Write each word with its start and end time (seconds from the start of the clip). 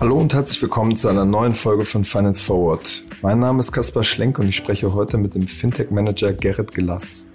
Hallo 0.00 0.16
und 0.16 0.32
herzlich 0.32 0.62
willkommen 0.62 0.94
zu 0.94 1.08
einer 1.08 1.24
neuen 1.24 1.54
Folge 1.54 1.84
von 1.84 2.04
Finance 2.04 2.44
Forward. 2.44 3.02
Mein 3.20 3.40
Name 3.40 3.58
ist 3.58 3.72
Kaspar 3.72 4.04
Schlenk 4.04 4.38
und 4.38 4.48
ich 4.48 4.56
spreche 4.56 4.94
heute 4.94 5.18
mit 5.18 5.34
dem 5.34 5.48
Fintech-Manager 5.48 6.32
Gerrit 6.32 6.72
Gelass. 6.72 7.26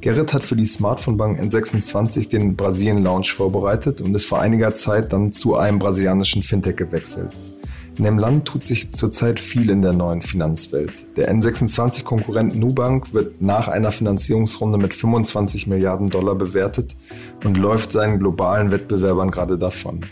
Gerrit 0.00 0.32
hat 0.32 0.42
für 0.42 0.56
die 0.56 0.64
Smartphone-Bank 0.64 1.38
N26 1.38 2.30
den 2.30 2.56
Brasilien-Launch 2.56 3.32
vorbereitet 3.32 4.00
und 4.00 4.14
ist 4.14 4.24
vor 4.24 4.40
einiger 4.40 4.72
Zeit 4.72 5.12
dann 5.12 5.32
zu 5.32 5.56
einem 5.56 5.78
brasilianischen 5.78 6.42
Fintech 6.42 6.76
gewechselt. 6.76 7.30
In 7.98 8.04
dem 8.04 8.18
Land 8.18 8.44
tut 8.44 8.64
sich 8.64 8.92
zurzeit 8.92 9.40
viel 9.40 9.70
in 9.70 9.82
der 9.82 9.92
neuen 9.92 10.22
Finanzwelt. 10.22 10.92
Der 11.16 11.34
N26-Konkurrent 11.34 12.54
Nubank 12.54 13.12
wird 13.12 13.42
nach 13.42 13.66
einer 13.66 13.90
Finanzierungsrunde 13.90 14.78
mit 14.78 14.94
25 14.94 15.66
Milliarden 15.66 16.08
Dollar 16.08 16.36
bewertet 16.36 16.94
und 17.42 17.58
läuft 17.58 17.90
seinen 17.90 18.20
globalen 18.20 18.70
Wettbewerbern 18.70 19.32
gerade 19.32 19.58
davon. 19.58 20.02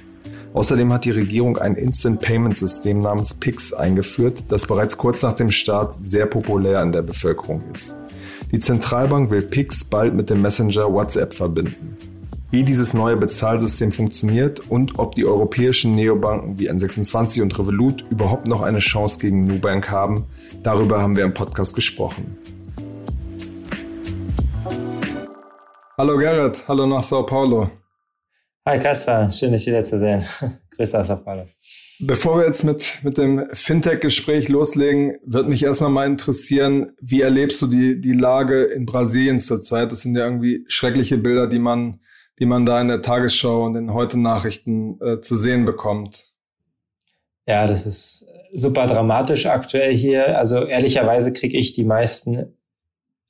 Außerdem 0.53 0.93
hat 0.93 1.05
die 1.05 1.13
Regierung 1.13 1.59
ein 1.59 1.77
Instant 1.77 2.21
Payment 2.21 2.59
System 2.59 2.99
namens 2.99 3.35
PIX 3.35 3.75
eingeführt, 3.75 4.47
das 4.49 4.67
bereits 4.67 4.99
kurz 4.99 5.23
nach 5.23 5.35
dem 5.35 5.53
Start 5.53 5.95
sehr 5.95 6.27
populär 6.27 6.83
in 6.83 6.91
der 6.91 7.03
Bevölkerung 7.03 7.63
ist. 7.73 7.97
Die 8.51 8.59
Zentralbank 8.59 9.31
will 9.31 9.43
PIX 9.43 9.85
bald 9.85 10.13
mit 10.13 10.29
dem 10.29 10.43
Messenger 10.43 10.93
WhatsApp 10.93 11.35
verbinden. 11.35 11.97
Wie 12.49 12.63
dieses 12.63 12.95
neue 12.95 13.17
Bezahlsystem 13.17 13.91
funktioniert 13.91 14.61
und 14.71 15.01
ob 15.01 15.17
die 15.17 15.25
europäischen 15.25 15.97
Neobanken 15.97 16.61
wie 16.61 16.71
N26 16.71 17.43
und 17.43 17.59
Revolut 17.59 18.05
überhaupt 18.09 18.47
noch 18.47 18.63
eine 18.63 18.79
Chance 18.79 19.19
gegen 19.19 19.49
Nubank 19.49 19.91
haben, 19.91 20.27
darüber 20.63 21.03
haben 21.03 21.17
wir 21.17 21.25
im 21.25 21.35
Podcast 21.35 21.75
gesprochen. 21.75 22.39
Hallo 25.99 26.17
Gerrit, 26.19 26.69
hallo 26.69 26.87
nach 26.87 27.03
Sao 27.03 27.27
Paulo. 27.27 27.69
Hi 28.65 28.79
Kaspar, 28.79 29.29
schön 29.33 29.51
dich 29.51 29.67
wiederzusehen. 29.67 30.25
Grüße 30.77 31.01
aus 31.01 31.09
Sao 31.09 31.17
Paulo. 31.17 31.49
Bevor 31.99 32.39
wir 32.39 32.47
jetzt 32.47 32.63
mit, 32.63 32.99
mit 33.03 33.19
dem 33.19 33.45
Fintech-Gespräch 33.53 34.49
loslegen, 34.49 35.17
wird 35.25 35.49
mich 35.49 35.65
erstmal 35.65 35.91
mal 35.91 36.07
interessieren, 36.07 36.93
wie 37.01 37.23
erlebst 37.23 37.61
du 37.63 37.67
die, 37.67 38.01
die 38.01 38.13
Lage 38.13 38.65
in 38.65 38.87
Brasilien 38.87 39.41
zurzeit? 39.41 39.91
Das 39.91 40.03
sind 40.03 40.15
ja 40.17 40.25
irgendwie 40.25 40.65
schreckliche 40.69 41.19
Bilder, 41.19 41.49
die 41.49 41.59
man, 41.59 42.01
die 42.39 42.47
man 42.47 42.67
da 42.67 42.81
in 42.81 42.89
der 42.89 43.03
Tagesschau 43.03 43.65
und 43.65 43.77
in 43.77 43.93
heute 43.93 44.19
Nachrichten 44.19 45.01
äh, 45.01 45.21
zu 45.21 45.37
sehen 45.37 45.65
bekommt. 45.65 46.33
Ja, 47.47 47.67
das 47.67 47.87
ist 47.87 48.29
super 48.53 48.87
dramatisch 48.87 49.47
aktuell 49.47 49.95
hier. 49.95 50.39
Also 50.39 50.65
ehrlicherweise 50.65 51.33
kriege 51.33 51.57
ich 51.57 51.73
die 51.73 51.85
meisten 51.85 52.57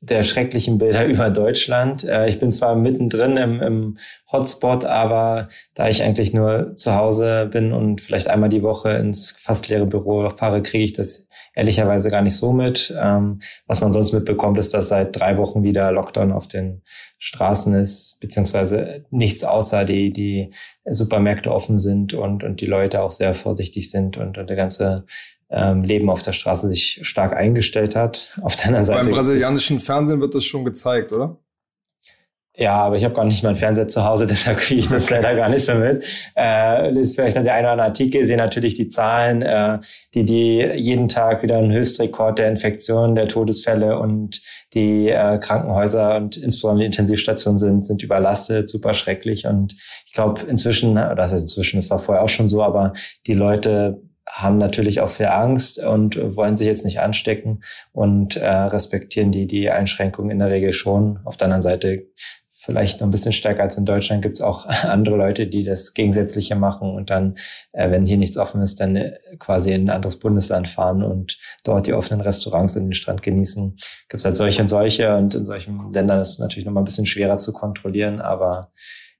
der 0.00 0.24
schrecklichen 0.24 0.78
Bilder 0.78 1.04
über 1.06 1.30
Deutschland. 1.30 2.04
Äh, 2.04 2.28
ich 2.28 2.38
bin 2.38 2.52
zwar 2.52 2.74
mittendrin 2.74 3.36
im, 3.36 3.60
im 3.60 3.98
Hotspot, 4.30 4.84
aber 4.84 5.48
da 5.74 5.88
ich 5.88 6.02
eigentlich 6.02 6.32
nur 6.32 6.76
zu 6.76 6.94
Hause 6.94 7.48
bin 7.50 7.72
und 7.72 8.00
vielleicht 8.00 8.28
einmal 8.28 8.48
die 8.48 8.62
Woche 8.62 8.90
ins 8.90 9.30
fast 9.30 9.68
leere 9.68 9.86
Büro 9.86 10.28
fahre, 10.30 10.62
kriege 10.62 10.84
ich 10.84 10.92
das 10.92 11.25
ehrlicherweise 11.56 12.10
gar 12.10 12.22
nicht 12.22 12.36
so 12.36 12.52
mit. 12.52 12.94
Ähm, 12.96 13.40
was 13.66 13.80
man 13.80 13.92
sonst 13.92 14.12
mitbekommt, 14.12 14.58
ist, 14.58 14.72
dass 14.74 14.88
seit 14.88 15.18
drei 15.18 15.36
Wochen 15.38 15.64
wieder 15.64 15.90
Lockdown 15.90 16.30
auf 16.30 16.46
den 16.46 16.82
Straßen 17.18 17.74
ist, 17.74 18.18
beziehungsweise 18.20 19.04
nichts 19.10 19.42
außer 19.42 19.84
die, 19.84 20.12
die 20.12 20.52
Supermärkte 20.84 21.50
offen 21.50 21.78
sind 21.78 22.14
und, 22.14 22.44
und 22.44 22.60
die 22.60 22.66
Leute 22.66 23.02
auch 23.02 23.10
sehr 23.10 23.34
vorsichtig 23.34 23.90
sind 23.90 24.18
und, 24.18 24.38
und 24.38 24.48
der 24.48 24.56
ganze 24.56 25.06
ähm, 25.48 25.82
Leben 25.82 26.10
auf 26.10 26.22
der 26.22 26.32
Straße 26.32 26.68
sich 26.68 27.00
stark 27.02 27.34
eingestellt 27.34 27.96
hat. 27.96 28.38
Auf 28.42 28.54
deiner 28.56 28.84
Seite. 28.84 29.04
Beim 29.04 29.14
brasilianischen 29.14 29.80
Fernsehen 29.80 30.20
wird 30.20 30.34
das 30.34 30.44
schon 30.44 30.64
gezeigt, 30.64 31.12
oder? 31.12 31.38
Ja, 32.58 32.76
aber 32.76 32.96
ich 32.96 33.04
habe 33.04 33.12
gar 33.12 33.26
nicht 33.26 33.42
mal 33.42 33.50
ein 33.50 33.56
Fernseher 33.56 33.86
zu 33.86 34.04
Hause, 34.04 34.26
deshalb 34.26 34.58
kriege 34.58 34.80
ich 34.80 34.88
das 34.88 35.10
leider 35.10 35.34
gar 35.34 35.50
nicht 35.50 35.66
so 35.66 35.74
mit. 35.74 36.04
Äh, 36.34 36.92
ist 36.98 37.14
vielleicht 37.14 37.36
noch 37.36 37.44
der 37.44 37.52
eine 37.52 37.66
oder 37.66 37.72
andere 37.72 37.88
Artikel, 37.88 38.24
sehe 38.24 38.38
natürlich 38.38 38.74
die 38.74 38.88
Zahlen, 38.88 39.42
äh, 39.42 39.78
die 40.14 40.24
die 40.24 40.62
jeden 40.74 41.08
Tag 41.08 41.42
wieder 41.42 41.58
einen 41.58 41.72
Höchstrekord 41.72 42.38
der 42.38 42.48
Infektionen, 42.48 43.14
der 43.14 43.28
Todesfälle 43.28 43.98
und 43.98 44.40
die 44.72 45.10
äh, 45.10 45.38
Krankenhäuser 45.38 46.16
und 46.16 46.38
insbesondere 46.38 46.80
die 46.80 46.86
Intensivstationen 46.86 47.58
sind, 47.58 47.86
sind 47.86 48.02
überlastet, 48.02 48.70
super 48.70 48.94
schrecklich. 48.94 49.46
Und 49.46 49.74
ich 50.06 50.12
glaube 50.14 50.42
inzwischen, 50.48 50.92
oder 50.92 51.14
das 51.14 51.32
heißt 51.32 51.42
inzwischen, 51.42 51.76
das 51.76 51.90
war 51.90 51.98
vorher 51.98 52.24
auch 52.24 52.28
schon 52.30 52.48
so, 52.48 52.62
aber 52.62 52.94
die 53.26 53.34
Leute 53.34 54.00
haben 54.30 54.58
natürlich 54.58 55.00
auch 55.00 55.08
viel 55.08 55.26
Angst 55.26 55.82
und 55.82 56.18
wollen 56.36 56.56
sich 56.56 56.66
jetzt 56.66 56.84
nicht 56.84 57.00
anstecken 57.00 57.62
und 57.92 58.36
äh, 58.36 58.46
respektieren 58.46 59.30
die, 59.30 59.46
die 59.46 59.70
Einschränkungen 59.70 60.30
in 60.30 60.38
der 60.40 60.50
Regel 60.50 60.72
schon. 60.72 61.20
Auf 61.24 61.36
der 61.36 61.46
anderen 61.46 61.62
Seite 61.62 62.06
vielleicht 62.66 63.00
noch 63.00 63.06
ein 63.06 63.12
bisschen 63.12 63.32
stärker 63.32 63.62
als 63.62 63.78
in 63.78 63.84
Deutschland 63.84 64.22
gibt 64.22 64.36
es 64.36 64.42
auch 64.42 64.66
andere 64.82 65.16
Leute, 65.16 65.46
die 65.46 65.62
das 65.62 65.94
Gegensätzliche 65.94 66.56
machen 66.56 66.90
und 66.90 67.10
dann, 67.10 67.36
äh, 67.72 67.90
wenn 67.90 68.04
hier 68.04 68.18
nichts 68.18 68.36
offen 68.36 68.60
ist, 68.60 68.80
dann 68.80 68.96
äh, 68.96 69.18
quasi 69.38 69.72
in 69.72 69.84
ein 69.84 69.90
anderes 69.90 70.18
Bundesland 70.18 70.68
fahren 70.68 71.02
und 71.02 71.38
dort 71.64 71.86
die 71.86 71.94
offenen 71.94 72.20
Restaurants 72.20 72.76
und 72.76 72.84
den 72.84 72.92
Strand 72.92 73.22
genießen. 73.22 73.78
Gibt 74.08 74.20
es 74.20 74.24
halt 74.24 74.36
solche 74.36 74.60
und 74.62 74.68
solche 74.68 75.16
und 75.16 75.34
in 75.34 75.44
solchen 75.44 75.92
Ländern 75.92 76.20
ist 76.20 76.30
es 76.30 76.38
natürlich 76.40 76.66
noch 76.66 76.72
mal 76.72 76.80
ein 76.80 76.84
bisschen 76.84 77.06
schwerer 77.06 77.36
zu 77.36 77.52
kontrollieren, 77.52 78.20
aber 78.20 78.72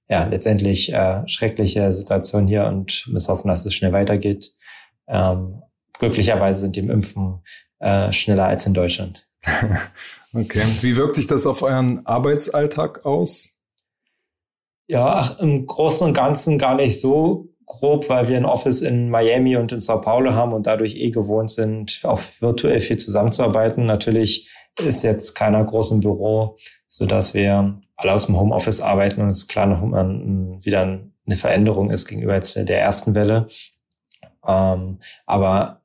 ja, 0.08 0.24
letztendlich 0.24 0.92
äh, 0.92 1.26
schreckliche 1.28 1.92
Situation 1.92 2.48
hier 2.48 2.66
und 2.66 3.06
muss 3.10 3.28
hoffen, 3.28 3.48
dass 3.48 3.64
es 3.64 3.74
schnell 3.74 3.92
weitergeht. 3.92 4.54
Ähm, 5.08 5.62
glücklicherweise 5.98 6.60
sind 6.60 6.76
die 6.76 6.80
im 6.80 6.90
Impfen 6.90 7.42
äh, 7.78 8.12
schneller 8.12 8.46
als 8.46 8.66
in 8.66 8.74
Deutschland. 8.74 9.26
okay. 10.36 10.62
Wie 10.80 10.96
wirkt 10.96 11.16
sich 11.16 11.26
das 11.26 11.46
auf 11.46 11.62
euren 11.62 12.04
Arbeitsalltag 12.06 13.04
aus? 13.04 13.58
Ja, 14.88 15.14
ach, 15.14 15.40
im 15.40 15.66
Großen 15.66 16.06
und 16.06 16.14
Ganzen 16.14 16.58
gar 16.58 16.76
nicht 16.76 17.00
so 17.00 17.48
grob, 17.66 18.08
weil 18.08 18.28
wir 18.28 18.36
ein 18.36 18.44
Office 18.44 18.82
in 18.82 19.10
Miami 19.10 19.56
und 19.56 19.72
in 19.72 19.80
Sao 19.80 20.00
Paulo 20.00 20.32
haben 20.32 20.52
und 20.52 20.66
dadurch 20.66 20.94
eh 20.94 21.10
gewohnt 21.10 21.50
sind, 21.50 22.00
auch 22.04 22.20
virtuell 22.40 22.80
viel 22.80 22.96
zusammenzuarbeiten. 22.96 23.86
Natürlich 23.86 24.48
ist 24.78 25.02
jetzt 25.02 25.34
keiner 25.34 25.64
groß 25.64 25.92
im 25.92 26.00
Büro, 26.00 26.58
so 26.86 27.06
dass 27.06 27.34
wir 27.34 27.80
alle 27.96 28.12
aus 28.12 28.26
dem 28.26 28.38
Homeoffice 28.38 28.80
arbeiten 28.80 29.20
und 29.20 29.28
es 29.28 29.38
ist 29.38 29.48
klar 29.48 29.66
noch 29.66 29.82
wieder 30.64 30.82
eine 31.26 31.36
Veränderung 31.36 31.90
ist 31.90 32.06
gegenüber 32.06 32.34
jetzt 32.34 32.54
der 32.56 32.80
ersten 32.80 33.14
Welle. 33.14 33.48
Ähm, 34.46 35.00
aber 35.24 35.82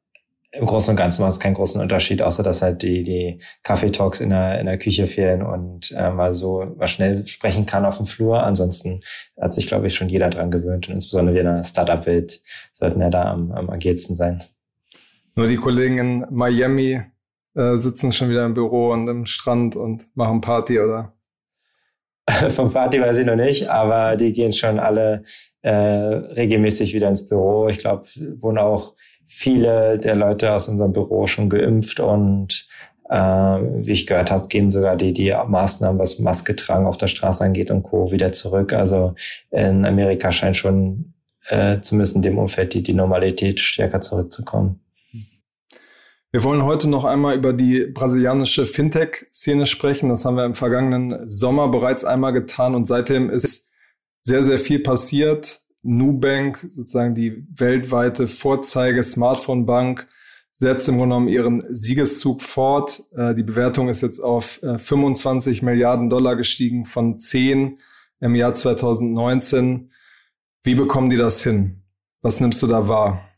im 0.53 0.66
Großen 0.66 0.91
und 0.91 0.97
Ganzen 0.97 1.22
macht 1.22 1.31
es 1.31 1.39
keinen 1.39 1.53
großen 1.53 1.81
Unterschied, 1.81 2.22
außer 2.22 2.44
dass 2.44 2.62
halt 2.62 2.81
die, 2.81 3.03
die 3.03 3.39
Kaffeetalks 3.63 4.19
in 4.19 4.31
der, 4.31 4.59
in 4.59 4.66
der 4.66 4.78
Küche 4.78 5.07
fehlen 5.07 5.44
und 5.44 5.91
äh, 5.91 6.12
mal 6.12 6.34
so 6.34 6.66
mal 6.78 6.89
schnell 6.89 7.25
sprechen 7.25 7.66
kann 7.66 7.85
auf 7.85 7.97
dem 7.97 8.06
Flur. 8.06 8.44
Ansonsten 8.44 9.01
hat 9.40 9.53
sich, 9.53 9.67
glaube 9.67 9.88
ich, 9.88 9.95
schon 9.95 10.09
jeder 10.09 10.29
dran 10.29 10.51
gewöhnt 10.51 10.90
und 10.90 10.95
insbesondere 10.95 11.35
wir 11.35 11.41
in 11.41 11.56
der 11.56 11.63
Startup-Welt 11.63 12.41
sollten 12.73 13.00
ja 13.00 13.09
da 13.09 13.31
am, 13.31 13.51
am 13.53 13.69
agilsten 13.69 14.16
sein. 14.16 14.44
Nur 15.35 15.47
die 15.47 15.56
Kollegen 15.56 15.97
in 15.97 16.25
Miami 16.29 17.01
äh, 17.56 17.78
sitzen 17.78 18.11
schon 18.11 18.29
wieder 18.29 18.45
im 18.45 18.53
Büro 18.53 18.91
und 18.91 19.07
im 19.07 19.25
Strand 19.25 19.78
und 19.78 20.06
machen 20.16 20.41
Party, 20.41 20.79
oder? 20.79 21.13
Vom 22.50 22.72
Party 22.72 23.00
weiß 23.00 23.17
ich 23.17 23.25
noch 23.25 23.38
nicht, 23.38 23.69
aber 23.69 24.17
die 24.17 24.34
gehen 24.34 24.51
schon 24.51 24.79
alle 24.79 25.23
äh, 25.61 25.72
regelmäßig 25.72 26.94
wieder 26.94 27.07
ins 27.07 27.28
Büro. 27.28 27.69
Ich 27.69 27.78
glaube, 27.78 28.06
wurden 28.35 28.57
auch 28.57 28.95
viele 29.31 29.97
der 29.97 30.15
Leute 30.15 30.51
aus 30.53 30.67
unserem 30.67 30.91
Büro 30.91 31.25
schon 31.25 31.49
geimpft 31.49 32.01
und 32.01 32.67
äh, 33.09 33.15
wie 33.15 33.91
ich 33.91 34.05
gehört 34.05 34.29
habe, 34.29 34.47
gehen 34.49 34.71
sogar 34.71 34.97
die, 34.97 35.13
die 35.13 35.31
Maßnahmen, 35.31 35.97
was 35.99 36.19
Maske 36.19 36.55
tragen 36.55 36.85
auf 36.85 36.97
der 36.97 37.07
Straße 37.07 37.43
angeht 37.43 37.71
und 37.71 37.83
Co. 37.83 38.11
wieder 38.11 38.33
zurück. 38.33 38.73
Also 38.73 39.15
in 39.49 39.85
Amerika 39.85 40.31
scheint 40.33 40.57
schon 40.57 41.13
äh, 41.47 41.79
zumindest 41.79 42.17
in 42.17 42.21
dem 42.21 42.37
Umfeld 42.37 42.73
die, 42.73 42.83
die 42.83 42.93
Normalität 42.93 43.61
stärker 43.61 44.01
zurückzukommen. 44.01 44.81
Wir 46.33 46.43
wollen 46.43 46.63
heute 46.63 46.89
noch 46.89 47.05
einmal 47.05 47.35
über 47.35 47.53
die 47.53 47.85
brasilianische 47.85 48.65
Fintech-Szene 48.65 49.65
sprechen. 49.65 50.09
Das 50.09 50.25
haben 50.25 50.35
wir 50.35 50.45
im 50.45 50.53
vergangenen 50.53 51.29
Sommer 51.29 51.69
bereits 51.69 52.05
einmal 52.05 52.33
getan 52.33 52.75
und 52.75 52.85
seitdem 52.85 53.29
ist 53.29 53.69
sehr, 54.23 54.43
sehr 54.43 54.59
viel 54.59 54.79
passiert. 54.79 55.61
Nubank, 55.83 56.57
sozusagen 56.57 57.16
die 57.16 57.43
weltweite 57.57 58.28
Vorzeige-Smartphone-Bank, 58.28 60.07
setzt 60.51 60.87
im 60.89 60.97
Grunde 60.97 61.16
genommen 61.16 61.28
ihren 61.28 61.63
Siegeszug 61.73 62.41
fort. 62.41 63.03
Äh, 63.16 63.33
die 63.33 63.43
Bewertung 63.43 63.89
ist 63.89 64.01
jetzt 64.01 64.19
auf 64.19 64.59
25 64.61 65.61
äh, 65.61 65.66
Milliarden 65.66 66.09
Dollar 66.09 66.35
gestiegen 66.35 66.85
von 66.85 67.19
10 67.19 67.79
im 68.19 68.35
Jahr 68.35 68.53
2019. 68.53 69.91
Wie 70.63 70.75
bekommen 70.75 71.09
die 71.09 71.17
das 71.17 71.43
hin? 71.43 71.81
Was 72.22 72.39
nimmst 72.39 72.61
du 72.61 72.67
da 72.67 72.87
wahr? 72.87 73.30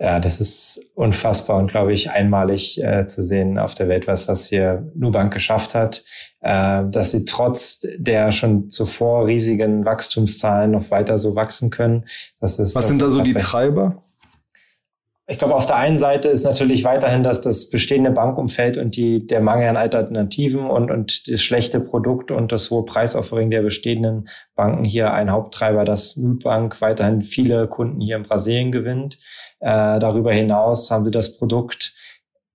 Ja, 0.00 0.20
das 0.20 0.40
ist 0.40 0.80
unfassbar 0.94 1.58
und 1.58 1.70
glaube 1.70 1.92
ich 1.92 2.10
einmalig 2.10 2.80
äh, 2.80 3.06
zu 3.06 3.24
sehen 3.24 3.58
auf 3.58 3.74
der 3.74 3.88
Welt, 3.88 4.06
was, 4.06 4.28
was 4.28 4.46
hier 4.46 4.88
Nubank 4.94 5.32
geschafft 5.32 5.74
hat, 5.74 6.04
äh, 6.40 6.84
dass 6.88 7.10
sie 7.10 7.24
trotz 7.24 7.84
der 7.96 8.30
schon 8.30 8.70
zuvor 8.70 9.26
riesigen 9.26 9.84
Wachstumszahlen 9.84 10.70
noch 10.70 10.92
weiter 10.92 11.18
so 11.18 11.34
wachsen 11.34 11.70
können. 11.70 12.06
Das 12.40 12.60
ist, 12.60 12.76
was 12.76 12.86
sind 12.86 13.02
da 13.02 13.10
so 13.10 13.22
die 13.22 13.34
Treiber? 13.34 14.04
Ich 15.30 15.36
glaube, 15.36 15.54
auf 15.54 15.66
der 15.66 15.76
einen 15.76 15.98
Seite 15.98 16.28
ist 16.28 16.44
natürlich 16.44 16.84
weiterhin, 16.84 17.22
dass 17.22 17.42
das 17.42 17.68
bestehende 17.68 18.10
Bankumfeld 18.10 18.78
und 18.78 18.96
die, 18.96 19.26
der 19.26 19.42
Mangel 19.42 19.68
an 19.68 19.76
Alternativen 19.76 20.70
und, 20.70 20.90
und 20.90 21.30
das 21.30 21.42
schlechte 21.42 21.80
Produkt 21.80 22.30
und 22.30 22.50
das 22.50 22.70
hohe 22.70 22.86
Preisoffering 22.86 23.50
der 23.50 23.60
bestehenden 23.60 24.30
Banken 24.54 24.84
hier 24.84 25.12
ein 25.12 25.30
Haupttreiber, 25.30 25.84
dass 25.84 26.16
Nutbank 26.16 26.80
weiterhin 26.80 27.20
viele 27.20 27.68
Kunden 27.68 28.00
hier 28.00 28.16
in 28.16 28.22
Brasilien 28.22 28.72
gewinnt. 28.72 29.18
Äh, 29.60 29.98
darüber 29.98 30.32
hinaus 30.32 30.90
haben 30.90 31.04
sie 31.04 31.10
das 31.10 31.36
Produkt 31.36 31.94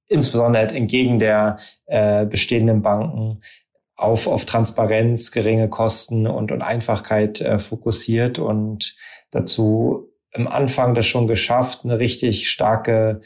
insbesondere 0.07 0.61
halt 0.61 0.71
entgegen 0.71 1.19
der 1.19 1.57
äh, 1.85 2.25
bestehenden 2.25 2.81
Banken 2.81 3.41
auf, 3.95 4.25
auf 4.25 4.45
Transparenz, 4.45 5.31
geringe 5.31 5.69
Kosten 5.69 6.25
und, 6.25 6.51
und 6.51 6.63
Einfachkeit 6.63 7.39
äh, 7.39 7.59
fokussiert 7.59 8.39
und 8.39 8.95
dazu 9.29 10.12
am 10.33 10.47
Anfang 10.47 10.95
das 10.95 11.05
schon 11.05 11.27
geschafft, 11.27 11.81
eine 11.83 11.99
richtig 11.99 12.49
starke 12.49 13.21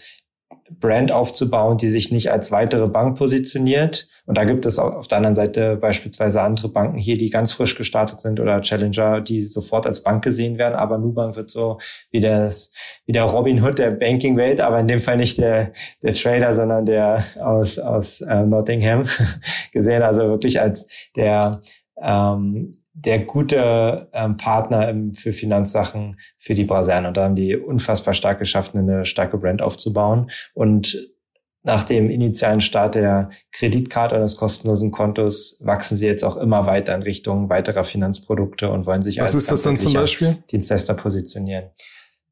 Brand 0.70 1.12
aufzubauen, 1.12 1.78
die 1.78 1.90
sich 1.90 2.12
nicht 2.12 2.30
als 2.32 2.52
weitere 2.52 2.88
Bank 2.88 3.18
positioniert. 3.18 4.10
Und 4.26 4.38
da 4.38 4.44
gibt 4.44 4.66
es 4.66 4.80
auf 4.80 5.08
der 5.08 5.18
anderen 5.18 5.36
Seite 5.36 5.78
beispielsweise 5.78 6.42
andere 6.42 6.68
Banken 6.68 6.98
hier, 6.98 7.18
die 7.18 7.30
ganz 7.30 7.54
frisch 7.54 7.76
gestartet 7.76 8.20
sind 8.20 8.42
oder 8.42 8.62
Challenger, 8.62 9.22
die 9.22 9.42
sofort 9.44 9.88
als 9.88 10.04
Bank 10.04 10.24
gesehen 10.24 10.58
werden. 10.58 10.76
Aber 10.76 10.98
Nubank 10.98 11.38
wird 11.38 11.50
so 11.50 11.80
wie, 12.12 12.20
das, 12.20 12.74
wie 13.06 13.14
der 13.14 13.24
Robin 13.24 13.64
Hood 13.64 13.80
der 13.80 13.92
Banking-Welt, 13.92 14.60
aber 14.60 14.80
in 14.80 14.90
dem 14.90 15.00
Fall 15.00 15.18
nicht 15.18 15.38
der, 15.38 15.72
der 16.04 16.14
Trader, 16.14 16.54
sondern 16.54 16.86
der 16.86 17.24
aus, 17.40 17.80
aus 17.80 18.20
äh, 18.22 18.44
Nottingham 18.44 19.06
gesehen. 19.72 20.02
Also 20.02 20.24
wirklich 20.24 20.60
als 20.60 20.90
der 21.16 21.62
ähm, 22.02 22.74
der 23.00 23.20
gute 23.20 24.10
ähm, 24.12 24.38
Partner 24.38 24.90
im, 24.90 25.14
für 25.14 25.32
Finanzsachen 25.32 26.20
für 26.40 26.56
die 26.56 26.64
Brasilianer. 26.64 27.10
Und 27.10 27.18
da 27.18 27.26
haben 27.26 27.36
die 27.36 27.56
unfassbar 27.56 28.16
stark 28.16 28.40
geschafft, 28.40 28.76
eine 28.76 29.06
starke 29.06 29.38
Brand 29.38 29.62
aufzubauen. 29.62 30.32
Und 30.56 31.14
nach 31.62 31.84
dem 31.84 32.10
initialen 32.10 32.62
Start 32.62 32.96
der 32.96 33.30
Kreditkarte 33.52 34.16
und 34.16 34.22
des 34.22 34.38
kostenlosen 34.38 34.92
Kontos 34.92 35.62
wachsen 35.64 35.98
sie 35.98 36.08
jetzt 36.08 36.24
auch 36.24 36.38
immer 36.38 36.66
weiter 36.66 36.96
in 36.96 37.04
Richtung 37.04 37.50
weiterer 37.50 37.84
Finanzprodukte 37.84 38.70
und 38.72 38.86
wollen 38.88 39.04
sich 39.04 39.20
Was 39.20 39.36
als 39.36 39.44
ist 39.44 39.52
das 39.52 39.62
dann 39.62 39.78
zum 39.78 39.94
Beispiel? 39.94 40.38
Dienstleister 40.50 40.96
positionieren. 40.96 41.66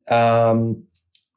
Ähm, 0.07 0.87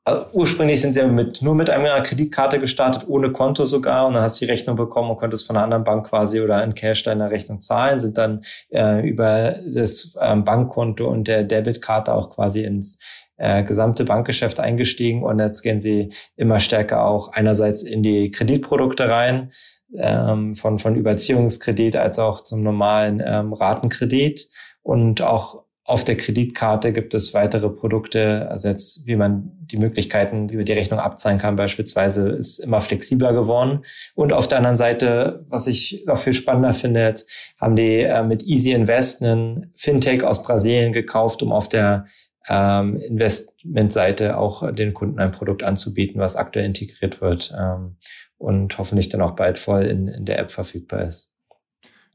also 0.08 0.26
ursprünglich 0.32 0.80
sind 0.80 0.94
sie 0.94 1.02
mit, 1.04 1.42
nur 1.42 1.54
mit 1.54 1.70
einer 1.70 2.00
Kreditkarte 2.00 2.58
gestartet, 2.58 3.04
ohne 3.08 3.32
Konto 3.32 3.64
sogar. 3.64 4.06
Und 4.06 4.14
dann 4.14 4.22
hast 4.22 4.40
du 4.40 4.46
die 4.46 4.50
Rechnung 4.50 4.76
bekommen 4.76 5.10
und 5.10 5.18
konntest 5.18 5.46
von 5.46 5.56
einer 5.56 5.64
anderen 5.64 5.84
Bank 5.84 6.08
quasi 6.08 6.40
oder 6.40 6.62
in 6.64 6.74
Cash 6.74 7.04
deiner 7.04 7.30
Rechnung 7.30 7.60
zahlen, 7.60 8.00
sind 8.00 8.18
dann 8.18 8.42
äh, 8.70 9.06
über 9.06 9.56
das 9.64 10.16
ähm, 10.20 10.44
Bankkonto 10.44 11.08
und 11.08 11.28
der 11.28 11.44
Debitkarte 11.44 12.14
auch 12.14 12.30
quasi 12.30 12.64
ins 12.64 12.98
äh, 13.36 13.62
gesamte 13.62 14.04
Bankgeschäft 14.04 14.60
eingestiegen. 14.60 15.22
Und 15.22 15.38
jetzt 15.38 15.62
gehen 15.62 15.80
sie 15.80 16.12
immer 16.36 16.60
stärker 16.60 17.04
auch 17.04 17.32
einerseits 17.32 17.82
in 17.82 18.02
die 18.02 18.30
Kreditprodukte 18.30 19.08
rein, 19.08 19.52
ähm, 19.96 20.54
von, 20.54 20.78
von 20.78 20.96
Überziehungskredit 20.96 21.96
als 21.96 22.18
auch 22.18 22.42
zum 22.42 22.62
normalen 22.62 23.22
ähm, 23.24 23.52
Ratenkredit 23.52 24.48
und 24.82 25.22
auch 25.22 25.64
auf 25.88 26.04
der 26.04 26.18
Kreditkarte 26.18 26.92
gibt 26.92 27.14
es 27.14 27.32
weitere 27.32 27.70
Produkte, 27.70 28.46
also 28.50 28.68
jetzt, 28.68 29.06
wie 29.06 29.16
man 29.16 29.52
die 29.62 29.78
Möglichkeiten 29.78 30.50
über 30.50 30.62
die 30.62 30.74
Rechnung 30.74 31.00
abzahlen 31.00 31.38
kann, 31.38 31.56
beispielsweise, 31.56 32.28
ist 32.28 32.58
immer 32.58 32.82
flexibler 32.82 33.32
geworden. 33.32 33.86
Und 34.14 34.34
auf 34.34 34.46
der 34.46 34.58
anderen 34.58 34.76
Seite, 34.76 35.46
was 35.48 35.66
ich 35.66 36.04
noch 36.06 36.18
viel 36.18 36.34
spannender 36.34 36.74
finde, 36.74 37.00
jetzt 37.00 37.30
haben 37.58 37.74
die 37.74 38.02
äh, 38.02 38.22
mit 38.22 38.42
Easy 38.42 38.72
Invest 38.72 39.22
einen 39.22 39.72
Fintech 39.76 40.24
aus 40.24 40.42
Brasilien 40.42 40.92
gekauft, 40.92 41.42
um 41.42 41.52
auf 41.52 41.70
der 41.70 42.04
ähm, 42.50 42.96
Investmentseite 42.96 44.36
auch 44.36 44.70
den 44.74 44.92
Kunden 44.92 45.18
ein 45.18 45.30
Produkt 45.30 45.62
anzubieten, 45.62 46.20
was 46.20 46.36
aktuell 46.36 46.66
integriert 46.66 47.22
wird 47.22 47.54
ähm, 47.58 47.96
und 48.36 48.76
hoffentlich 48.76 49.08
dann 49.08 49.22
auch 49.22 49.36
bald 49.36 49.56
voll 49.56 49.84
in, 49.86 50.06
in 50.06 50.26
der 50.26 50.38
App 50.38 50.50
verfügbar 50.50 51.06
ist. 51.06 51.32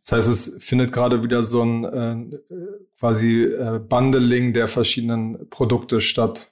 Das 0.03 0.11
heißt, 0.11 0.29
es 0.29 0.57
findet 0.59 0.91
gerade 0.91 1.23
wieder 1.23 1.43
so 1.43 1.63
ein 1.63 1.83
äh, 2.33 2.37
quasi 2.99 3.43
äh, 3.43 3.79
Bundling 3.79 4.51
der 4.53 4.67
verschiedenen 4.67 5.49
Produkte 5.49 6.01
statt. 6.01 6.51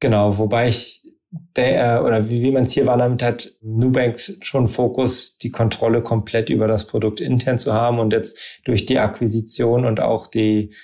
Genau, 0.00 0.38
wobei 0.38 0.68
ich 0.68 1.02
der, 1.56 2.04
oder 2.04 2.30
wie, 2.30 2.42
wie 2.42 2.50
man 2.50 2.64
es 2.64 2.72
hier 2.72 2.86
wahrnimmt 2.86 3.22
hat, 3.22 3.52
Nubank 3.60 4.20
schon 4.40 4.68
Fokus, 4.68 5.38
die 5.38 5.50
Kontrolle 5.50 6.02
komplett 6.02 6.50
über 6.50 6.66
das 6.66 6.86
Produkt 6.86 7.20
intern 7.20 7.58
zu 7.58 7.74
haben 7.74 7.98
und 7.98 8.12
jetzt 8.12 8.38
durch 8.64 8.86
die 8.86 8.98
Akquisition 8.98 9.84
und 9.84 10.00
auch 10.00 10.26
die 10.26 10.74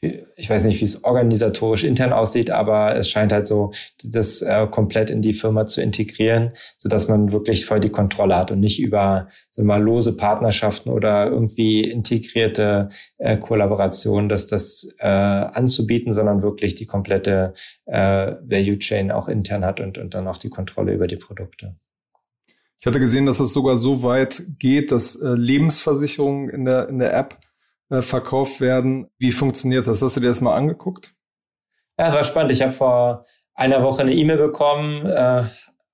ich 0.00 0.50
weiß 0.50 0.66
nicht, 0.66 0.80
wie 0.80 0.84
es 0.84 1.04
organisatorisch 1.04 1.84
intern 1.84 2.12
aussieht, 2.12 2.50
aber 2.50 2.94
es 2.96 3.08
scheint 3.08 3.32
halt 3.32 3.46
so, 3.46 3.72
das 4.04 4.42
äh, 4.42 4.66
komplett 4.70 5.10
in 5.10 5.22
die 5.22 5.32
Firma 5.32 5.66
zu 5.66 5.80
integrieren, 5.80 6.52
so 6.76 6.88
dass 6.88 7.08
man 7.08 7.32
wirklich 7.32 7.64
voll 7.64 7.80
die 7.80 7.90
Kontrolle 7.90 8.36
hat 8.36 8.50
und 8.50 8.60
nicht 8.60 8.80
über 8.80 9.28
sagen 9.50 9.68
wir 9.68 9.74
mal, 9.74 9.82
lose 9.82 10.16
Partnerschaften 10.16 10.90
oder 10.90 11.26
irgendwie 11.26 11.82
integrierte 11.82 12.90
äh, 13.16 13.38
Kollaborationen, 13.38 14.28
dass 14.28 14.46
das 14.46 14.86
äh, 14.98 15.06
anzubieten, 15.06 16.12
sondern 16.12 16.42
wirklich 16.42 16.74
die 16.74 16.86
komplette 16.86 17.54
äh, 17.86 18.32
Value 18.42 18.78
Chain 18.78 19.10
auch 19.10 19.28
intern 19.28 19.64
hat 19.64 19.80
und, 19.80 19.96
und 19.96 20.14
dann 20.14 20.28
auch 20.28 20.38
die 20.38 20.50
Kontrolle 20.50 20.92
über 20.92 21.06
die 21.06 21.16
Produkte. 21.16 21.76
Ich 22.78 22.86
hatte 22.86 23.00
gesehen, 23.00 23.24
dass 23.24 23.40
es 23.40 23.54
sogar 23.54 23.78
so 23.78 24.02
weit 24.02 24.42
geht, 24.58 24.92
dass 24.92 25.16
äh, 25.16 25.28
Lebensversicherungen 25.30 26.50
in 26.50 26.64
der, 26.66 26.88
in 26.88 26.98
der 26.98 27.14
App 27.14 27.38
äh, 27.90 28.02
verkauft 28.02 28.60
werden. 28.60 29.08
Wie 29.18 29.32
funktioniert 29.32 29.86
das? 29.86 30.02
Hast 30.02 30.16
du 30.16 30.20
dir 30.20 30.28
das 30.28 30.40
mal 30.40 30.54
angeguckt? 30.54 31.14
Ja, 31.98 32.12
war 32.12 32.24
spannend. 32.24 32.52
Ich 32.52 32.62
habe 32.62 32.72
vor 32.72 33.24
einer 33.54 33.82
Woche 33.82 34.02
eine 34.02 34.12
E-Mail 34.12 34.36
bekommen, 34.36 35.06
äh, 35.06 35.44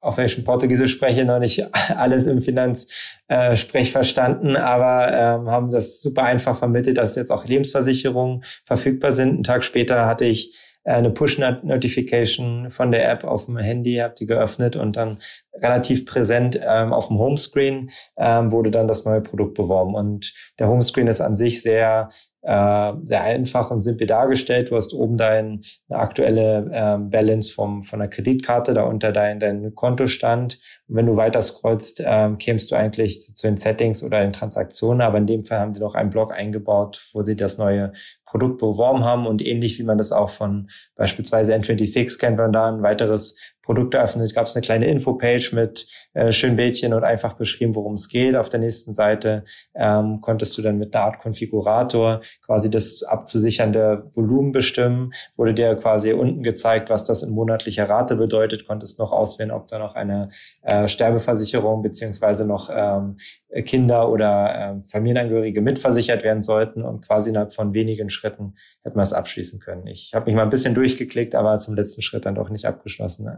auf 0.00 0.16
welchem 0.16 0.42
Portugiesisch 0.42 0.92
spreche, 0.92 1.24
noch 1.24 1.38
nicht 1.38 1.64
alles 1.96 2.26
im 2.26 2.42
Finanzsprech 2.42 3.88
äh, 3.88 3.92
verstanden, 3.92 4.56
aber 4.56 5.12
ähm, 5.12 5.50
haben 5.50 5.70
das 5.70 6.02
super 6.02 6.24
einfach 6.24 6.58
vermittelt, 6.58 6.98
dass 6.98 7.14
jetzt 7.14 7.30
auch 7.30 7.44
Lebensversicherungen 7.44 8.42
verfügbar 8.64 9.12
sind. 9.12 9.30
Einen 9.30 9.44
Tag 9.44 9.64
später 9.64 10.06
hatte 10.06 10.24
ich 10.24 10.58
eine 10.84 11.11
Push-Notification 11.11 12.70
von 12.70 12.90
der 12.90 13.11
App 13.11 13.25
auf 13.25 13.46
dem 13.46 13.56
Handy, 13.56 13.96
habe 13.96 14.14
die 14.19 14.26
geöffnet 14.26 14.76
und 14.76 14.96
dann 14.96 15.19
relativ 15.55 16.06
präsent 16.06 16.58
ähm, 16.62 16.93
auf 16.93 17.08
dem 17.08 17.19
Homescreen 17.19 17.90
ähm, 18.17 18.50
wurde 18.50 18.70
dann 18.70 18.88
das 18.88 19.05
neue 19.05 19.20
Produkt 19.20 19.55
beworben. 19.55 19.94
Und 19.94 20.32
der 20.58 20.69
Homescreen 20.69 21.06
ist 21.06 21.20
an 21.20 21.37
sich 21.37 21.62
sehr 21.62 22.11
äh, 22.43 22.93
sehr 23.05 23.23
einfach 23.23 23.70
und 23.70 23.81
simpel 23.81 24.06
dargestellt. 24.06 24.70
Du 24.70 24.76
hast 24.76 24.93
oben 24.93 25.17
deine 25.17 25.61
aktuelle 25.88 26.69
äh, 26.73 26.99
Balance 26.99 27.52
vom, 27.52 27.84
von 27.84 28.00
der 28.00 28.08
Kreditkarte, 28.08 28.75
darunter 28.75 29.12
dein, 29.12 29.38
dein 29.38 29.75
Kontostand. 29.76 30.58
Und 30.88 30.96
wenn 30.96 31.06
du 31.06 31.17
weiter 31.17 31.40
scrollst, 31.40 32.02
ähm, 32.05 32.38
kämst 32.38 32.73
du 32.73 32.75
eigentlich 32.75 33.23
zu, 33.23 33.32
zu, 33.32 33.46
den 33.46 33.56
Settings 33.56 34.02
oder 34.02 34.20
den 34.20 34.32
Transaktionen. 34.32 35.02
Aber 35.02 35.19
in 35.19 35.29
dem 35.29 35.44
Fall 35.44 35.61
haben 35.61 35.75
sie 35.75 35.81
noch 35.81 35.94
einen 35.94 36.11
Blog 36.11 36.32
eingebaut, 36.32 37.08
wo 37.12 37.23
sie 37.23 37.37
das 37.37 37.58
neue 37.58 37.93
Produkt 38.32 38.61
beworben 38.61 39.05
haben 39.05 39.27
und 39.27 39.44
ähnlich 39.44 39.79
wie 39.79 39.82
man 39.82 39.98
das 39.98 40.10
auch 40.10 40.31
von 40.31 40.70
beispielsweise 40.96 41.55
N26 41.55 42.19
kennt, 42.19 42.39
wenn 42.39 42.46
man 42.46 42.53
da 42.55 42.69
ein 42.69 42.82
weiteres 42.82 43.36
Produkt 43.62 43.94
eröffnet, 43.94 44.34
gab 44.34 44.46
es 44.46 44.56
eine 44.56 44.65
kleine 44.65 44.86
Infopage 44.86 45.55
mit 45.55 45.86
äh, 46.15 46.32
schönen 46.32 46.56
Bildchen 46.56 46.94
und 46.94 47.05
einfach 47.05 47.34
beschrieben, 47.34 47.74
worum 47.74 47.94
es 47.94 48.08
geht. 48.08 48.34
Auf 48.34 48.48
der 48.48 48.58
nächsten 48.58 48.93
Seite 48.94 49.44
ähm, 49.74 50.20
konntest 50.20 50.56
du 50.58 50.62
dann 50.62 50.79
mit 50.79 50.94
einer 50.94 51.05
Art 51.05 51.20
Konfigurator 51.20 52.22
quasi 52.44 52.70
das 52.70 53.03
abzusichernde 53.05 54.10
Volumen 54.15 54.51
bestimmen. 54.51 55.12
Wurde 55.36 55.55
dir 55.55 55.77
quasi 55.77 56.12
unten 56.12 56.43
gezeigt, 56.43 56.91
was 56.91 57.05
das 57.05 57.22
in 57.22 57.31
monatlicher 57.31 57.89
Rate 57.89 58.17
bedeutet. 58.17 58.67
Konntest 58.67 58.98
noch 58.98 59.12
auswählen, 59.12 59.53
ob 59.53 59.69
da 59.69 59.79
noch 59.79 59.94
eine 59.94 60.31
äh, 60.62 60.89
Sterbeversicherung 60.89 61.82
beziehungsweise 61.82 62.46
noch 62.46 62.69
ähm, 62.74 63.19
Kinder 63.60 64.08
oder 64.08 64.54
äh, 64.54 64.82
Familienangehörige 64.88 65.60
mitversichert 65.60 66.22
werden 66.22 66.40
sollten 66.40 66.82
und 66.82 67.06
quasi 67.06 67.30
innerhalb 67.30 67.52
von 67.52 67.74
wenigen 67.74 68.08
Schritten 68.08 68.54
hätte 68.82 68.96
man 68.96 69.02
es 69.02 69.12
abschließen 69.12 69.60
können. 69.60 69.86
Ich 69.86 70.12
habe 70.14 70.26
mich 70.26 70.34
mal 70.34 70.42
ein 70.42 70.50
bisschen 70.50 70.74
durchgeklickt, 70.74 71.34
aber 71.34 71.58
zum 71.58 71.74
letzten 71.74 72.00
Schritt 72.00 72.24
dann 72.24 72.34
doch 72.34 72.48
nicht 72.48 72.64
abgeschlossen. 72.64 73.28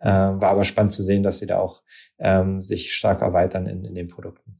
Äh, 0.00 0.08
war 0.08 0.50
aber 0.50 0.64
spannend 0.64 0.92
zu 0.92 1.04
sehen, 1.04 1.22
dass 1.22 1.38
sie 1.38 1.46
da 1.46 1.60
auch 1.60 1.82
ähm, 2.18 2.60
sich 2.60 2.92
stark 2.92 3.22
erweitern 3.22 3.66
in, 3.66 3.84
in 3.84 3.94
den 3.94 4.08
Produkten. 4.08 4.58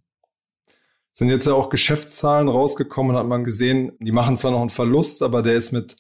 Sind 1.13 1.31
jetzt 1.31 1.47
ja 1.47 1.53
auch 1.53 1.69
Geschäftszahlen 1.69 2.49
rausgekommen, 2.49 3.17
hat 3.17 3.27
man 3.27 3.43
gesehen, 3.45 3.93
die 3.99 4.13
machen 4.13 4.37
zwar 4.37 4.53
noch 4.53 4.61
einen 4.61 4.71
Verlust, 4.71 5.23
aber 5.23 5.43
der 5.43 5.55
ist 5.55 5.73
mit, 5.73 5.97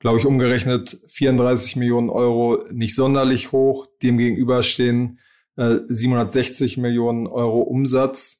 glaube 0.00 0.18
ich, 0.18 0.26
umgerechnet 0.26 0.98
34 1.08 1.76
Millionen 1.76 2.10
Euro 2.10 2.64
nicht 2.70 2.96
sonderlich 2.96 3.52
hoch. 3.52 3.86
Demgegenüber 4.02 4.62
stehen 4.62 5.20
äh, 5.56 5.78
760 5.88 6.78
Millionen 6.78 7.26
Euro 7.26 7.60
Umsatz. 7.60 8.39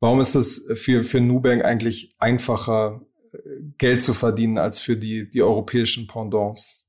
Warum 0.00 0.20
ist 0.20 0.34
es 0.34 0.66
für, 0.74 1.04
für 1.04 1.20
Nubank 1.20 1.64
eigentlich 1.64 2.14
einfacher, 2.18 3.02
Geld 3.78 4.02
zu 4.02 4.12
verdienen 4.12 4.58
als 4.58 4.80
für 4.80 4.96
die, 4.96 5.30
die 5.30 5.42
europäischen 5.42 6.06
Pendants? 6.06 6.86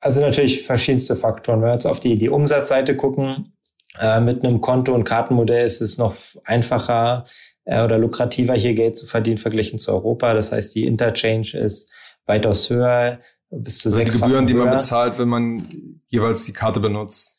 Also 0.00 0.20
natürlich 0.20 0.62
verschiedenste 0.62 1.16
Faktoren. 1.16 1.60
Wenn 1.60 1.68
wir 1.68 1.72
jetzt 1.74 1.86
auf 1.86 2.00
die, 2.00 2.16
die 2.16 2.28
Umsatzseite 2.28 2.96
gucken, 2.96 3.52
äh, 3.98 4.20
mit 4.20 4.44
einem 4.44 4.60
Konto- 4.60 4.94
und 4.94 5.04
Kartenmodell 5.04 5.66
ist 5.66 5.80
es 5.80 5.98
noch 5.98 6.16
einfacher 6.44 7.26
äh, 7.64 7.82
oder 7.82 7.98
lukrativer, 7.98 8.54
hier 8.54 8.74
Geld 8.74 8.96
zu 8.96 9.06
verdienen 9.06 9.38
verglichen 9.38 9.78
zu 9.78 9.92
Europa. 9.92 10.34
Das 10.34 10.52
heißt, 10.52 10.74
die 10.74 10.86
Interchange 10.86 11.52
ist 11.54 11.92
weitaus 12.26 12.70
höher. 12.70 13.20
bis 13.50 13.78
zu 13.78 13.88
also 13.88 13.98
sechs. 13.98 14.14
Die 14.14 14.20
Gebühren, 14.20 14.46
die 14.46 14.54
man 14.54 14.70
bezahlt, 14.70 15.18
wenn 15.18 15.28
man 15.28 16.00
jeweils 16.08 16.44
die 16.44 16.52
Karte 16.52 16.80
benutzt. 16.80 17.37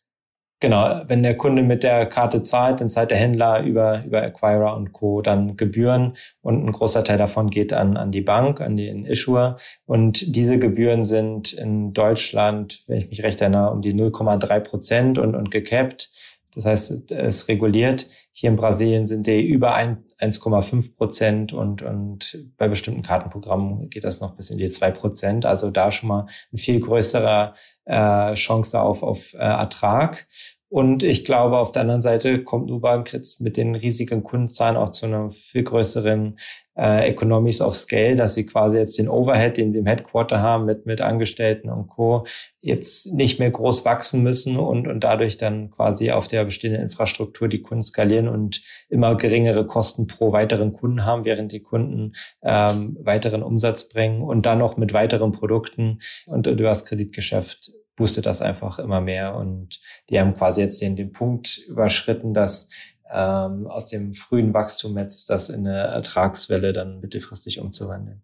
Genau, 0.61 1.03
wenn 1.07 1.23
der 1.23 1.37
Kunde 1.37 1.63
mit 1.63 1.83
der 1.83 2.05
Karte 2.05 2.43
zahlt, 2.43 2.81
dann 2.81 2.89
zahlt 2.89 3.11
der 3.11 3.17
Händler 3.17 3.63
über, 3.63 4.03
über 4.03 4.21
Acquirer 4.21 4.75
und 4.75 4.91
Co. 4.91 5.21
dann 5.21 5.55
Gebühren 5.55 6.17
und 6.41 6.65
ein 6.65 6.73
großer 6.73 7.05
Teil 7.05 7.17
davon 7.17 7.49
geht 7.49 7.71
an, 7.71 7.95
an 7.95 8.11
die 8.11 8.21
Bank, 8.21 8.59
an 8.59 8.75
den 8.75 9.05
Issuer. 9.05 9.57
Und 9.85 10.35
diese 10.35 10.59
Gebühren 10.59 11.03
sind 11.03 11.53
in 11.53 11.93
Deutschland, 11.93 12.83
wenn 12.87 12.97
ich 12.97 13.09
mich 13.09 13.23
recht 13.23 13.39
erinnere, 13.39 13.71
um 13.71 13.81
die 13.81 13.93
0,3 13.93 14.59
Prozent 14.59 15.17
und, 15.17 15.33
und 15.33 15.49
gecapped. 15.49 16.11
Das 16.53 16.65
heißt, 16.65 17.09
es 17.13 17.47
reguliert. 17.47 18.07
Hier 18.33 18.49
in 18.49 18.57
Brasilien 18.57 19.07
sind 19.07 19.27
die 19.27 19.41
über 19.41 19.75
1,5 20.19 20.95
Prozent 20.95 21.53
und, 21.53 21.81
und 21.81 22.45
bei 22.57 22.67
bestimmten 22.67 23.03
Kartenprogrammen 23.03 23.89
geht 23.89 24.03
das 24.03 24.19
noch 24.19 24.35
bis 24.35 24.49
in 24.49 24.57
die 24.57 24.69
2 24.69 24.91
Prozent. 24.91 25.45
Also 25.45 25.71
da 25.71 25.91
schon 25.91 26.09
mal 26.09 26.27
ein 26.51 26.57
viel 26.57 26.79
größerer 26.79 27.55
äh, 27.85 28.33
Chance 28.33 28.81
auf, 28.81 29.01
auf 29.03 29.33
äh, 29.33 29.37
Ertrag. 29.37 30.27
Und 30.69 31.01
ich 31.01 31.25
glaube, 31.25 31.57
auf 31.57 31.71
der 31.71 31.81
anderen 31.81 32.01
Seite 32.01 32.43
kommt 32.43 32.67
Nubank 32.67 33.11
jetzt 33.11 33.41
mit 33.41 33.57
den 33.57 33.73
riesigen 33.73 34.23
Kundenzahlen 34.23 34.77
auch 34.77 34.91
zu 34.91 35.07
einer 35.07 35.31
viel 35.31 35.63
größeren 35.63 36.37
äh, 36.79 37.09
Economies 37.09 37.61
of 37.61 37.75
Scale, 37.75 38.15
dass 38.15 38.35
sie 38.35 38.45
quasi 38.45 38.77
jetzt 38.77 38.97
den 38.97 39.09
Overhead, 39.09 39.57
den 39.57 39.71
sie 39.71 39.79
im 39.79 39.85
Headquarter 39.85 40.41
haben, 40.41 40.65
mit, 40.65 40.85
mit 40.85 41.01
Angestellten 41.01 41.69
und 41.69 41.87
Co., 41.87 42.25
jetzt 42.61 43.13
nicht 43.13 43.39
mehr 43.39 43.51
groß 43.51 43.85
wachsen 43.85 44.23
müssen 44.23 44.57
und, 44.57 44.87
und 44.87 45.01
dadurch 45.01 45.37
dann 45.37 45.71
quasi 45.71 46.11
auf 46.11 46.27
der 46.27 46.45
bestehenden 46.45 46.81
Infrastruktur 46.81 47.47
die 47.47 47.61
Kunden 47.61 47.81
skalieren 47.81 48.27
und 48.27 48.61
immer 48.89 49.15
geringere 49.15 49.65
Kosten 49.65 50.07
pro 50.07 50.31
weiteren 50.31 50.73
Kunden 50.73 51.05
haben, 51.05 51.25
während 51.25 51.51
die 51.51 51.61
Kunden 51.61 52.13
ähm, 52.43 52.97
weiteren 53.01 53.43
Umsatz 53.43 53.89
bringen 53.89 54.21
und 54.21 54.45
dann 54.45 54.59
noch 54.59 54.77
mit 54.77 54.93
weiteren 54.93 55.31
Produkten 55.31 55.99
und 56.27 56.47
über 56.47 56.63
das 56.63 56.85
Kreditgeschäft 56.85 57.71
boostet 57.95 58.25
das 58.25 58.41
einfach 58.41 58.79
immer 58.79 59.01
mehr. 59.01 59.35
Und 59.35 59.81
die 60.09 60.19
haben 60.19 60.33
quasi 60.33 60.61
jetzt 60.61 60.81
den, 60.81 60.95
den 60.95 61.11
Punkt 61.11 61.57
überschritten, 61.67 62.33
dass 62.33 62.69
ähm, 63.11 63.67
aus 63.67 63.87
dem 63.87 64.13
frühen 64.13 64.53
Wachstum 64.53 64.97
jetzt 64.97 65.29
das 65.29 65.49
in 65.49 65.67
eine 65.67 65.77
Ertragswelle 65.77 66.73
dann 66.73 66.99
mittelfristig 66.99 67.59
umzuwandeln. 67.59 68.23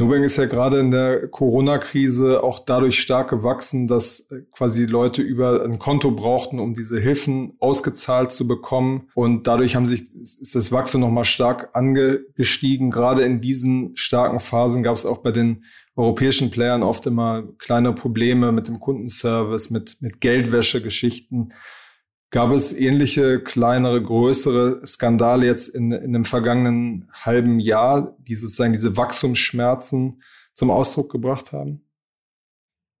Nubank 0.00 0.24
ist 0.24 0.36
ja 0.36 0.46
gerade 0.46 0.78
in 0.78 0.92
der 0.92 1.26
Corona-Krise 1.26 2.44
auch 2.44 2.60
dadurch 2.60 3.00
stark 3.00 3.30
gewachsen, 3.30 3.88
dass 3.88 4.28
quasi 4.52 4.84
Leute 4.84 5.22
über 5.22 5.64
ein 5.64 5.80
Konto 5.80 6.12
brauchten, 6.12 6.60
um 6.60 6.76
diese 6.76 7.00
Hilfen 7.00 7.56
ausgezahlt 7.58 8.30
zu 8.30 8.46
bekommen. 8.46 9.08
Und 9.14 9.48
dadurch 9.48 9.74
haben 9.74 9.86
sich, 9.86 10.14
ist 10.14 10.54
das 10.54 10.70
Wachstum 10.70 11.00
nochmal 11.00 11.24
stark 11.24 11.70
angestiegen. 11.72 12.92
Gerade 12.92 13.22
in 13.22 13.40
diesen 13.40 13.96
starken 13.96 14.38
Phasen 14.38 14.84
gab 14.84 14.94
es 14.94 15.04
auch 15.04 15.18
bei 15.18 15.32
den 15.32 15.64
europäischen 15.96 16.52
Playern 16.52 16.84
oft 16.84 17.04
immer 17.06 17.42
kleine 17.58 17.92
Probleme 17.92 18.52
mit 18.52 18.68
dem 18.68 18.78
Kundenservice, 18.78 19.70
mit, 19.70 19.96
mit 20.00 20.20
Geldwäsche-Geschichten. 20.20 21.52
Gab 22.30 22.52
es 22.52 22.74
ähnliche, 22.74 23.40
kleinere, 23.40 24.02
größere 24.02 24.86
Skandale 24.86 25.46
jetzt 25.46 25.68
in, 25.68 25.92
in 25.92 26.12
dem 26.12 26.26
vergangenen 26.26 27.08
halben 27.12 27.58
Jahr, 27.58 28.16
die 28.18 28.34
sozusagen 28.34 28.74
diese 28.74 28.98
Wachstumsschmerzen 28.98 30.22
zum 30.54 30.70
Ausdruck 30.70 31.10
gebracht 31.10 31.52
haben? 31.52 31.88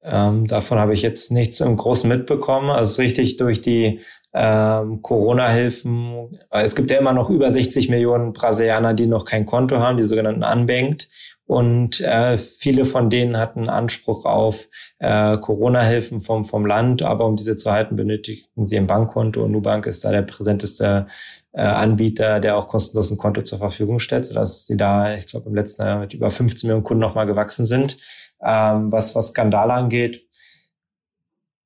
Ähm, 0.02 0.46
davon 0.46 0.78
habe 0.78 0.94
ich 0.94 1.02
jetzt 1.02 1.30
nichts 1.30 1.60
im 1.60 1.76
Großen 1.76 2.08
mitbekommen. 2.08 2.70
Also 2.70 3.02
richtig 3.02 3.36
durch 3.36 3.60
die 3.60 4.00
ähm, 4.32 5.02
Corona-Hilfen. 5.02 6.38
Es 6.50 6.74
gibt 6.74 6.90
ja 6.90 6.98
immer 6.98 7.12
noch 7.12 7.28
über 7.28 7.50
60 7.50 7.88
Millionen 7.88 8.32
Brasilianer, 8.32 8.94
die 8.94 9.06
noch 9.06 9.24
kein 9.24 9.44
Konto 9.44 9.78
haben, 9.78 9.98
die 9.98 10.04
sogenannten 10.04 10.44
Unbanked. 10.44 11.10
Und 11.48 12.02
äh, 12.02 12.36
viele 12.36 12.84
von 12.84 13.08
denen 13.08 13.38
hatten 13.38 13.70
Anspruch 13.70 14.26
auf 14.26 14.68
äh, 14.98 15.38
Corona-Hilfen 15.38 16.20
vom, 16.20 16.44
vom 16.44 16.66
Land, 16.66 17.00
aber 17.00 17.24
um 17.24 17.36
diese 17.36 17.56
zu 17.56 17.72
halten, 17.72 17.96
benötigten 17.96 18.66
sie 18.66 18.76
ein 18.76 18.86
Bankkonto. 18.86 19.42
Und 19.42 19.52
Nubank 19.52 19.86
ist 19.86 20.04
da 20.04 20.12
der 20.12 20.20
präsenteste 20.20 21.06
äh, 21.52 21.62
Anbieter, 21.62 22.40
der 22.40 22.58
auch 22.58 22.68
kostenlos 22.68 23.10
ein 23.10 23.16
Konto 23.16 23.40
zur 23.40 23.56
Verfügung 23.56 23.98
stellt, 23.98 24.26
sodass 24.26 24.66
sie 24.66 24.76
da, 24.76 25.14
ich 25.14 25.26
glaube, 25.26 25.48
im 25.48 25.54
letzten 25.54 25.84
Jahr 25.84 26.00
mit 26.00 26.12
über 26.12 26.30
15 26.30 26.68
Millionen 26.68 26.84
Kunden 26.84 27.00
nochmal 27.00 27.24
gewachsen 27.24 27.64
sind. 27.64 27.96
Ähm, 28.44 28.92
was, 28.92 29.16
was 29.16 29.28
Skandale 29.28 29.72
angeht, 29.72 30.27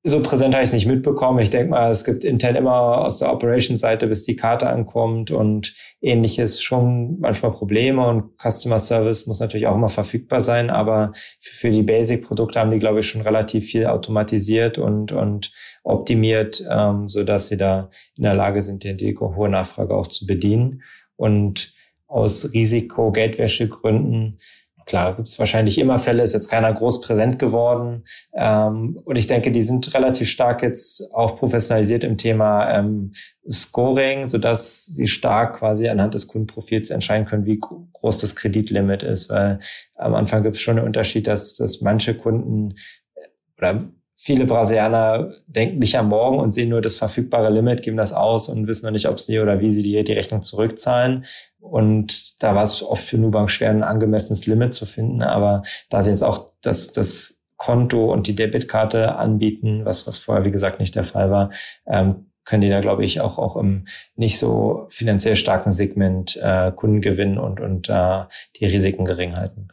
so 0.05 0.21
präsent 0.21 0.53
habe 0.55 0.65
ich 0.65 0.71
es 0.71 0.75
nicht 0.75 0.87
mitbekommen. 0.87 1.39
Ich 1.39 1.51
denke 1.51 1.71
mal, 1.71 1.89
es 1.91 2.05
gibt 2.05 2.25
intern 2.25 2.57
immer 2.57 3.05
aus 3.05 3.21
der 3.21 3.33
Operations-Seite, 3.33 4.09
bis 4.09 4.25
die 4.25 4.35
Karte 4.35 4.69
ankommt 4.69 5.31
und 5.31 5.75
ähnliches 6.01 6.61
schon 6.61 7.21
manchmal 7.21 7.53
Probleme 7.53 8.05
und 8.05 8.33
Customer 8.37 8.81
Service 8.81 9.29
muss 9.29 9.39
natürlich 9.39 9.69
auch 9.69 9.77
immer 9.77 9.89
verfügbar 9.89 10.41
sein, 10.41 10.71
aber 10.71 11.13
für 11.41 11.71
die 11.71 11.85
Basic-Produkte 11.85 12.59
haben 12.59 12.73
die, 12.73 12.81
glaube 12.81 12.99
ich, 12.99 13.07
schon 13.07 13.21
relativ 13.21 13.67
viel 13.67 13.87
automatisiert 13.87 14.77
und, 14.77 15.13
und 15.13 15.53
optimiert, 15.85 16.65
ähm, 16.69 17.09
so 17.09 17.23
dass 17.23 17.47
sie 17.47 17.57
da 17.57 17.91
in 18.17 18.25
der 18.25 18.35
Lage 18.35 18.63
sind, 18.63 18.83
die, 18.83 18.97
die 18.97 19.17
hohe 19.17 19.49
Nachfrage 19.49 19.95
auch 19.95 20.09
zu 20.09 20.27
bedienen. 20.27 20.83
Und 21.15 21.75
aus 22.09 22.53
Risiko-Geldwäsche-Gründen 22.53 24.39
Klar, 24.87 25.17
gibt 25.17 25.29
es 25.29 25.39
wahrscheinlich 25.39 25.79
immer 25.79 25.99
Fälle, 25.99 26.23
ist 26.23 26.35
jetzt 26.35 26.49
keiner 26.49 26.73
groß 26.73 27.01
präsent 27.01 27.39
geworden. 27.39 28.05
Ähm, 28.35 29.01
und 29.05 29.17
ich 29.17 29.27
denke, 29.27 29.53
die 29.53 29.63
sind 29.63 29.95
relativ 29.95 30.29
stark 30.29 30.63
jetzt 30.63 31.13
auch 31.15 31.39
professionalisiert 31.39 32.05
im 32.05 32.17
Thema 32.17 32.71
ähm, 32.71 33.13
Scoring, 33.51 34.27
sodass 34.27 34.87
sie 34.87 35.09
stark 35.09 35.59
quasi 35.59 35.89
anhand 35.89 36.15
des 36.15 36.27
Kundenprofils 36.27 36.91
entscheiden 36.91 37.27
können, 37.27 37.47
wie 37.47 37.59
groß 37.59 38.19
das 38.19 38.37
Kreditlimit 38.37 39.03
ist. 39.03 39.31
Weil 39.31 39.61
am 39.95 40.15
Anfang 40.15 40.43
gibt 40.43 40.57
es 40.57 40.63
schon 40.63 40.79
einen 40.79 40.87
Unterschied, 40.87 41.27
dass, 41.27 41.57
dass 41.57 41.81
manche 41.81 42.15
Kunden 42.15 42.75
äh, 43.15 43.29
oder 43.59 43.85
viele 44.23 44.45
Brasilianer 44.47 45.33
denken 45.49 45.81
nicht 45.81 45.99
am 45.99 46.09
Morgen 46.09 46.39
und 46.39 46.51
sehen 46.51 46.69
nur 46.69 46.81
das 46.81 46.95
verfügbare 46.95 47.51
Limit, 47.51 47.83
geben 47.83 47.97
das 47.97 48.13
aus 48.13 48.49
und 48.49 48.69
wissen 48.69 48.87
noch 48.87 48.93
nicht, 48.93 49.09
ob 49.09 49.19
sie 49.19 49.41
oder 49.41 49.59
wie 49.59 49.73
sie 49.73 49.83
die, 49.83 50.05
die 50.05 50.13
Rechnung 50.13 50.43
zurückzahlen. 50.43 51.25
Und 51.59 52.41
da 52.41 52.55
war 52.55 52.63
es 52.63 52.85
oft 52.85 53.03
für 53.03 53.19
Nubank 53.19 53.51
schwer, 53.51 53.71
ein 53.71 53.83
angemessenes 53.83 54.47
Limit 54.47 54.75
zu 54.75 54.87
finden. 54.87 55.23
Aber 55.23 55.65
da 55.91 56.05
sie 56.05 56.11
jetzt 56.11 56.23
auch 56.23 56.53
das, 56.61 56.93
das 56.93 57.43
Konto 57.57 58.13
und 58.13 58.29
die 58.29 58.37
Debitkarte 58.37 59.17
anbieten, 59.17 59.85
was, 59.85 60.07
was 60.07 60.19
vorher, 60.19 60.45
wie 60.45 60.53
gesagt, 60.53 60.79
nicht 60.79 60.95
der 60.95 61.05
Fall 61.05 61.33
war, 61.33 61.51
ähm, 61.89 62.27
können 62.45 62.63
die 62.63 62.71
da, 62.71 62.81
glaube 62.81 63.05
ich, 63.05 63.21
auch, 63.21 63.39
auch 63.39 63.57
im 63.57 63.87
nicht 64.15 64.39
so 64.39 64.87
finanziell 64.89 65.35
starken 65.35 65.73
Segment 65.73 66.37
äh, 66.41 66.71
Kunden 66.71 67.01
gewinnen 67.01 67.39
und, 67.39 67.59
und 67.59 67.89
äh, 67.89 68.23
die 68.57 68.67
Risiken 68.67 69.05
gering 69.05 69.35
halten. 69.35 69.69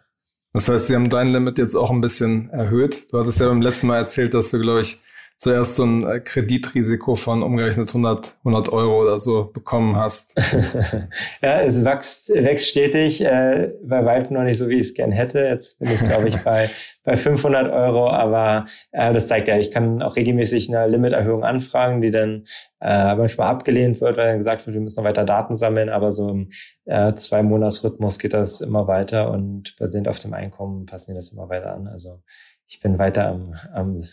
Das 0.53 0.67
heißt, 0.67 0.87
sie 0.87 0.95
haben 0.95 1.09
dein 1.09 1.31
Limit 1.31 1.57
jetzt 1.57 1.75
auch 1.75 1.91
ein 1.91 2.01
bisschen 2.01 2.49
erhöht. 2.49 3.11
Du 3.11 3.19
hattest 3.19 3.39
ja 3.39 3.47
beim 3.47 3.61
letzten 3.61 3.87
Mal 3.87 3.97
erzählt, 3.97 4.33
dass 4.33 4.49
du, 4.51 4.59
glaube 4.59 4.81
ich, 4.81 4.99
zuerst 5.39 5.77
so 5.77 5.86
ein 5.86 6.05
äh, 6.05 6.19
Kreditrisiko 6.19 7.15
von 7.15 7.43
umgerechnet 7.43 7.88
100, 7.88 8.36
100 8.39 8.69
Euro 8.74 9.01
oder 9.01 9.22
so 9.22 9.46
bekommen 9.46 9.96
hast. 9.96 10.38
ja, 11.41 11.62
es 11.62 11.86
wächst, 11.86 12.27
wächst 12.29 12.67
stetig, 12.67 13.24
äh, 13.24 13.72
bei 13.81 14.03
weitem 14.03 14.36
noch 14.36 14.43
nicht 14.43 14.58
so, 14.58 14.67
wie 14.67 14.75
ich 14.75 14.88
es 14.88 14.93
gern 14.93 15.13
hätte. 15.13 15.39
Jetzt 15.39 15.79
bin 15.79 15.91
ich, 15.91 16.00
glaube 16.00 16.27
ich, 16.27 16.38
bei, 16.43 16.69
bei 17.05 17.15
500 17.15 17.72
Euro, 17.72 18.10
aber 18.10 18.65
äh, 18.91 19.13
das 19.13 19.29
zeigt 19.29 19.48
ja, 19.48 19.58
ich 19.58 19.72
kann 19.72 20.01
auch 20.01 20.17
regelmäßig 20.17 20.67
eine 20.67 20.88
Limiterhöhung 20.88 21.46
anfragen, 21.46 22.01
die 22.01 22.12
dann 22.12 22.43
äh, 22.81 23.15
manchmal 23.15 23.48
abgelehnt 23.48 24.01
wird, 24.01 24.17
weil 24.17 24.25
dann 24.25 24.39
gesagt 24.39 24.67
wird, 24.67 24.74
wir 24.74 24.81
müssen 24.81 25.00
noch 25.00 25.10
weiter 25.10 25.24
Daten 25.24 25.55
sammeln, 25.55 25.88
aber 25.88 26.12
so 26.12 26.29
im 26.29 26.50
äh, 26.84 27.13
Zwei-Monats-Rhythmus 27.13 28.19
geht 28.19 28.34
das 28.34 28.60
immer 28.60 28.88
weiter 28.88 29.31
und 29.31 29.77
basierend 29.79 30.10
auf 30.10 30.19
dem 30.19 30.34
Einkommen 30.34 30.86
passen 30.86 31.12
die 31.12 31.15
das 31.15 31.31
immer 31.31 31.48
weiter 31.48 31.74
an. 31.74 31.88
Also 31.88 32.19
ich 32.67 32.81
bin 32.81 33.00
weiter 33.00 33.29
am, 33.29 33.55
am 33.74 34.03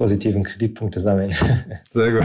positiven 0.00 0.44
Kreditpunkte 0.44 0.98
sammeln. 0.98 1.34
Sehr 1.90 2.12
gut. 2.12 2.24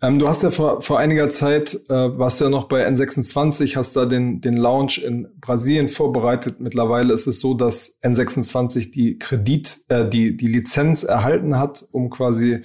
Ähm, 0.00 0.20
du 0.20 0.28
hast 0.28 0.44
ja 0.44 0.50
vor, 0.50 0.82
vor 0.82 1.00
einiger 1.00 1.28
Zeit, 1.30 1.74
äh, 1.88 1.92
warst 2.16 2.40
ja 2.40 2.48
noch 2.48 2.68
bei 2.68 2.86
N26, 2.86 3.74
hast 3.74 3.96
da 3.96 4.06
den, 4.06 4.40
den 4.40 4.56
Launch 4.56 4.98
in 5.04 5.26
Brasilien 5.40 5.88
vorbereitet. 5.88 6.60
Mittlerweile 6.60 7.12
ist 7.12 7.26
es 7.26 7.40
so, 7.40 7.54
dass 7.54 8.00
N26 8.04 8.92
die 8.92 9.18
Kredit, 9.18 9.80
äh, 9.88 10.08
die, 10.08 10.36
die 10.36 10.46
Lizenz 10.46 11.02
erhalten 11.02 11.58
hat, 11.58 11.84
um 11.90 12.08
quasi 12.08 12.60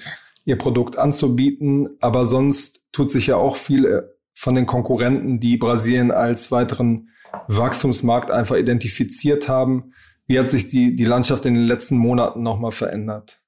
ihr 0.45 0.59
Produkt 0.59 0.99
anzubieten. 0.99 1.89
Aber 1.99 2.27
sonst 2.27 2.85
tut 2.91 3.11
sich 3.11 3.25
ja 3.25 3.37
auch 3.37 3.55
viel 3.55 3.85
äh, 3.85 4.03
von 4.35 4.53
den 4.53 4.67
Konkurrenten, 4.67 5.39
die 5.39 5.57
Brasilien 5.57 6.11
als 6.11 6.51
weiteren 6.51 7.09
Wachstumsmarkt 7.47 8.29
einfach 8.29 8.55
identifiziert 8.55 9.49
haben. 9.49 9.93
Wie 10.27 10.37
hat 10.37 10.51
sich 10.51 10.67
die, 10.67 10.95
die 10.95 11.05
Landschaft 11.05 11.47
in 11.47 11.55
den 11.55 11.65
letzten 11.65 11.97
Monaten 11.97 12.43
nochmal 12.43 12.71
verändert? 12.71 13.39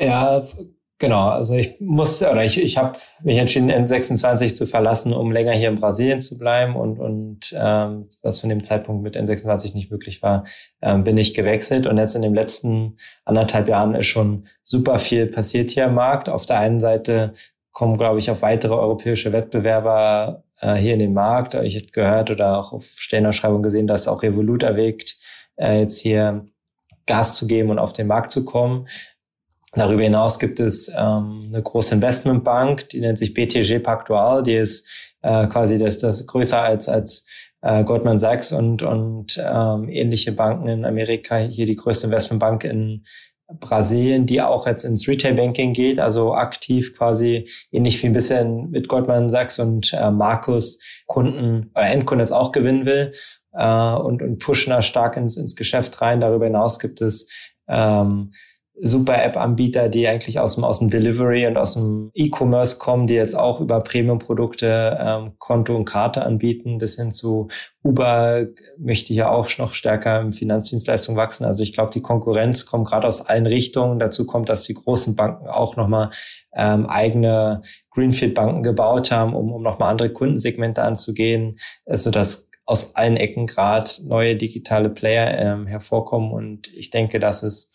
Ja, 0.00 0.42
genau. 0.98 1.28
Also 1.28 1.54
ich 1.54 1.78
musste 1.80 2.30
oder 2.30 2.44
ich, 2.44 2.58
ich 2.58 2.78
habe 2.78 2.98
mich 3.22 3.36
entschieden, 3.36 3.70
N26 3.70 4.54
zu 4.54 4.66
verlassen, 4.66 5.12
um 5.12 5.30
länger 5.30 5.52
hier 5.52 5.68
in 5.68 5.78
Brasilien 5.78 6.22
zu 6.22 6.38
bleiben 6.38 6.74
und 6.74 6.98
und 6.98 7.54
ähm, 7.56 8.08
was 8.22 8.40
von 8.40 8.48
dem 8.48 8.64
Zeitpunkt 8.64 9.02
mit 9.02 9.16
N26 9.16 9.74
nicht 9.74 9.90
möglich 9.90 10.22
war, 10.22 10.44
ähm, 10.80 11.04
bin 11.04 11.18
ich 11.18 11.34
gewechselt 11.34 11.86
und 11.86 11.98
jetzt 11.98 12.14
in 12.16 12.22
den 12.22 12.34
letzten 12.34 12.96
anderthalb 13.26 13.68
Jahren 13.68 13.94
ist 13.94 14.06
schon 14.06 14.46
super 14.62 14.98
viel 14.98 15.26
passiert 15.26 15.70
hier 15.70 15.84
im 15.84 15.94
Markt. 15.94 16.28
Auf 16.30 16.46
der 16.46 16.58
einen 16.58 16.80
Seite 16.80 17.34
kommen, 17.72 17.98
glaube 17.98 18.18
ich, 18.18 18.30
auch 18.30 18.42
weitere 18.42 18.74
europäische 18.74 19.32
Wettbewerber 19.32 20.44
äh, 20.60 20.74
hier 20.76 20.94
in 20.94 20.98
den 20.98 21.12
Markt. 21.12 21.54
Ich 21.54 21.74
hätte 21.74 21.90
gehört 21.92 22.30
oder 22.30 22.58
auch 22.58 22.72
auf 22.72 22.86
Stellenausschreibung 22.86 23.62
gesehen, 23.62 23.86
dass 23.86 24.08
auch 24.08 24.22
Revolut 24.22 24.62
erwägt, 24.62 25.18
äh, 25.56 25.80
jetzt 25.80 25.98
hier 25.98 26.46
Gas 27.06 27.36
zu 27.36 27.46
geben 27.46 27.70
und 27.70 27.78
auf 27.78 27.92
den 27.92 28.06
Markt 28.06 28.30
zu 28.30 28.44
kommen. 28.44 28.86
Darüber 29.72 30.02
hinaus 30.02 30.38
gibt 30.38 30.58
es 30.58 30.88
ähm, 30.88 31.50
eine 31.52 31.62
große 31.62 31.94
Investmentbank, 31.94 32.88
die 32.88 33.00
nennt 33.00 33.18
sich 33.18 33.34
BTG 33.34 33.78
Pactual, 33.78 34.42
die 34.42 34.54
ist 34.54 34.88
äh, 35.22 35.46
quasi 35.46 35.78
das, 35.78 35.98
das 36.00 36.26
größer 36.26 36.60
als 36.60 36.88
als 36.88 37.26
äh, 37.62 37.84
Goldman 37.84 38.18
Sachs 38.18 38.52
und 38.52 38.82
und 38.82 39.40
ähm, 39.42 39.88
ähnliche 39.88 40.32
Banken 40.32 40.68
in 40.68 40.84
Amerika. 40.84 41.36
Hier 41.36 41.66
die 41.66 41.76
größte 41.76 42.06
Investmentbank 42.06 42.64
in 42.64 43.04
Brasilien, 43.58 44.26
die 44.26 44.42
auch 44.42 44.66
jetzt 44.66 44.84
ins 44.84 45.08
Retail 45.08 45.34
Banking 45.34 45.72
geht, 45.72 45.98
also 45.98 46.34
aktiv 46.34 46.96
quasi 46.96 47.48
ähnlich 47.72 48.00
wie 48.02 48.06
ein 48.06 48.12
bisschen 48.12 48.70
mit 48.70 48.88
Goldman 48.88 49.28
Sachs 49.28 49.58
und 49.58 49.92
äh, 49.92 50.10
Markus 50.10 50.80
Kunden 51.06 51.70
oder 51.74 51.86
Endkunden 51.86 52.20
jetzt 52.20 52.32
auch 52.32 52.52
gewinnen 52.52 52.86
will 52.86 53.12
äh, 53.52 53.92
und, 53.94 54.22
und 54.22 54.38
pushen 54.38 54.70
da 54.70 54.82
stark 54.82 55.16
ins, 55.16 55.36
ins 55.36 55.56
Geschäft 55.56 56.00
rein. 56.00 56.20
Darüber 56.20 56.46
hinaus 56.46 56.78
gibt 56.78 57.00
es 57.00 57.28
ähm, 57.68 58.32
super 58.82 59.22
App-Anbieter, 59.22 59.88
die 59.88 60.08
eigentlich 60.08 60.38
aus 60.38 60.54
dem, 60.54 60.64
aus 60.64 60.78
dem 60.78 60.90
Delivery 60.90 61.46
und 61.46 61.56
aus 61.56 61.74
dem 61.74 62.10
E-Commerce 62.14 62.78
kommen, 62.78 63.06
die 63.06 63.14
jetzt 63.14 63.34
auch 63.34 63.60
über 63.60 63.80
Premium-Produkte 63.80 64.98
ähm, 65.00 65.32
Konto 65.38 65.76
und 65.76 65.84
Karte 65.84 66.24
anbieten, 66.24 66.78
bis 66.78 66.96
hin 66.96 67.12
zu 67.12 67.48
Uber 67.82 68.46
möchte 68.78 69.12
ja 69.12 69.30
auch 69.30 69.48
noch 69.58 69.74
stärker 69.74 70.20
im 70.20 70.32
Finanzdienstleistung 70.32 71.16
wachsen. 71.16 71.44
Also 71.44 71.62
ich 71.62 71.72
glaube, 71.72 71.90
die 71.92 72.02
Konkurrenz 72.02 72.66
kommt 72.66 72.88
gerade 72.88 73.06
aus 73.06 73.26
allen 73.26 73.46
Richtungen. 73.46 73.98
Dazu 73.98 74.26
kommt, 74.26 74.48
dass 74.48 74.64
die 74.64 74.74
großen 74.74 75.16
Banken 75.16 75.48
auch 75.48 75.76
nochmal 75.76 76.10
ähm, 76.54 76.86
eigene 76.86 77.62
Greenfield-Banken 77.90 78.62
gebaut 78.62 79.10
haben, 79.10 79.34
um, 79.34 79.52
um 79.52 79.62
nochmal 79.62 79.90
andere 79.90 80.12
Kundensegmente 80.12 80.82
anzugehen, 80.82 81.58
also 81.86 82.10
dass 82.10 82.50
aus 82.64 82.94
allen 82.94 83.16
Ecken 83.16 83.46
gerade 83.46 83.90
neue 84.04 84.36
digitale 84.36 84.90
Player 84.90 85.38
ähm, 85.38 85.66
hervorkommen. 85.66 86.30
Und 86.30 86.72
ich 86.72 86.90
denke, 86.90 87.18
dass 87.18 87.42
es 87.42 87.72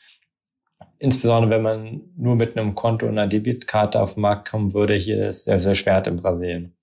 insbesondere 0.99 1.51
wenn 1.51 1.61
man 1.61 2.01
nur 2.17 2.35
mit 2.35 2.57
einem 2.57 2.75
Konto 2.75 3.05
und 3.05 3.13
einer 3.13 3.27
Debitkarte 3.27 4.01
auf 4.01 4.15
den 4.15 4.21
Markt 4.21 4.49
kommen 4.49 4.73
würde, 4.73 4.95
hier 4.95 5.27
ist 5.27 5.45
sehr, 5.45 5.59
sehr 5.59 5.75
schwer 5.75 6.05
in 6.05 6.17
Brasilien. 6.17 6.75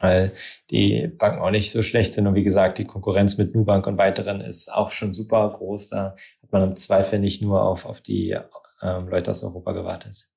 Weil 0.00 0.32
die 0.70 1.08
Banken 1.08 1.40
auch 1.40 1.50
nicht 1.50 1.72
so 1.72 1.82
schlecht 1.82 2.14
sind. 2.14 2.26
Und 2.28 2.36
wie 2.36 2.44
gesagt, 2.44 2.78
die 2.78 2.84
Konkurrenz 2.84 3.36
mit 3.36 3.54
Nubank 3.54 3.86
und 3.86 3.98
weiteren 3.98 4.40
ist 4.40 4.72
auch 4.72 4.92
schon 4.92 5.12
super 5.12 5.50
groß. 5.50 5.88
Da 5.88 6.14
hat 6.42 6.52
man 6.52 6.62
im 6.62 6.76
Zweifel 6.76 7.18
nicht 7.18 7.42
nur 7.42 7.64
auf, 7.64 7.84
auf 7.84 8.00
die 8.00 8.36
ähm, 8.80 9.08
Leute 9.08 9.32
aus 9.32 9.42
Europa 9.42 9.72
gewartet. 9.72 10.28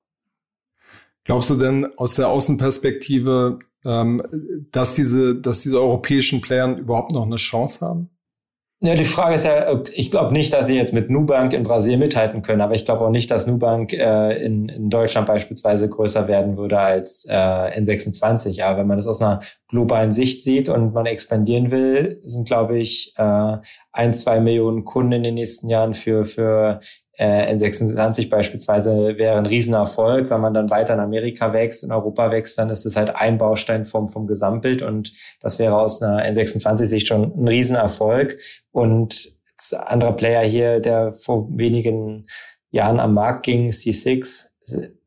Glaubst 1.24 1.50
du 1.50 1.54
denn 1.54 1.86
aus 1.96 2.16
der 2.16 2.28
Außenperspektive, 2.28 3.60
ähm, 3.84 4.66
dass 4.72 4.94
diese, 4.94 5.36
dass 5.36 5.60
diese 5.60 5.80
europäischen 5.80 6.40
Player 6.40 6.76
überhaupt 6.76 7.12
noch 7.12 7.24
eine 7.24 7.36
Chance 7.36 7.86
haben? 7.86 8.10
Ja, 8.84 8.96
die 8.96 9.04
Frage 9.04 9.36
ist 9.36 9.44
ja, 9.44 9.80
ich 9.92 10.10
glaube 10.10 10.32
nicht, 10.32 10.52
dass 10.52 10.66
sie 10.66 10.74
jetzt 10.74 10.92
mit 10.92 11.08
Nubank 11.08 11.52
in 11.52 11.62
Brasilien 11.62 12.00
mithalten 12.00 12.42
können, 12.42 12.60
aber 12.60 12.74
ich 12.74 12.84
glaube 12.84 13.04
auch 13.04 13.10
nicht, 13.10 13.30
dass 13.30 13.46
Nubank 13.46 13.92
äh, 13.92 14.44
in, 14.44 14.68
in 14.68 14.90
Deutschland 14.90 15.28
beispielsweise 15.28 15.88
größer 15.88 16.26
werden 16.26 16.56
würde 16.56 16.80
als 16.80 17.24
äh, 17.30 17.32
N26. 17.32 18.50
Ja, 18.50 18.76
wenn 18.76 18.88
man 18.88 18.96
das 18.98 19.06
aus 19.06 19.22
einer 19.22 19.42
globalen 19.72 20.12
Sicht 20.12 20.42
sieht 20.42 20.68
und 20.68 20.92
man 20.92 21.06
expandieren 21.06 21.70
will, 21.70 22.20
sind, 22.22 22.46
glaube 22.46 22.78
ich, 22.78 23.14
äh, 23.16 23.56
ein, 23.90 24.12
zwei 24.12 24.38
Millionen 24.38 24.84
Kunden 24.84 25.12
in 25.12 25.22
den 25.22 25.34
nächsten 25.34 25.70
Jahren 25.70 25.94
für, 25.94 26.26
für 26.26 26.80
äh, 27.16 27.54
N26 27.54 28.28
beispielsweise 28.28 29.16
wäre 29.16 29.38
ein 29.38 29.46
Riesenerfolg. 29.46 30.28
Wenn 30.28 30.42
man 30.42 30.52
dann 30.52 30.68
weiter 30.68 30.92
in 30.92 31.00
Amerika 31.00 31.54
wächst, 31.54 31.84
in 31.84 31.90
Europa 31.90 32.30
wächst, 32.30 32.58
dann 32.58 32.68
ist 32.68 32.84
es 32.84 32.96
halt 32.96 33.16
ein 33.16 33.38
Baustein 33.38 33.86
vom, 33.86 34.08
vom 34.08 34.26
Gesamtbild 34.26 34.82
und 34.82 35.12
das 35.40 35.58
wäre 35.58 35.78
aus 35.78 36.02
einer 36.02 36.22
N26-Sicht 36.22 37.08
schon 37.08 37.32
ein 37.34 37.48
Riesenerfolg. 37.48 38.38
Und 38.72 39.32
anderer 39.72 40.12
Player 40.12 40.42
hier, 40.42 40.80
der 40.80 41.12
vor 41.12 41.48
wenigen 41.50 42.26
Jahren 42.70 43.00
am 43.00 43.14
Markt 43.14 43.46
ging, 43.46 43.70
C6, 43.70 44.48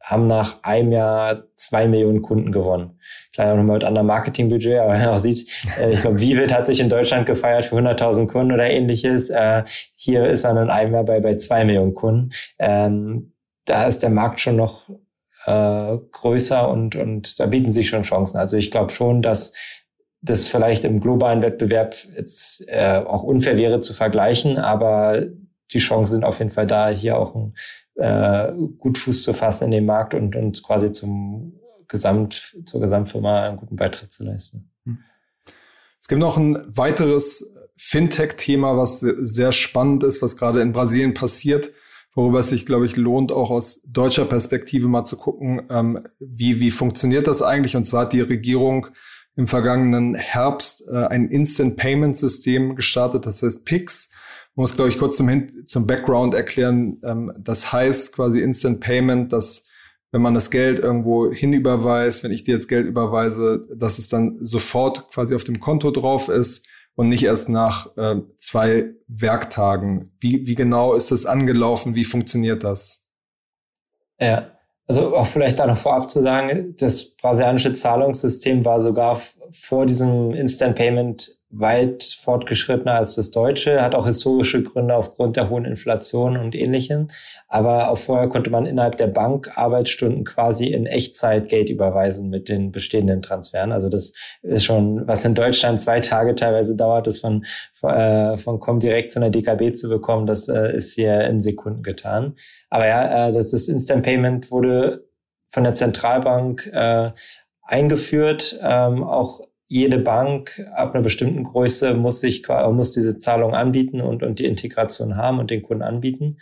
haben 0.05 0.27
nach 0.27 0.63
einem 0.63 0.91
Jahr 0.91 1.43
zwei 1.55 1.88
Millionen 1.88 2.21
Kunden 2.21 2.51
gewonnen. 2.51 3.00
Klar, 3.33 3.55
nochmal 3.55 3.77
mit 3.77 3.83
anderem 3.83 4.07
Marketingbudget, 4.07 4.79
aber 4.79 4.93
man 4.97 5.07
auch 5.07 5.17
sieht, 5.17 5.50
äh, 5.79 5.93
ich 5.93 6.01
glaube, 6.01 6.19
Vivid 6.19 6.53
hat 6.53 6.67
sich 6.67 6.79
in 6.79 6.89
Deutschland 6.89 7.25
gefeiert 7.25 7.65
für 7.65 7.75
100.000 7.75 8.27
Kunden 8.27 8.53
oder 8.53 8.69
ähnliches. 8.69 9.29
Äh, 9.31 9.63
hier 9.95 10.27
ist 10.27 10.43
man 10.43 10.57
in 10.57 10.69
einem 10.69 10.93
Jahr 10.93 11.03
bei, 11.03 11.19
bei 11.19 11.35
zwei 11.38 11.65
Millionen 11.65 11.95
Kunden. 11.95 12.32
Ähm, 12.60 13.34
da 13.65 13.88
ist 13.88 14.03
der 14.03 14.12
Markt 14.12 14.39
schon 14.39 14.58
noch 14.58 14.89
äh, 15.45 15.97
größer 16.12 16.69
und, 16.69 16.95
und 16.95 17.39
da 17.39 17.47
bieten 17.47 17.71
sich 17.71 17.89
schon 17.89 18.03
Chancen. 18.03 18.38
Also 18.38 18.58
ich 18.58 18.69
glaube 18.69 18.93
schon, 18.93 19.23
dass 19.23 19.53
das 20.21 20.47
vielleicht 20.47 20.84
im 20.84 21.01
globalen 21.01 21.41
Wettbewerb 21.41 21.95
jetzt 22.15 22.63
äh, 22.67 23.01
auch 23.06 23.23
unfair 23.23 23.58
wäre 23.58 23.80
zu 23.80 23.93
vergleichen, 23.93 24.58
aber 24.58 25.23
die 25.71 25.80
Chancen 25.80 26.13
sind 26.13 26.23
auf 26.23 26.39
jeden 26.39 26.51
Fall 26.51 26.67
da, 26.67 26.89
hier 26.89 27.17
auch 27.17 27.36
ein 27.36 27.54
äh, 27.95 28.51
gut 28.78 28.97
Fuß 28.97 29.23
zu 29.23 29.34
fassen 29.34 29.65
in 29.65 29.71
dem 29.71 29.86
Markt 29.86 30.13
und, 30.13 30.36
und 30.36 30.63
quasi 30.63 30.91
zum 30.91 31.60
Gesamt, 31.88 32.58
zur 32.65 32.82
Gesamtfirma 32.82 33.43
einen 33.43 33.58
guten 33.58 33.75
Beitrag 33.75 34.12
zu 34.12 34.23
leisten. 34.23 34.71
Hm. 34.86 34.99
Es 36.01 36.08
gibt 36.08 36.21
noch 36.21 36.38
ein 36.38 36.63
weiteres 36.67 37.56
Fintech-Thema, 37.78 38.78
was 38.78 38.99
sehr 38.99 39.51
spannend 39.51 40.04
ist, 40.04 40.21
was 40.21 40.38
gerade 40.38 40.62
in 40.62 40.71
Brasilien 40.71 41.13
passiert, 41.13 41.71
worüber 42.13 42.39
es 42.39 42.49
sich, 42.49 42.65
glaube 42.65 42.86
ich, 42.86 42.95
lohnt, 42.95 43.32
auch 43.32 43.51
aus 43.51 43.82
deutscher 43.86 44.25
Perspektive 44.25 44.88
mal 44.88 45.06
zu 45.06 45.17
gucken, 45.17 45.63
ähm, 45.69 46.08
wie, 46.19 46.60
wie 46.60 46.71
funktioniert 46.71 47.28
das 47.28 47.41
eigentlich? 47.41 47.75
Und 47.75 47.84
zwar 47.86 48.04
hat 48.04 48.13
die 48.13 48.21
Regierung 48.21 48.88
im 49.36 49.47
vergangenen 49.47 50.15
Herbst 50.15 50.84
äh, 50.88 50.95
ein 50.95 51.30
Instant 51.30 51.75
Payment 51.75 52.17
System 52.17 52.75
gestartet, 52.75 53.25
das 53.25 53.43
heißt 53.43 53.65
PIX 53.65 54.10
muss, 54.56 54.76
glaube 54.76 54.89
ich, 54.89 54.98
kurz 54.98 55.18
zum, 55.18 55.30
Hin 55.30 55.63
zum 55.65 55.86
Background 55.86 56.34
erklären. 56.34 57.00
Ähm, 57.04 57.34
das 57.38 57.72
heißt 57.72 58.13
quasi 58.15 58.41
Instant 58.41 58.80
Payment, 58.80 59.32
dass 59.32 59.68
wenn 60.12 60.22
man 60.22 60.34
das 60.34 60.50
Geld 60.50 60.80
irgendwo 60.80 61.30
hinüberweist, 61.30 62.24
wenn 62.24 62.32
ich 62.32 62.44
dir 62.44 62.54
jetzt 62.54 62.70
Geld 62.70 62.88
überweise, 62.88 63.68
dass 63.76 64.00
es 64.00 64.08
dann 64.08 64.38
sofort 64.46 65.12
quasi 65.12 65.36
auf 65.36 65.44
dem 65.44 65.60
Konto 65.60 65.91
drauf 65.91 66.30
ist 66.30 66.65
und 66.96 67.10
nicht 67.10 67.24
erst 67.24 67.50
nach 67.50 67.96
äh, 67.98 68.22
zwei 68.38 68.94
Werktagen. 69.08 70.13
Wie, 70.22 70.48
wie 70.48 70.56
genau 70.56 70.94
ist 70.94 71.12
das 71.12 71.26
angelaufen? 71.26 71.96
Wie 71.96 72.06
funktioniert 72.06 72.63
das? 72.63 73.10
Ja, 74.18 74.52
also 74.88 75.18
auch 75.18 75.28
vielleicht 75.28 75.60
da 75.60 75.68
noch 75.68 75.78
vorab 75.78 76.10
zu 76.10 76.22
sagen, 76.22 76.76
das 76.80 77.15
brasilianische 77.18 77.74
Zahlungssystem 77.74 78.63
war 78.63 78.80
sogar 78.80 79.20
vor 79.52 79.86
diesem 79.86 80.32
Instant 80.32 80.76
Payment 80.76 81.30
weit 81.58 82.04
fortgeschrittener 82.04 82.96
als 82.96 83.15
das 83.15 83.32
deutsche, 83.32 83.82
hat 83.82 83.96
auch 83.96 84.06
historische 84.06 84.63
Gründe 84.63 84.96
aufgrund 84.96 85.36
der 85.36 85.50
hohen 85.50 85.65
Inflation 85.65 86.38
und 86.38 86.56
ähnlichem. 86.56 87.08
Aber 87.48 87.89
auch 87.89 87.98
vorher 87.98 88.28
konnte 88.28 88.50
man 88.50 88.65
innerhalb 88.65 88.98
der 88.98 89.08
Bank 89.08 89.58
Arbeitsstunden 89.58 90.26
quasi 90.26 90.68
in 90.68 90.86
Echtzeit 90.86 91.48
Geld 91.50 91.70
überweisen 91.70 92.30
mit 92.30 92.50
den 92.50 92.72
bestehenden 92.72 93.22
Transferen. 93.22 93.72
Also 93.72 93.89
das 93.89 94.13
ist 94.41 94.65
schon, 94.65 95.08
was 95.08 95.24
in 95.24 95.36
Deutschland 95.36 95.82
zwei 95.82 96.02
Tage 96.02 96.36
teilweise 96.36 96.76
dauert, 96.76 97.08
das 97.08 97.20
von, 97.20 97.46
äh, 97.84 98.36
von 98.38 98.60
Comdirect 98.60 99.12
zu 99.12 99.20
einer 99.20 99.30
DKB 99.30 99.74
zu 99.74 99.88
bekommen, 99.88 100.28
das 100.28 100.50
äh, 100.50 100.76
ist 100.76 100.96
hier 100.96 101.22
in 101.22 101.41
Sekunden 101.41 101.84
getan. 101.84 102.36
Aber 102.70 102.88
ja, 102.88 103.30
äh, 103.30 103.34
das, 103.34 103.52
das 103.52 103.68
Instant 103.70 104.04
Payment 104.04 104.52
wurde 104.52 105.08
von 105.46 105.63
der 105.63 105.76
Zentralbank 105.76 106.68
äh, 106.74 107.12
eingeführt, 107.62 108.60
ähm, 108.62 109.04
auch 109.04 109.41
jede 109.67 109.97
Bank 109.97 110.65
ab 110.75 110.93
einer 110.93 111.04
bestimmten 111.04 111.43
Größe 111.43 111.93
muss 111.93 112.19
sich 112.19 112.47
muss 112.47 112.91
diese 112.91 113.17
Zahlung 113.17 113.56
anbieten 113.56 114.01
und, 114.01 114.23
und 114.23 114.39
die 114.39 114.45
Integration 114.45 115.17
haben 115.17 115.39
und 115.39 115.49
den 115.49 115.63
Kunden 115.63 115.84
anbieten. 115.84 116.38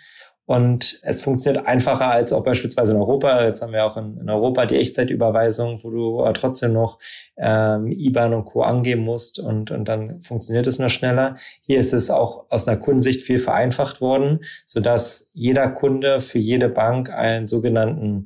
Und 0.46 1.00
es 1.04 1.22
funktioniert 1.22 1.66
einfacher 1.66 2.12
als 2.12 2.34
auch 2.34 2.44
beispielsweise 2.44 2.92
in 2.92 3.00
Europa. 3.00 3.46
Jetzt 3.46 3.62
haben 3.62 3.72
wir 3.72 3.86
auch 3.86 3.96
in, 3.96 4.18
in 4.18 4.30
Europa 4.30 4.66
die 4.66 4.76
Echtzeitüberweisung, 4.76 5.82
wo 5.84 5.90
du 5.90 6.32
trotzdem 6.34 6.74
noch 6.74 7.00
ähm, 7.38 7.88
IBAN 7.88 8.34
und 8.34 8.46
Co. 8.46 8.62
angeben 8.62 9.04
musst 9.04 9.40
und, 9.40 9.72
und 9.72 9.88
dann 9.88 10.20
funktioniert 10.20 10.68
es 10.68 10.80
nur 10.80 10.90
schneller. 10.90 11.38
Hier 11.62 11.80
ist 11.80 11.94
es 11.94 12.12
auch 12.12 12.46
aus 12.50 12.68
einer 12.68 12.76
Kundensicht 12.76 13.22
viel 13.22 13.40
vereinfacht 13.40 14.02
worden, 14.02 14.42
sodass 14.66 15.32
jeder 15.34 15.70
Kunde 15.70 16.20
für 16.20 16.40
jede 16.40 16.68
Bank 16.68 17.10
einen 17.10 17.48
sogenannten 17.48 18.26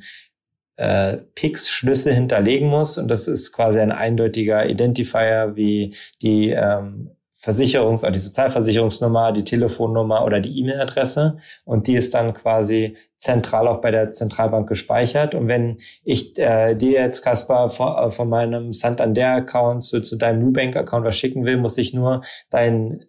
äh, 0.78 1.18
PIX-Schlüssel 1.36 2.14
hinterlegen 2.14 2.70
muss. 2.70 2.98
Und 2.98 3.10
das 3.10 3.28
ist 3.28 3.52
quasi 3.52 3.80
ein 3.80 3.92
eindeutiger 3.92 4.68
Identifier 4.70 5.52
wie 5.56 5.96
die 6.22 6.50
ähm, 6.50 7.12
Versicherungs- 7.44 8.02
oder 8.02 8.12
die 8.12 8.20
Sozialversicherungsnummer, 8.20 9.32
die 9.32 9.44
Telefonnummer 9.44 10.26
oder 10.26 10.40
die 10.40 10.60
E-Mail-Adresse. 10.60 11.38
Und 11.66 11.88
die 11.88 11.96
ist 11.96 12.14
dann 12.14 12.34
quasi 12.34 12.98
zentral 13.18 13.68
auch 13.68 13.82
bei 13.82 13.92
der 13.92 14.12
Zentralbank 14.12 14.68
gespeichert. 14.68 15.36
Und 15.36 15.48
wenn 15.48 15.78
ich 16.04 16.38
äh, 16.38 16.76
dir 16.76 16.92
jetzt, 16.92 17.22
Kaspar, 17.22 17.70
von, 17.70 17.96
äh, 17.96 18.12
von 18.12 18.30
meinem 18.30 18.74
Santander-Account 18.74 19.84
zu, 19.84 20.02
zu 20.02 20.18
deinem 20.18 20.40
Nubank-Account 20.40 21.06
was 21.06 21.18
schicken 21.18 21.46
will, 21.46 21.58
muss 21.58 21.78
ich 21.78 21.94
nur 21.94 22.24
dein 22.50 22.68
deinen 22.68 23.06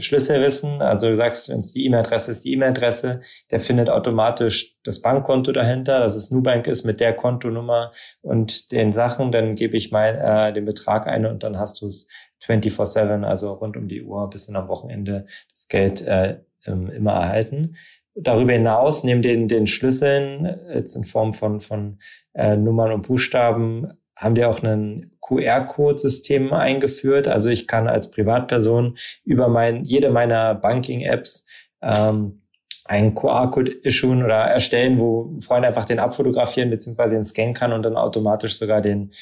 Schlüssel 0.00 0.40
wissen. 0.40 0.80
Also 0.80 1.08
du 1.08 1.16
sagst, 1.16 1.48
wenn 1.48 1.58
es 1.58 1.72
die 1.72 1.84
E-Mail-Adresse 1.84 2.30
ist, 2.30 2.44
die 2.44 2.52
E-Mail-Adresse, 2.52 3.20
der 3.50 3.60
findet 3.60 3.90
automatisch 3.90 4.76
das 4.84 5.02
Bankkonto 5.02 5.52
dahinter, 5.52 6.00
dass 6.00 6.16
es 6.16 6.30
Nubank 6.30 6.66
ist 6.66 6.84
mit 6.84 7.00
der 7.00 7.14
Kontonummer 7.14 7.92
und 8.22 8.72
den 8.72 8.92
Sachen. 8.92 9.32
Dann 9.32 9.56
gebe 9.56 9.76
ich 9.76 9.90
mein, 9.90 10.16
äh, 10.16 10.52
den 10.52 10.64
Betrag 10.64 11.06
ein 11.06 11.26
und 11.26 11.42
dann 11.42 11.58
hast 11.58 11.82
du 11.82 11.86
es 11.86 12.08
24-7, 12.46 13.24
also 13.24 13.52
rund 13.52 13.76
um 13.76 13.88
die 13.88 14.02
Uhr 14.02 14.30
bis 14.30 14.48
in 14.48 14.56
am 14.56 14.68
Wochenende 14.68 15.26
das 15.50 15.68
Geld 15.68 16.02
äh, 16.02 16.38
immer 16.64 17.12
erhalten. 17.12 17.76
darüber 18.14 18.52
hinaus, 18.52 19.04
neben 19.04 19.22
den, 19.22 19.48
den 19.48 19.66
Schlüsseln, 19.66 20.58
jetzt 20.72 20.96
in 20.96 21.04
Form 21.04 21.34
von, 21.34 21.60
von 21.60 21.98
äh, 22.34 22.56
Nummern 22.56 22.92
und 22.92 23.06
Buchstaben, 23.06 23.92
haben 24.18 24.34
die 24.34 24.44
auch 24.44 24.62
ein 24.62 25.12
QR-Code-System 25.20 26.52
eingeführt. 26.52 27.28
Also 27.28 27.50
ich 27.50 27.68
kann 27.68 27.88
als 27.88 28.10
Privatperson 28.10 28.98
über 29.24 29.48
mein, 29.48 29.84
jede 29.84 30.10
meiner 30.10 30.56
Banking-Apps 30.56 31.46
ähm, 31.80 32.42
einen 32.84 33.14
QR-Code 33.14 33.70
issuen 33.70 34.24
oder 34.24 34.38
erstellen, 34.38 34.98
wo 34.98 35.36
Freunde 35.40 35.68
einfach 35.68 35.84
den 35.84 36.00
abfotografieren 36.00 36.70
bzw. 36.70 37.10
den 37.10 37.24
scannen 37.24 37.54
kann 37.54 37.72
und 37.72 37.84
dann 37.84 37.96
automatisch 37.96 38.58
sogar 38.58 38.80
den, 38.80 39.12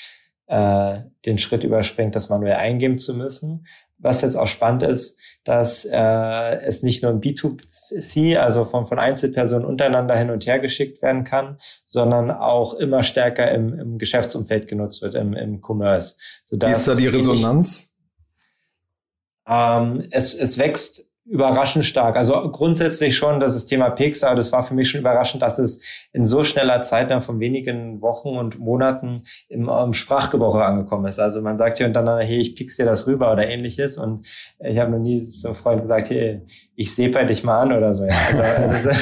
äh, 0.47 1.01
den 1.27 1.37
Schritt 1.37 1.63
überspringt, 1.63 2.17
das 2.17 2.31
manuell 2.31 2.57
eingeben 2.57 2.99
zu 2.99 3.17
müssen. 3.17 3.67
Was 3.99 4.23
jetzt 4.23 4.37
auch 4.37 4.47
spannend 4.47 4.83
ist, 4.83 5.19
dass 5.45 5.85
äh, 5.85 6.59
es 6.59 6.83
nicht 6.83 7.03
nur 7.03 7.13
im 7.13 7.21
B2C, 7.21 8.37
also 8.37 8.65
von, 8.65 8.87
von 8.87 8.99
Einzelpersonen 8.99 9.65
untereinander 9.65 10.17
hin 10.17 10.31
und 10.31 10.45
her 10.47 10.59
geschickt 10.59 11.01
werden 11.03 11.25
kann, 11.25 11.59
sondern 11.87 12.31
auch 12.31 12.75
immer 12.75 13.05
stärker 13.05 13.51
im, 13.53 13.79
im 13.79 13.99
Geschäftsumfeld 13.99 14.67
genutzt 14.67 15.03
wird, 15.03 15.15
im, 15.15 15.35
im 15.35 15.63
Commerce. 15.63 16.19
Sodass 16.43 16.69
Wie 16.69 16.73
ist 16.73 16.89
da 16.89 16.95
die 16.95 17.07
Resonanz? 17.07 17.95
Ähm, 19.49 20.05
es, 20.11 20.35
es 20.35 20.59
wächst 20.59 21.06
überraschend 21.29 21.85
stark. 21.85 22.17
Also 22.17 22.51
grundsätzlich 22.51 23.17
schon 23.17 23.41
dass 23.41 23.55
das 23.55 23.67
Thema 23.67 23.91
Pixar, 23.91 24.35
das 24.37 24.53
war 24.53 24.63
für 24.63 24.75
mich 24.75 24.91
schon 24.91 25.01
überraschend, 25.01 25.43
dass 25.43 25.59
es 25.59 25.83
in 26.13 26.25
so 26.25 26.45
schneller 26.45 26.83
Zeit 26.83 27.11
dann 27.11 27.23
von 27.23 27.41
wenigen 27.41 28.01
Wochen 28.01 28.37
und 28.37 28.59
Monaten 28.59 29.23
im, 29.49 29.69
im 29.69 29.93
Sprachgebrauch 29.93 30.55
angekommen 30.55 31.07
ist. 31.07 31.19
Also 31.19 31.43
man 31.43 31.57
sagt 31.57 31.79
hier 31.79 31.87
und 31.87 31.95
dann, 31.95 32.07
hey, 32.21 32.39
ich 32.39 32.55
pix 32.55 32.77
dir 32.77 32.87
das 32.87 33.07
rüber 33.07 33.33
oder 33.33 33.49
ähnliches. 33.49 33.99
Und 33.99 34.27
ich 34.61 34.79
habe 34.79 34.93
noch 34.93 35.01
nie 35.01 35.19
so 35.19 35.53
Freund 35.55 35.83
gesagt, 35.83 36.11
hey, 36.11 36.43
ich 36.77 36.95
sehe 36.95 37.11
bei 37.11 37.25
dich 37.25 37.43
mal 37.43 37.61
an 37.61 37.73
oder 37.73 37.93
so. 37.93 38.05
Also 38.05 38.43
das, 38.89 38.99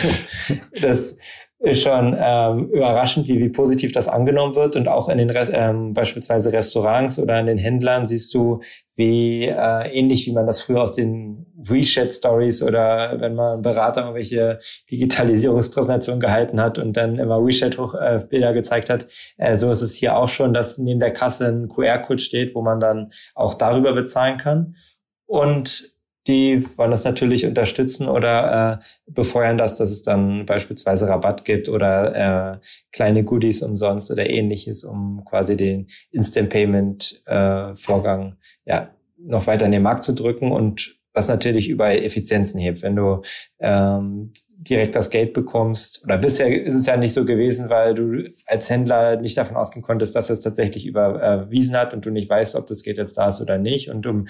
das 0.80 1.18
ist 1.64 1.82
schon 1.82 2.16
ähm, 2.18 2.68
überraschend, 2.70 3.26
wie, 3.26 3.38
wie 3.38 3.48
positiv 3.48 3.92
das 3.92 4.08
angenommen 4.08 4.54
wird. 4.54 4.76
Und 4.76 4.88
auch 4.88 5.08
in 5.08 5.18
den 5.18 5.32
ähm, 5.52 5.94
beispielsweise 5.94 6.52
Restaurants 6.52 7.18
oder 7.18 7.38
in 7.40 7.46
den 7.46 7.58
Händlern 7.58 8.06
siehst 8.06 8.34
du, 8.34 8.60
wie 8.96 9.44
äh, 9.46 9.88
ähnlich 9.92 10.26
wie 10.26 10.32
man 10.32 10.46
das 10.46 10.62
früher 10.62 10.82
aus 10.82 10.94
den 10.94 11.46
WeChat-Stories 11.68 12.62
oder 12.62 13.20
wenn 13.20 13.34
man 13.34 13.58
ein 13.58 13.62
Berater 13.62 14.02
irgendwelche 14.02 14.58
Digitalisierungspräsentationen 14.90 16.20
gehalten 16.20 16.60
hat 16.60 16.78
und 16.78 16.96
dann 16.96 17.18
immer 17.18 17.44
WeChat-Bilder 17.44 18.50
äh, 18.50 18.54
gezeigt 18.54 18.90
hat. 18.90 19.06
Äh, 19.36 19.56
so 19.56 19.70
ist 19.70 19.82
es 19.82 19.94
hier 19.94 20.16
auch 20.16 20.28
schon, 20.28 20.54
dass 20.54 20.78
neben 20.78 21.00
der 21.00 21.12
Kasse 21.12 21.48
ein 21.48 21.68
QR-Code 21.68 22.22
steht, 22.22 22.54
wo 22.54 22.62
man 22.62 22.80
dann 22.80 23.10
auch 23.34 23.54
darüber 23.54 23.92
bezahlen 23.92 24.38
kann. 24.38 24.76
Und 25.26 25.94
die 26.26 26.64
wollen 26.78 26.90
das 26.90 27.04
natürlich 27.04 27.44
unterstützen 27.44 28.08
oder 28.08 28.80
äh, 28.80 28.84
befeuern 29.10 29.58
das, 29.58 29.76
dass 29.76 29.90
es 29.90 30.02
dann 30.02 30.46
beispielsweise 30.46 31.08
Rabatt 31.08 31.44
gibt 31.44 31.68
oder 31.68 32.54
äh, 32.54 32.58
kleine 32.92 33.24
Goodies 33.24 33.62
umsonst 33.62 34.10
oder 34.10 34.28
ähnliches, 34.28 34.84
um 34.84 35.22
quasi 35.24 35.56
den 35.56 35.88
Instant 36.10 36.48
Payment 36.48 37.22
äh, 37.26 37.74
Vorgang 37.76 38.36
ja 38.64 38.90
noch 39.18 39.46
weiter 39.46 39.66
in 39.66 39.72
den 39.72 39.82
Markt 39.82 40.04
zu 40.04 40.14
drücken 40.14 40.50
und 40.50 40.96
was 41.14 41.28
natürlich 41.28 41.68
überall 41.68 41.96
Effizienzen 41.96 42.60
hebt. 42.60 42.82
Wenn 42.82 42.96
du 42.96 43.22
ähm, 43.60 44.32
direkt 44.48 44.94
das 44.94 45.10
Geld 45.10 45.32
bekommst, 45.32 46.02
oder 46.04 46.18
bisher 46.18 46.64
ist 46.64 46.74
es 46.74 46.86
ja 46.86 46.96
nicht 46.96 47.14
so 47.14 47.24
gewesen, 47.24 47.70
weil 47.70 47.94
du 47.94 48.24
als 48.46 48.68
Händler 48.68 49.16
nicht 49.16 49.38
davon 49.38 49.56
ausgehen 49.56 49.82
konntest, 49.82 50.14
dass 50.16 50.28
es 50.28 50.40
tatsächlich 50.40 50.86
überwiesen 50.86 51.76
hat 51.76 51.94
und 51.94 52.04
du 52.04 52.10
nicht 52.10 52.28
weißt, 52.28 52.56
ob 52.56 52.66
das 52.66 52.82
Geld 52.82 52.98
jetzt 52.98 53.16
da 53.16 53.28
ist 53.28 53.40
oder 53.40 53.58
nicht. 53.58 53.90
Und 53.90 54.06
um 54.06 54.26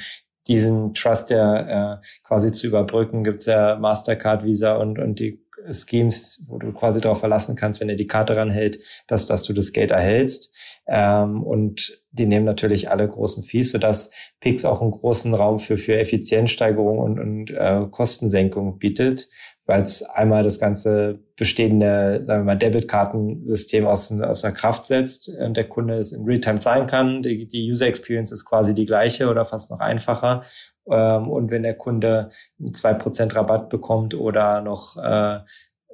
diesen 0.47 0.93
Trust 0.93 1.31
ja 1.31 1.95
äh, 1.95 1.97
quasi 2.23 2.53
zu 2.53 2.67
überbrücken, 2.67 3.25
gibt's 3.25 3.47
ja 3.47 3.77
Mastercard, 3.77 4.45
Visa 4.45 4.77
und, 4.77 4.99
und 4.99 5.19
die 5.19 5.44
Schemes, 5.71 6.45
wo 6.47 6.59
du 6.59 6.73
quasi 6.73 7.01
darauf 7.01 7.21
verlassen 7.21 7.57
kannst, 7.57 7.81
wenn 7.81 7.89
er 7.89 7.97
die 7.97 8.07
Karte 8.07 8.37
ranhält, 8.37 8.79
dass, 9.07 9.27
dass 9.27 9.43
du 9.43 9.53
das 9.53 9.73
Geld 9.73 9.91
erhältst. 9.91 10.53
Ähm, 10.87 11.43
und 11.43 12.03
die 12.11 12.27
nehmen 12.27 12.45
natürlich 12.45 12.91
alle 12.91 13.09
großen 13.09 13.43
Fees, 13.43 13.73
sodass 13.73 14.11
Pix 14.41 14.65
auch 14.65 14.83
einen 14.83 14.91
großen 14.91 15.33
Raum 15.35 15.59
für, 15.61 15.79
für 15.79 15.99
Effizienzsteigerung 15.99 16.99
und, 16.99 17.19
und 17.19 17.51
äh, 17.51 17.87
Kostensenkung 17.91 18.79
bietet 18.79 19.29
weil 19.67 19.83
es 19.83 20.03
einmal 20.03 20.43
das 20.43 20.59
ganze 20.59 21.21
bestehende, 21.37 22.23
sagen 22.27 22.43
wir 22.43 22.53
mal, 22.53 22.59
Debitkartensystem 22.59 23.87
aus, 23.87 24.13
aus 24.21 24.43
der 24.43 24.53
Kraft 24.53 24.85
setzt 24.85 25.29
und 25.29 25.57
der 25.57 25.69
Kunde 25.69 25.97
es 25.97 26.13
in 26.13 26.25
Realtime 26.25 26.59
zahlen 26.59 26.87
kann. 26.87 27.23
Die, 27.23 27.47
die 27.47 27.71
User 27.71 27.87
Experience 27.87 28.31
ist 28.31 28.45
quasi 28.45 28.75
die 28.75 28.85
gleiche 28.85 29.29
oder 29.29 29.47
fast 29.47 29.71
noch 29.71 29.81
einfacher. 29.81 30.45
Ähm, 30.91 31.29
und 31.29 31.51
wenn 31.51 31.63
der 31.63 31.75
Kunde 31.75 32.31
zwei 32.73 32.95
Prozent 32.95 33.35
Rabatt 33.35 33.69
bekommt 33.69 34.15
oder 34.15 34.61
noch 34.61 34.97
äh, 34.97 35.41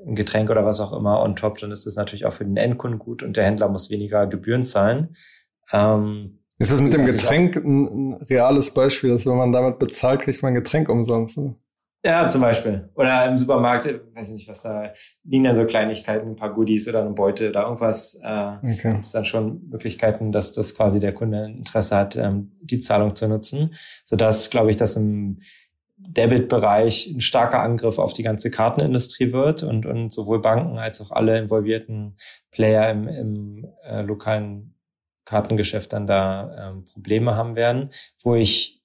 ein 0.06 0.14
Getränk 0.14 0.50
oder 0.50 0.64
was 0.64 0.80
auch 0.80 0.92
immer 0.92 1.22
on 1.22 1.36
top, 1.36 1.58
dann 1.58 1.72
ist 1.72 1.86
das 1.86 1.96
natürlich 1.96 2.24
auch 2.24 2.32
für 2.32 2.44
den 2.44 2.56
Endkunden 2.56 2.98
gut 2.98 3.22
und 3.22 3.36
der 3.36 3.44
Händler 3.44 3.68
muss 3.68 3.90
weniger 3.90 4.26
Gebühren 4.26 4.64
zahlen. 4.64 5.16
Ähm, 5.72 6.38
ist 6.58 6.72
das 6.72 6.82
mit 6.82 6.92
dem 6.92 7.06
Getränk 7.06 7.56
ein, 7.56 7.86
ein, 7.86 8.12
reales 8.28 8.72
Beispiel, 8.72 9.10
dass 9.10 9.26
wenn 9.26 9.36
man 9.36 9.52
damit 9.52 9.78
bezahlt, 9.78 10.20
kriegt 10.20 10.42
man 10.42 10.52
ein 10.52 10.56
Getränk 10.56 10.88
umsonst? 10.88 11.38
Ne? 11.38 11.54
Ja, 12.02 12.26
zum 12.28 12.40
Beispiel. 12.40 12.88
Oder 12.94 13.26
im 13.26 13.36
Supermarkt, 13.36 13.86
weiß 14.14 14.28
ich 14.28 14.34
nicht, 14.34 14.48
was 14.48 14.62
da 14.62 14.92
liegen 15.22 15.44
dann 15.44 15.56
so 15.56 15.66
Kleinigkeiten, 15.66 16.30
ein 16.30 16.36
paar 16.36 16.54
Goodies 16.54 16.88
oder 16.88 17.00
eine 17.00 17.10
Beute 17.10 17.50
oder 17.50 17.64
irgendwas. 17.64 18.18
Äh, 18.22 18.52
okay. 18.62 18.92
Gibt 18.92 19.04
es 19.04 19.12
dann 19.12 19.26
schon 19.26 19.68
Möglichkeiten, 19.68 20.32
dass 20.32 20.52
das 20.52 20.74
quasi 20.74 20.98
der 20.98 21.12
Kunde 21.12 21.44
Interesse 21.44 21.96
hat, 21.96 22.16
ähm, 22.16 22.52
die 22.62 22.80
Zahlung 22.80 23.14
zu 23.14 23.28
nutzen. 23.28 23.74
Sodass, 24.04 24.48
glaube 24.48 24.70
ich, 24.70 24.78
dass 24.78 24.96
im 24.96 25.40
Debit-Bereich 25.98 27.12
ein 27.14 27.20
starker 27.20 27.60
Angriff 27.60 27.98
auf 27.98 28.14
die 28.14 28.22
ganze 28.22 28.50
Kartenindustrie 28.50 29.32
wird 29.32 29.62
und, 29.62 29.84
und 29.84 30.10
sowohl 30.10 30.40
Banken 30.40 30.78
als 30.78 31.02
auch 31.02 31.10
alle 31.10 31.38
involvierten 31.38 32.16
Player 32.50 32.90
im, 32.90 33.08
im 33.08 33.66
äh, 33.84 34.00
lokalen 34.00 34.74
Kartengeschäft 35.26 35.92
dann 35.92 36.06
da 36.06 36.70
ähm, 36.70 36.84
Probleme 36.84 37.36
haben 37.36 37.54
werden, 37.54 37.90
wo 38.22 38.34
ich 38.34 38.79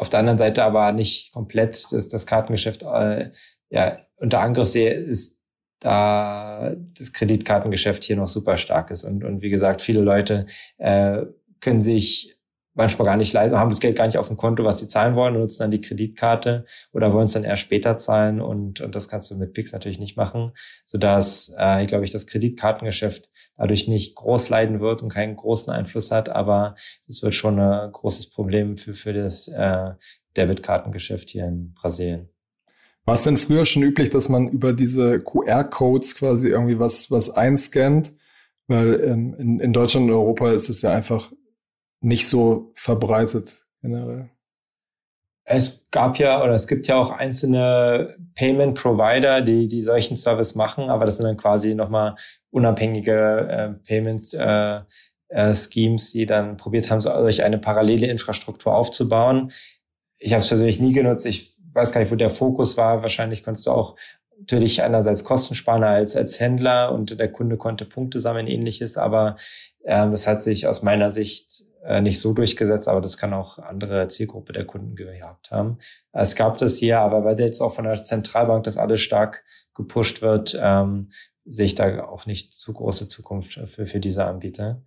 auf 0.00 0.08
der 0.08 0.20
anderen 0.20 0.38
Seite 0.38 0.64
aber 0.64 0.92
nicht 0.92 1.32
komplett 1.32 1.92
das, 1.92 2.08
das 2.08 2.26
Kartengeschäft 2.26 2.82
äh, 2.82 3.30
ja, 3.68 3.98
unter 4.16 4.40
Angriff 4.40 4.68
sehe, 4.68 4.94
ist 4.94 5.42
da 5.78 6.74
das 6.98 7.12
Kreditkartengeschäft 7.12 8.04
hier 8.04 8.16
noch 8.16 8.28
super 8.28 8.56
stark 8.56 8.90
ist. 8.90 9.04
Und, 9.04 9.24
und 9.24 9.42
wie 9.42 9.50
gesagt, 9.50 9.82
viele 9.82 10.00
Leute 10.00 10.46
äh, 10.78 11.24
können 11.60 11.82
sich 11.82 12.39
manchmal 12.80 13.06
gar 13.06 13.16
nicht 13.16 13.32
leisten, 13.32 13.58
haben 13.58 13.70
das 13.70 13.80
Geld 13.80 13.96
gar 13.96 14.06
nicht 14.06 14.18
auf 14.18 14.28
dem 14.28 14.36
Konto, 14.36 14.64
was 14.64 14.78
sie 14.78 14.88
zahlen 14.88 15.14
wollen, 15.14 15.34
nutzen 15.34 15.64
dann 15.64 15.70
die 15.70 15.80
Kreditkarte 15.80 16.64
oder 16.92 17.12
wollen 17.12 17.26
es 17.26 17.34
dann 17.34 17.44
erst 17.44 17.62
später 17.62 17.98
zahlen 17.98 18.40
und, 18.40 18.80
und 18.80 18.94
das 18.94 19.08
kannst 19.08 19.30
du 19.30 19.36
mit 19.36 19.52
Pix 19.52 19.72
natürlich 19.72 19.98
nicht 19.98 20.16
machen, 20.16 20.52
sodass, 20.84 21.54
äh, 21.58 21.86
glaube 21.86 22.04
ich, 22.04 22.10
das 22.10 22.26
Kreditkartengeschäft 22.26 23.28
dadurch 23.56 23.88
nicht 23.88 24.16
groß 24.16 24.48
leiden 24.48 24.80
wird 24.80 25.02
und 25.02 25.10
keinen 25.10 25.36
großen 25.36 25.72
Einfluss 25.72 26.10
hat, 26.10 26.30
aber 26.30 26.76
es 27.06 27.22
wird 27.22 27.34
schon 27.34 27.60
ein 27.60 27.92
großes 27.92 28.30
Problem 28.30 28.78
für, 28.78 28.94
für 28.94 29.12
das 29.12 29.48
äh, 29.48 29.90
Debitkartengeschäft 30.36 31.28
hier 31.28 31.46
in 31.46 31.74
Brasilien. 31.74 32.30
War 33.04 33.14
es 33.14 33.24
denn 33.24 33.36
früher 33.36 33.64
schon 33.66 33.82
üblich, 33.82 34.10
dass 34.10 34.28
man 34.28 34.48
über 34.48 34.72
diese 34.72 35.20
QR-Codes 35.20 36.14
quasi 36.14 36.48
irgendwie 36.48 36.78
was, 36.78 37.10
was 37.10 37.30
einscannt? 37.30 38.12
Weil 38.66 39.00
ähm, 39.00 39.34
in, 39.36 39.60
in 39.60 39.72
Deutschland 39.72 40.08
und 40.08 40.14
Europa 40.14 40.52
ist 40.52 40.68
es 40.68 40.82
ja 40.82 40.92
einfach 40.92 41.32
nicht 42.00 42.28
so 42.28 42.72
verbreitet 42.74 43.66
generell. 43.82 44.30
Es 45.44 45.88
gab 45.90 46.18
ja 46.18 46.42
oder 46.42 46.52
es 46.52 46.68
gibt 46.68 46.86
ja 46.86 46.96
auch 46.96 47.10
einzelne 47.10 48.16
Payment 48.36 48.78
Provider, 48.78 49.40
die 49.40 49.68
die 49.68 49.82
solchen 49.82 50.16
Service 50.16 50.54
machen, 50.54 50.90
aber 50.90 51.06
das 51.06 51.16
sind 51.16 51.26
dann 51.26 51.36
quasi 51.36 51.74
nochmal 51.74 52.14
unabhängige 52.50 53.48
äh, 53.48 53.68
Payment 53.86 54.32
äh, 54.34 54.80
äh, 55.28 55.54
Schemes, 55.54 56.12
die 56.12 56.26
dann 56.26 56.56
probiert 56.56 56.90
haben, 56.90 57.00
solch 57.00 57.42
eine 57.42 57.58
parallele 57.58 58.06
Infrastruktur 58.06 58.74
aufzubauen. 58.74 59.52
Ich 60.18 60.32
habe 60.32 60.42
es 60.42 60.48
persönlich 60.48 60.78
nie 60.78 60.92
genutzt. 60.92 61.26
Ich 61.26 61.56
weiß 61.72 61.92
gar 61.92 62.00
nicht, 62.00 62.12
wo 62.12 62.16
der 62.16 62.30
Fokus 62.30 62.76
war. 62.76 63.02
Wahrscheinlich 63.02 63.42
konntest 63.42 63.66
du 63.66 63.70
auch 63.70 63.96
natürlich 64.38 64.82
einerseits 64.82 65.24
Kostensparender 65.24 65.88
als, 65.88 66.16
als 66.16 66.40
Händler 66.40 66.92
und 66.92 67.18
der 67.18 67.30
Kunde 67.30 67.56
konnte 67.56 67.84
Punkte 67.84 68.20
sammeln, 68.20 68.46
ähnliches, 68.46 68.96
aber 68.96 69.36
ähm, 69.84 70.10
das 70.10 70.26
hat 70.26 70.42
sich 70.42 70.66
aus 70.66 70.82
meiner 70.82 71.10
Sicht 71.10 71.59
nicht 72.00 72.20
so 72.20 72.34
durchgesetzt, 72.34 72.88
aber 72.88 73.00
das 73.00 73.16
kann 73.16 73.32
auch 73.32 73.58
andere 73.58 74.08
Zielgruppe 74.08 74.52
der 74.52 74.66
Kunden 74.66 74.96
gehabt 74.96 75.50
haben. 75.50 75.78
Es 76.12 76.36
gab 76.36 76.58
das 76.58 76.76
hier, 76.76 77.00
aber 77.00 77.24
weil 77.24 77.40
jetzt 77.40 77.60
auch 77.60 77.74
von 77.74 77.84
der 77.84 78.04
Zentralbank 78.04 78.64
das 78.64 78.76
alles 78.76 79.00
stark 79.00 79.42
gepusht 79.74 80.20
wird, 80.20 80.58
ähm, 80.60 81.10
sehe 81.44 81.66
ich 81.66 81.74
da 81.74 82.04
auch 82.04 82.26
nicht 82.26 82.54
zu 82.54 82.72
große 82.72 83.08
Zukunft 83.08 83.54
für, 83.54 83.86
für 83.86 84.00
diese 84.00 84.24
Anbieter. 84.24 84.82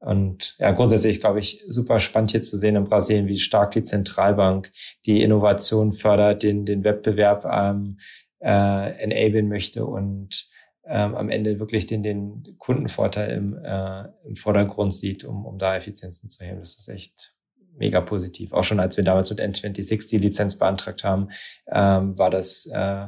Und 0.00 0.56
ja, 0.58 0.72
grundsätzlich 0.72 1.20
glaube 1.20 1.38
ich 1.38 1.64
super 1.68 2.00
spannend 2.00 2.32
hier 2.32 2.42
zu 2.42 2.56
sehen 2.56 2.74
in 2.74 2.84
Brasilien, 2.84 3.28
wie 3.28 3.38
stark 3.38 3.70
die 3.72 3.84
Zentralbank 3.84 4.72
die 5.06 5.22
Innovation 5.22 5.92
fördert, 5.92 6.42
den, 6.42 6.66
den 6.66 6.82
Wettbewerb 6.82 7.44
ähm, 7.44 7.98
äh, 8.40 8.90
enablen 9.00 9.48
möchte 9.48 9.86
und 9.86 10.48
ähm, 10.84 11.14
am 11.14 11.28
Ende 11.28 11.60
wirklich 11.60 11.86
den, 11.86 12.02
den 12.02 12.56
Kundenvorteil 12.58 13.36
im, 13.36 13.58
äh, 13.62 14.04
im 14.26 14.36
Vordergrund 14.36 14.94
sieht, 14.94 15.24
um, 15.24 15.46
um 15.46 15.58
da 15.58 15.76
Effizienzen 15.76 16.28
zu 16.28 16.44
heben. 16.44 16.60
Das 16.60 16.78
ist 16.78 16.88
echt 16.88 17.34
mega 17.76 18.00
positiv. 18.00 18.52
Auch 18.52 18.64
schon 18.64 18.80
als 18.80 18.96
wir 18.96 19.04
damals 19.04 19.30
mit 19.30 19.40
N26 19.40 20.08
die 20.10 20.18
Lizenz 20.18 20.58
beantragt 20.58 21.04
haben, 21.04 21.28
ähm, 21.70 22.18
war 22.18 22.30
das 22.30 22.66
äh, 22.66 23.06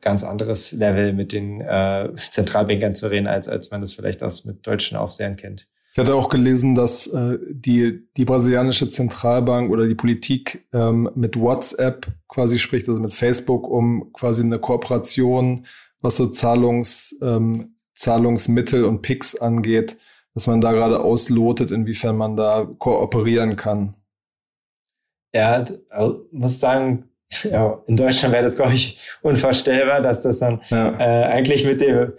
ganz 0.00 0.24
anderes 0.24 0.72
Level 0.72 1.12
mit 1.12 1.32
den 1.32 1.60
äh, 1.60 2.10
Zentralbankern 2.30 2.94
zu 2.94 3.10
reden, 3.10 3.26
als, 3.26 3.48
als 3.48 3.70
man 3.70 3.80
das 3.80 3.92
vielleicht 3.92 4.22
aus 4.22 4.44
mit 4.44 4.66
deutschen 4.66 4.96
Aufsehern 4.96 5.36
kennt. 5.36 5.68
Ich 5.92 5.98
hatte 5.98 6.14
auch 6.14 6.28
gelesen, 6.28 6.74
dass 6.74 7.06
äh, 7.06 7.38
die, 7.50 8.06
die 8.18 8.26
brasilianische 8.26 8.88
Zentralbank 8.90 9.70
oder 9.70 9.86
die 9.86 9.94
Politik 9.94 10.68
ähm, 10.74 11.10
mit 11.14 11.40
WhatsApp 11.40 12.06
quasi 12.28 12.58
spricht, 12.58 12.86
also 12.86 13.00
mit 13.00 13.14
Facebook, 13.14 13.66
um 13.66 14.12
quasi 14.12 14.42
eine 14.42 14.58
Kooperation, 14.58 15.64
was 16.06 16.16
so 16.16 16.26
Zahlungs, 16.28 17.18
ähm, 17.20 17.76
Zahlungsmittel 17.94 18.84
und 18.84 19.02
PIX 19.02 19.36
angeht, 19.36 19.96
dass 20.34 20.46
man 20.46 20.60
da 20.60 20.72
gerade 20.72 21.00
auslotet, 21.00 21.72
inwiefern 21.72 22.16
man 22.16 22.36
da 22.36 22.66
kooperieren 22.78 23.56
kann. 23.56 23.94
Ja, 25.34 25.64
also 25.90 26.26
muss 26.30 26.60
sagen, 26.60 27.10
ja, 27.42 27.82
in 27.86 27.96
Deutschland 27.96 28.32
wäre 28.32 28.44
das, 28.44 28.56
glaube 28.56 28.74
ich, 28.74 29.00
unvorstellbar, 29.22 30.00
dass 30.00 30.22
das 30.22 30.38
dann 30.38 30.62
ja. 30.70 30.92
äh, 30.98 31.24
eigentlich 31.24 31.64
mit 31.64 31.80
dem 31.80 32.12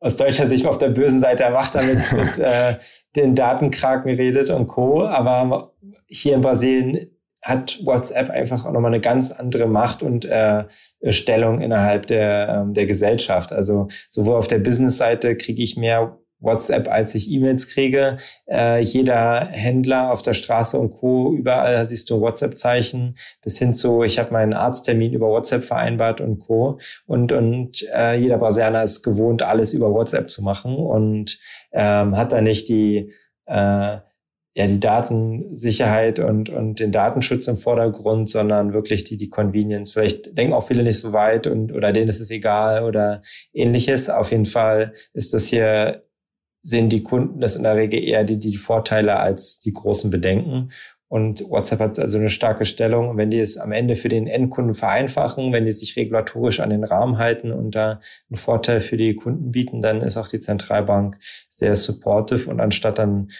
aus 0.00 0.16
deutscher 0.16 0.46
Sicht 0.46 0.66
auf 0.66 0.76
der 0.76 0.90
bösen 0.90 1.22
Seite 1.22 1.44
erwacht 1.44 1.74
damit 1.74 2.12
mit 2.12 2.38
äh, 2.38 2.76
den 3.16 3.34
Datenkraken 3.34 4.14
redet 4.14 4.50
und 4.50 4.68
Co. 4.68 5.06
Aber 5.06 5.72
hier 6.08 6.34
in 6.34 6.42
Brasilien 6.42 7.13
hat 7.44 7.78
WhatsApp 7.84 8.30
einfach 8.30 8.64
auch 8.64 8.72
nochmal 8.72 8.92
eine 8.92 9.02
ganz 9.02 9.30
andere 9.30 9.66
Macht 9.66 10.02
und 10.02 10.24
äh, 10.24 10.64
Stellung 11.10 11.60
innerhalb 11.60 12.06
der, 12.06 12.48
ähm, 12.48 12.72
der 12.72 12.86
Gesellschaft. 12.86 13.52
Also 13.52 13.88
sowohl 14.08 14.36
auf 14.36 14.48
der 14.48 14.58
Business-Seite 14.58 15.36
kriege 15.36 15.62
ich 15.62 15.76
mehr 15.76 16.18
WhatsApp, 16.40 16.88
als 16.88 17.14
ich 17.14 17.30
E-Mails 17.30 17.68
kriege. 17.68 18.16
Äh, 18.46 18.80
jeder 18.80 19.46
Händler 19.46 20.10
auf 20.10 20.22
der 20.22 20.32
Straße 20.32 20.78
und 20.78 20.92
Co. 20.92 21.34
Überall 21.34 21.86
siehst 21.86 22.08
du 22.08 22.20
WhatsApp-Zeichen 22.20 23.16
bis 23.42 23.58
hin 23.58 23.74
zu, 23.74 24.02
ich 24.02 24.18
habe 24.18 24.32
meinen 24.32 24.54
Arzttermin 24.54 25.12
über 25.12 25.28
WhatsApp 25.28 25.64
vereinbart 25.64 26.22
und 26.22 26.38
Co. 26.38 26.78
Und, 27.06 27.30
und 27.32 27.86
äh, 27.94 28.16
jeder 28.16 28.38
Brasilianer 28.38 28.82
ist 28.82 29.02
gewohnt, 29.02 29.42
alles 29.42 29.74
über 29.74 29.92
WhatsApp 29.92 30.30
zu 30.30 30.42
machen 30.42 30.76
und 30.76 31.38
ähm, 31.72 32.16
hat 32.16 32.32
da 32.32 32.40
nicht 32.40 32.68
die 32.68 33.12
äh, 33.46 33.98
ja 34.54 34.66
die 34.66 34.80
Datensicherheit 34.80 36.20
und 36.20 36.48
und 36.48 36.78
den 36.80 36.92
Datenschutz 36.92 37.48
im 37.48 37.56
Vordergrund, 37.56 38.30
sondern 38.30 38.72
wirklich 38.72 39.04
die 39.04 39.16
die 39.16 39.28
Convenience. 39.28 39.92
Vielleicht 39.92 40.38
denken 40.38 40.54
auch 40.54 40.66
viele 40.66 40.84
nicht 40.84 41.00
so 41.00 41.12
weit 41.12 41.46
und 41.46 41.72
oder 41.72 41.92
denen 41.92 42.08
ist 42.08 42.20
es 42.20 42.30
egal 42.30 42.84
oder 42.84 43.22
ähnliches. 43.52 44.08
Auf 44.10 44.30
jeden 44.30 44.46
Fall 44.46 44.94
ist 45.12 45.34
das 45.34 45.46
hier 45.48 46.04
sehen 46.64 46.88
die 46.88 47.02
Kunden 47.02 47.40
das 47.40 47.56
in 47.56 47.62
der 47.62 47.76
Regel 47.76 48.02
eher 48.02 48.24
die, 48.24 48.38
die 48.38 48.56
Vorteile 48.56 49.18
als 49.18 49.60
die 49.60 49.72
großen 49.72 50.10
Bedenken. 50.10 50.70
Und 51.08 51.48
WhatsApp 51.48 51.80
hat 51.80 51.98
also 51.98 52.18
eine 52.18 52.30
starke 52.30 52.64
Stellung. 52.64 53.16
Wenn 53.16 53.30
die 53.30 53.38
es 53.38 53.56
am 53.58 53.72
Ende 53.72 53.94
für 53.94 54.08
den 54.08 54.26
Endkunden 54.26 54.74
vereinfachen, 54.74 55.52
wenn 55.52 55.64
die 55.64 55.72
sich 55.72 55.96
regulatorisch 55.96 56.60
an 56.60 56.70
den 56.70 56.82
Rahmen 56.82 57.18
halten 57.18 57.52
und 57.52 57.74
da 57.74 58.00
einen 58.30 58.38
Vorteil 58.38 58.80
für 58.80 58.96
die 58.96 59.14
Kunden 59.14 59.52
bieten, 59.52 59.82
dann 59.82 60.00
ist 60.00 60.16
auch 60.16 60.28
die 60.28 60.40
Zentralbank 60.40 61.18
sehr 61.50 61.76
supportive. 61.76 62.50
Und 62.50 62.60
anstatt 62.60 62.98
dann 62.98 63.30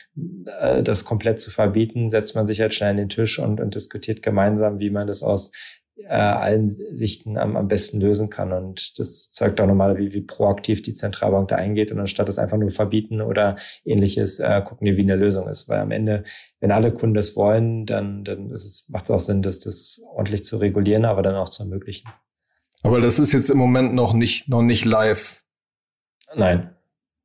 äh, 0.61 0.83
das 0.83 1.05
komplett 1.05 1.41
zu 1.41 1.51
verbieten, 1.51 2.11
setzt 2.11 2.37
man 2.37 2.47
sich 2.47 2.61
halt 2.61 2.75
schnell 2.75 2.91
an 2.91 2.97
den 2.99 3.09
Tisch 3.09 3.39
und, 3.39 3.61
und 3.61 3.75
diskutiert 3.75 4.23
gemeinsam, 4.23 4.79
wie 4.79 4.91
man 4.91 5.07
das 5.07 5.23
aus 5.23 5.51
äh, 5.97 6.09
allen 6.09 6.69
Sichten 6.69 7.39
am, 7.39 7.57
am 7.57 7.69
besten 7.69 8.01
lösen 8.01 8.31
kann. 8.31 8.53
Und 8.53 8.99
das 8.99 9.31
zeigt 9.33 9.61
auch 9.61 9.67
nochmal, 9.67 9.97
wie, 9.97 10.13
wie 10.13 10.21
proaktiv 10.21 10.83
die 10.83 10.93
Zentralbank 10.93 11.49
da 11.49 11.57
eingeht. 11.57 11.93
Und 11.93 12.01
anstatt 12.01 12.29
es 12.29 12.39
einfach 12.39 12.59
nur 12.59 12.71
verbieten 12.71 13.21
oder 13.21 13.57
ähnliches, 13.85 14.41
äh, 14.41 14.63
gucken 14.65 14.87
die, 14.87 14.97
wie 14.97 15.03
eine 15.03 15.17
Lösung 15.17 15.49
ist. 15.49 15.69
Weil 15.69 15.81
am 15.81 15.91
Ende, 15.91 16.25
wenn 16.61 16.73
alle 16.73 16.93
Kunden 16.93 17.15
das 17.15 17.37
wollen, 17.37 17.87
dann, 17.87 18.25
dann 18.25 18.51
ist 18.51 18.65
es, 18.65 18.89
macht 18.89 19.05
es 19.05 19.11
auch 19.11 19.19
Sinn, 19.19 19.43
das, 19.43 19.61
das 19.61 20.01
ordentlich 20.15 20.45
zu 20.45 20.57
regulieren, 20.57 21.05
aber 21.05 21.23
dann 21.23 21.37
auch 21.37 21.49
zu 21.49 21.63
ermöglichen. 21.63 22.09
Aber 22.83 23.01
das 23.01 23.19
ist 23.19 23.33
jetzt 23.33 23.51
im 23.51 23.59
Moment 23.59 23.95
noch 23.95 24.13
nicht, 24.13 24.49
noch 24.49 24.63
nicht 24.63 24.85
live. 24.85 25.43
Nein. 26.35 26.71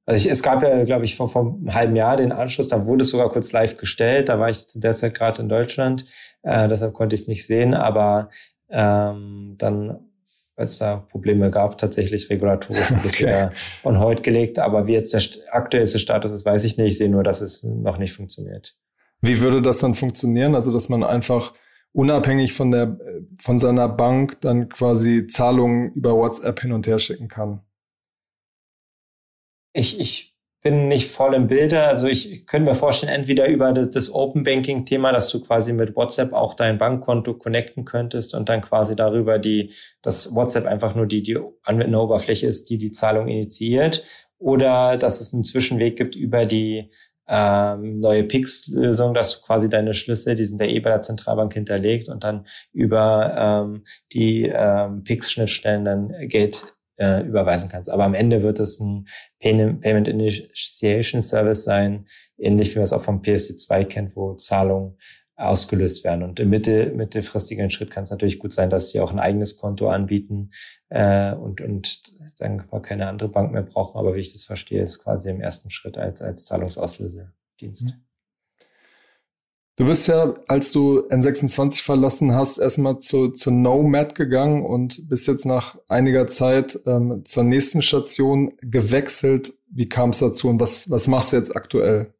Also 0.05 0.25
ich, 0.25 0.31
es 0.31 0.41
gab 0.41 0.63
ja, 0.63 0.83
glaube 0.85 1.05
ich, 1.05 1.15
vor, 1.15 1.29
vor 1.29 1.41
einem 1.41 1.73
halben 1.73 1.95
Jahr 1.95 2.17
den 2.17 2.31
Anschluss, 2.31 2.67
da 2.67 2.87
wurde 2.87 3.03
es 3.03 3.09
sogar 3.09 3.31
kurz 3.31 3.51
live 3.51 3.77
gestellt. 3.77 4.29
Da 4.29 4.39
war 4.39 4.49
ich 4.49 4.67
zu 4.67 4.79
der 4.79 4.93
Zeit 4.93 5.13
gerade 5.13 5.41
in 5.41 5.49
Deutschland, 5.49 6.05
äh, 6.41 6.67
deshalb 6.67 6.93
konnte 6.93 7.13
ich 7.13 7.21
es 7.21 7.27
nicht 7.27 7.45
sehen. 7.45 7.75
Aber 7.75 8.29
ähm, 8.69 9.55
dann 9.57 10.09
weil 10.59 10.65
es 10.65 10.77
da 10.77 10.97
Probleme 10.97 11.49
gab, 11.51 11.77
tatsächlich 11.77 12.29
regulatorisch 12.29 12.89
das 13.03 13.13
okay. 13.13 13.19
wieder 13.19 13.51
on 13.85 13.97
hold 13.97 14.23
gelegt. 14.23 14.59
Aber 14.59 14.87
wie 14.87 14.91
jetzt 14.91 15.13
der 15.13 15.21
aktuellste 15.53 15.99
Status 15.99 16.33
ist, 16.33 16.43
weiß 16.43 16.65
ich 16.65 16.75
nicht. 16.75 16.87
Ich 16.87 16.97
sehe 16.97 17.09
nur, 17.09 17.23
dass 17.23 17.39
es 17.39 17.63
noch 17.63 17.97
nicht 17.97 18.11
funktioniert. 18.11 18.75
Wie 19.21 19.39
würde 19.39 19.61
das 19.61 19.79
dann 19.79 19.95
funktionieren? 19.95 20.55
Also, 20.55 20.73
dass 20.73 20.89
man 20.89 21.01
einfach 21.05 21.53
unabhängig 21.93 22.51
von 22.51 22.71
der, 22.71 22.99
von 23.39 23.57
seiner 23.57 23.87
Bank 23.87 24.41
dann 24.41 24.67
quasi 24.67 25.27
Zahlungen 25.27 25.93
über 25.93 26.17
WhatsApp 26.17 26.59
hin 26.59 26.73
und 26.73 26.85
her 26.87 26.99
schicken 26.99 27.29
kann? 27.29 27.61
Ich, 29.71 29.97
ich 29.97 30.35
bin 30.61 30.87
nicht 30.87 31.09
voll 31.09 31.33
im 31.33 31.47
Bilde. 31.47 31.83
Also 31.83 32.07
ich 32.07 32.45
könnte 32.45 32.69
mir 32.69 32.75
vorstellen, 32.75 33.13
entweder 33.13 33.47
über 33.47 33.71
das, 33.71 33.91
das 33.91 34.13
Open 34.13 34.43
Banking 34.43 34.85
Thema, 34.85 35.11
dass 35.11 35.29
du 35.29 35.41
quasi 35.41 35.71
mit 35.71 35.95
WhatsApp 35.95 36.33
auch 36.33 36.53
dein 36.53 36.77
Bankkonto 36.77 37.33
connecten 37.35 37.85
könntest 37.85 38.35
und 38.35 38.49
dann 38.49 38.61
quasi 38.61 38.95
darüber 38.95 39.39
die, 39.39 39.73
dass 40.01 40.35
WhatsApp 40.35 40.65
einfach 40.65 40.95
nur 40.95 41.05
die, 41.05 41.23
die 41.23 41.39
Anwenderoberfläche 41.63 42.47
ist, 42.47 42.69
die 42.69 42.77
die 42.77 42.91
Zahlung 42.91 43.27
initiiert. 43.27 44.03
Oder 44.37 44.97
dass 44.97 45.21
es 45.21 45.33
einen 45.33 45.43
Zwischenweg 45.43 45.97
gibt 45.97 46.15
über 46.15 46.45
die 46.45 46.91
ähm, 47.27 47.99
neue 47.99 48.23
Pix-Lösung, 48.23 49.13
dass 49.13 49.39
du 49.39 49.45
quasi 49.45 49.69
deine 49.69 49.93
Schlüssel, 49.93 50.35
die 50.35 50.45
sind 50.45 50.59
ja 50.59 50.67
eh 50.67 50.79
bei 50.79 50.89
der 50.89 51.01
Zentralbank 51.01 51.53
hinterlegt 51.53 52.09
und 52.09 52.23
dann 52.23 52.47
über 52.73 53.35
ähm, 53.37 53.83
die 54.11 54.51
ähm, 54.53 55.03
Pix-Schnittstellen 55.03 55.85
dann 55.85 56.13
Geld 56.27 56.65
äh, 56.99 57.21
überweisen 57.21 57.69
kannst. 57.69 57.89
Aber 57.89 58.03
am 58.03 58.13
Ende 58.13 58.43
wird 58.43 58.59
es 58.59 58.79
ein 58.79 59.07
Payment 59.39 60.07
Initiation 60.07 61.21
Service 61.21 61.63
sein, 61.63 62.07
ähnlich 62.37 62.71
wie 62.71 62.79
man 62.79 62.83
es 62.83 62.93
auch 62.93 63.01
vom 63.01 63.21
PSD2 63.21 63.85
kennt, 63.85 64.15
wo 64.15 64.33
Zahlungen 64.35 64.97
ausgelöst 65.35 66.03
werden. 66.03 66.23
Und 66.23 66.39
im 66.39 66.49
mittel, 66.49 66.93
mittelfristigen 66.93 67.69
Schritt 67.69 67.91
kann 67.91 68.03
es 68.03 68.11
natürlich 68.11 68.39
gut 68.39 68.51
sein, 68.51 68.69
dass 68.69 68.91
sie 68.91 68.99
auch 68.99 69.11
ein 69.11 69.19
eigenes 69.19 69.57
Konto 69.57 69.89
anbieten 69.89 70.51
äh, 70.89 71.33
und, 71.33 71.61
und 71.61 72.03
dann 72.37 72.69
keine 72.81 73.07
andere 73.07 73.29
Bank 73.29 73.53
mehr 73.53 73.63
brauchen. 73.63 73.97
Aber 73.97 74.15
wie 74.15 74.19
ich 74.19 74.33
das 74.33 74.43
verstehe, 74.43 74.81
ist 74.81 75.01
quasi 75.01 75.29
im 75.29 75.41
ersten 75.41 75.71
Schritt 75.71 75.97
als, 75.97 76.21
als 76.21 76.45
Zahlungsauslösedienst. 76.45 77.85
Mhm. 77.85 78.08
Du 79.79 79.85
bist 79.85 80.09
ja, 80.09 80.33
als 80.49 80.73
du 80.73 81.07
N26 81.07 81.83
verlassen 81.85 82.35
hast, 82.35 82.57
erstmal 82.57 82.99
zu, 82.99 83.29
zu 83.29 83.49
Nomad 83.49 84.13
gegangen 84.13 84.65
und 84.65 85.07
bist 85.07 85.25
jetzt 85.25 85.45
nach 85.45 85.77
einiger 85.87 86.27
Zeit 86.27 86.77
ähm, 86.85 87.23
zur 87.23 87.45
nächsten 87.45 87.81
Station 87.81 88.51
gewechselt. 88.59 89.53
Wie 89.71 89.87
kam 89.87 90.09
es 90.09 90.19
dazu 90.19 90.49
und 90.49 90.59
was, 90.59 90.91
was 90.91 91.07
machst 91.07 91.31
du 91.31 91.37
jetzt 91.37 91.55
aktuell? 91.55 92.13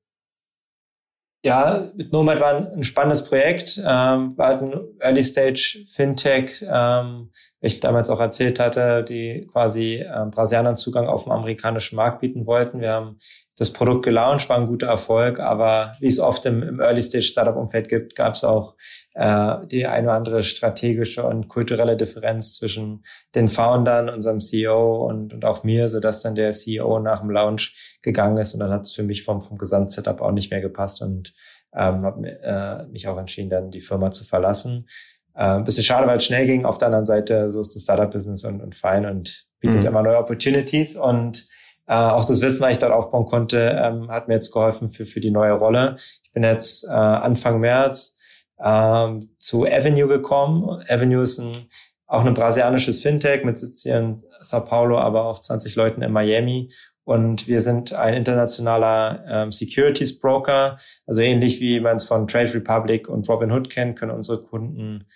Ja, 1.43 1.91
mit 1.95 2.13
Nomad 2.13 2.39
war 2.39 2.71
ein, 2.71 2.83
spannendes 2.83 3.25
Projekt. 3.25 3.77
Ähm, 3.77 4.37
war 4.37 4.47
halt 4.47 4.61
ein 4.61 4.73
Early 4.99 5.23
Stage 5.23 5.85
Fintech, 5.89 6.65
ähm, 6.65 7.31
wie 7.59 7.67
ich 7.67 7.81
damals 7.81 8.09
auch 8.09 8.21
erzählt 8.21 8.59
hatte, 8.59 9.03
die 9.03 9.47
quasi 9.51 9.95
ähm, 9.95 10.31
Brasilianern 10.31 10.77
Zugang 10.77 11.07
auf 11.07 11.23
dem 11.23 11.33
amerikanischen 11.33 11.97
Markt 11.97 12.21
bieten 12.21 12.45
wollten. 12.45 12.79
Wir 12.79 12.91
haben 12.91 13.19
das 13.59 13.73
Produkt 13.73 14.05
gelauncht, 14.05 14.47
war 14.47 14.57
ein 14.57 14.67
guter 14.67 14.87
Erfolg, 14.87 15.41
aber 15.41 15.97
wie 15.99 16.07
es 16.07 16.21
oft 16.21 16.45
im, 16.45 16.63
im 16.63 16.79
Early-Stage-Startup-Umfeld 16.79 17.89
gibt, 17.89 18.15
gab 18.15 18.35
es 18.35 18.45
auch 18.45 18.75
äh, 19.15 19.57
die 19.67 19.85
eine 19.85 20.07
oder 20.07 20.15
andere 20.15 20.43
strategische 20.43 21.25
und 21.25 21.49
kulturelle 21.49 21.97
Differenz 21.97 22.55
zwischen 22.57 23.03
den 23.35 23.49
Foundern, 23.49 24.07
unserem 24.07 24.39
CEO 24.39 25.05
und, 25.05 25.33
und 25.33 25.43
auch 25.43 25.65
mir, 25.65 25.89
so 25.89 25.99
dass 25.99 26.21
dann 26.21 26.35
der 26.35 26.51
CEO 26.51 26.99
nach 26.99 27.19
dem 27.19 27.31
Launch 27.31 27.97
gegangen 28.01 28.37
ist 28.37 28.53
und 28.53 28.61
dann 28.61 28.71
hat 28.71 28.83
es 28.83 28.93
für 28.93 29.03
mich 29.03 29.25
vom, 29.25 29.41
vom 29.41 29.57
Gesamtsetup 29.57 30.21
auch 30.21 30.31
nicht 30.31 30.51
mehr 30.51 30.61
gepasst 30.61 31.01
und 31.01 31.33
ähm, 31.75 32.03
habe 32.03 32.27
äh, 32.41 32.87
mich 32.87 33.09
auch 33.09 33.17
entschieden, 33.17 33.49
dann 33.49 33.71
die 33.71 33.81
Firma 33.81 34.09
zu 34.09 34.23
verlassen. 34.23 34.87
Äh, 35.35 35.57
ein 35.57 35.65
bisschen 35.65 35.83
schade, 35.83 36.07
weil 36.07 36.17
es 36.17 36.25
schnell 36.25 36.45
ging. 36.45 36.63
Auf 36.63 36.77
der 36.77 36.87
anderen 36.87 37.05
Seite, 37.05 37.49
so 37.49 37.59
ist 37.59 37.75
das 37.75 37.83
Startup-Business 37.83 38.45
und, 38.45 38.61
und 38.61 38.73
fein 38.73 39.05
und 39.05 39.47
bietet 39.59 39.81
mhm. 39.81 39.87
immer 39.87 40.01
neue 40.01 40.17
Opportunities 40.17 40.95
und 40.95 41.45
äh, 41.89 41.93
auch 41.93 42.23
das 42.23 42.41
Wissen, 42.41 42.62
was 42.62 42.71
ich 42.71 42.78
dort 42.78 42.93
aufbauen 42.93 43.25
konnte, 43.25 43.82
ähm, 43.84 44.12
hat 44.12 44.28
mir 44.28 44.36
jetzt 44.36 44.52
geholfen 44.52 44.89
für, 44.89 45.08
für 45.08 45.19
die 45.19 45.32
neue 45.32 45.54
Rolle. 45.54 45.95
Ich 46.23 46.32
bin 46.32 46.43
jetzt 46.43 46.84
äh, 46.86 46.91
Anfang 46.91 47.60
März 47.60 48.19
ähm, 48.63 49.32
zu 49.39 49.65
Avenue 49.65 50.08
gekommen. 50.08 50.84
Avenue 50.88 51.23
ist 51.23 51.39
ein, 51.39 51.67
auch 52.06 52.23
ein 52.23 52.36
brasilianisches 52.36 53.02
Fintech 53.02 53.43
mit 53.43 53.58
Sitz 53.58 53.82
hier 53.82 53.97
in 53.97 54.17
Sao 54.39 54.65
Paulo, 54.65 54.99
aber 54.99 55.25
auch 55.25 55.39
20 55.39 55.75
Leuten 55.75 56.04
in 56.04 56.12
Miami. 56.12 56.71
Und 57.06 57.47
wir 57.47 57.60
sind 57.60 57.91
ein 57.91 58.13
internationaler 58.13 59.23
ähm, 59.28 59.52
Securities 59.52 60.19
Broker. 60.19 60.78
Also 61.08 61.21
ähnlich 61.21 61.60
wie 61.60 61.80
man 61.80 61.95
es 61.95 62.04
von 62.04 62.28
Trade 62.28 62.54
Republic 62.54 63.10
und 63.10 63.28
Robinhood 63.28 63.71
kennt, 63.71 63.97
können 63.97 64.12
unsere 64.12 64.43
Kunden 64.43 65.08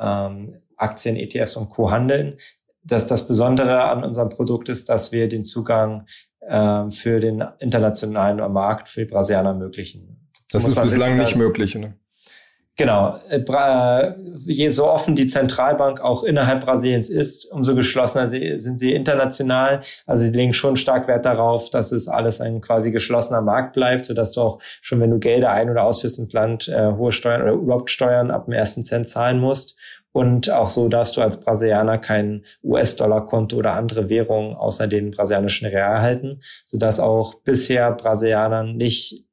ähm, 0.00 0.62
Aktien, 0.76 1.16
ETFs 1.16 1.56
und 1.56 1.70
Co. 1.70 1.90
handeln 1.90 2.36
dass 2.84 3.06
das 3.06 3.26
Besondere 3.26 3.84
an 3.84 4.04
unserem 4.04 4.28
Produkt 4.28 4.68
ist, 4.68 4.88
dass 4.88 5.12
wir 5.12 5.28
den 5.28 5.44
Zugang 5.44 6.06
äh, 6.40 6.90
für 6.90 7.20
den 7.20 7.44
internationalen 7.58 8.52
Markt 8.52 8.88
für 8.88 9.04
die 9.04 9.10
Brasilianer 9.10 9.50
ermöglichen. 9.50 10.30
Das 10.50 10.66
ist 10.66 10.80
bislang 10.80 11.12
wissen, 11.12 11.18
nicht 11.18 11.36
möglich, 11.36 11.74
ne? 11.74 11.94
Genau. 12.78 13.18
Äh, 13.28 14.14
je 14.46 14.70
so 14.70 14.88
offen 14.88 15.14
die 15.14 15.26
Zentralbank 15.26 16.00
auch 16.00 16.24
innerhalb 16.24 16.64
Brasiliens 16.64 17.10
ist, 17.10 17.44
umso 17.52 17.74
geschlossener 17.74 18.28
sind 18.28 18.78
sie 18.78 18.92
international. 18.94 19.82
Also 20.06 20.24
sie 20.24 20.32
legen 20.32 20.54
schon 20.54 20.76
stark 20.76 21.06
Wert 21.06 21.26
darauf, 21.26 21.68
dass 21.68 21.92
es 21.92 22.08
alles 22.08 22.40
ein 22.40 22.62
quasi 22.62 22.90
geschlossener 22.90 23.42
Markt 23.42 23.74
bleibt, 23.74 24.06
sodass 24.06 24.32
du 24.32 24.40
auch 24.40 24.58
schon, 24.80 25.00
wenn 25.00 25.10
du 25.10 25.18
Gelder 25.18 25.50
ein- 25.50 25.68
oder 25.68 25.84
ausführst 25.84 26.18
ins 26.18 26.32
Land, 26.32 26.68
äh, 26.68 26.92
hohe 26.92 27.12
Steuern 27.12 27.42
oder 27.42 27.52
überhaupt 27.52 27.90
Steuern 27.90 28.30
ab 28.30 28.46
dem 28.46 28.54
ersten 28.54 28.84
Cent 28.84 29.08
zahlen 29.08 29.38
musst. 29.38 29.76
Und 30.12 30.50
auch 30.50 30.68
so 30.68 30.88
darfst 30.88 31.16
du 31.16 31.22
als 31.22 31.40
Brasilianer 31.40 31.98
kein 31.98 32.44
US-Dollar-Konto 32.62 33.56
oder 33.56 33.74
andere 33.74 34.08
Währungen 34.08 34.56
außer 34.56 34.86
den 34.86 35.10
brasilianischen 35.10 35.68
Real 35.68 36.00
halten, 36.00 36.40
sodass 36.64 37.00
auch 37.00 37.34
bisher 37.42 37.92
Brasilianern 37.92 38.76
nicht 38.76 39.24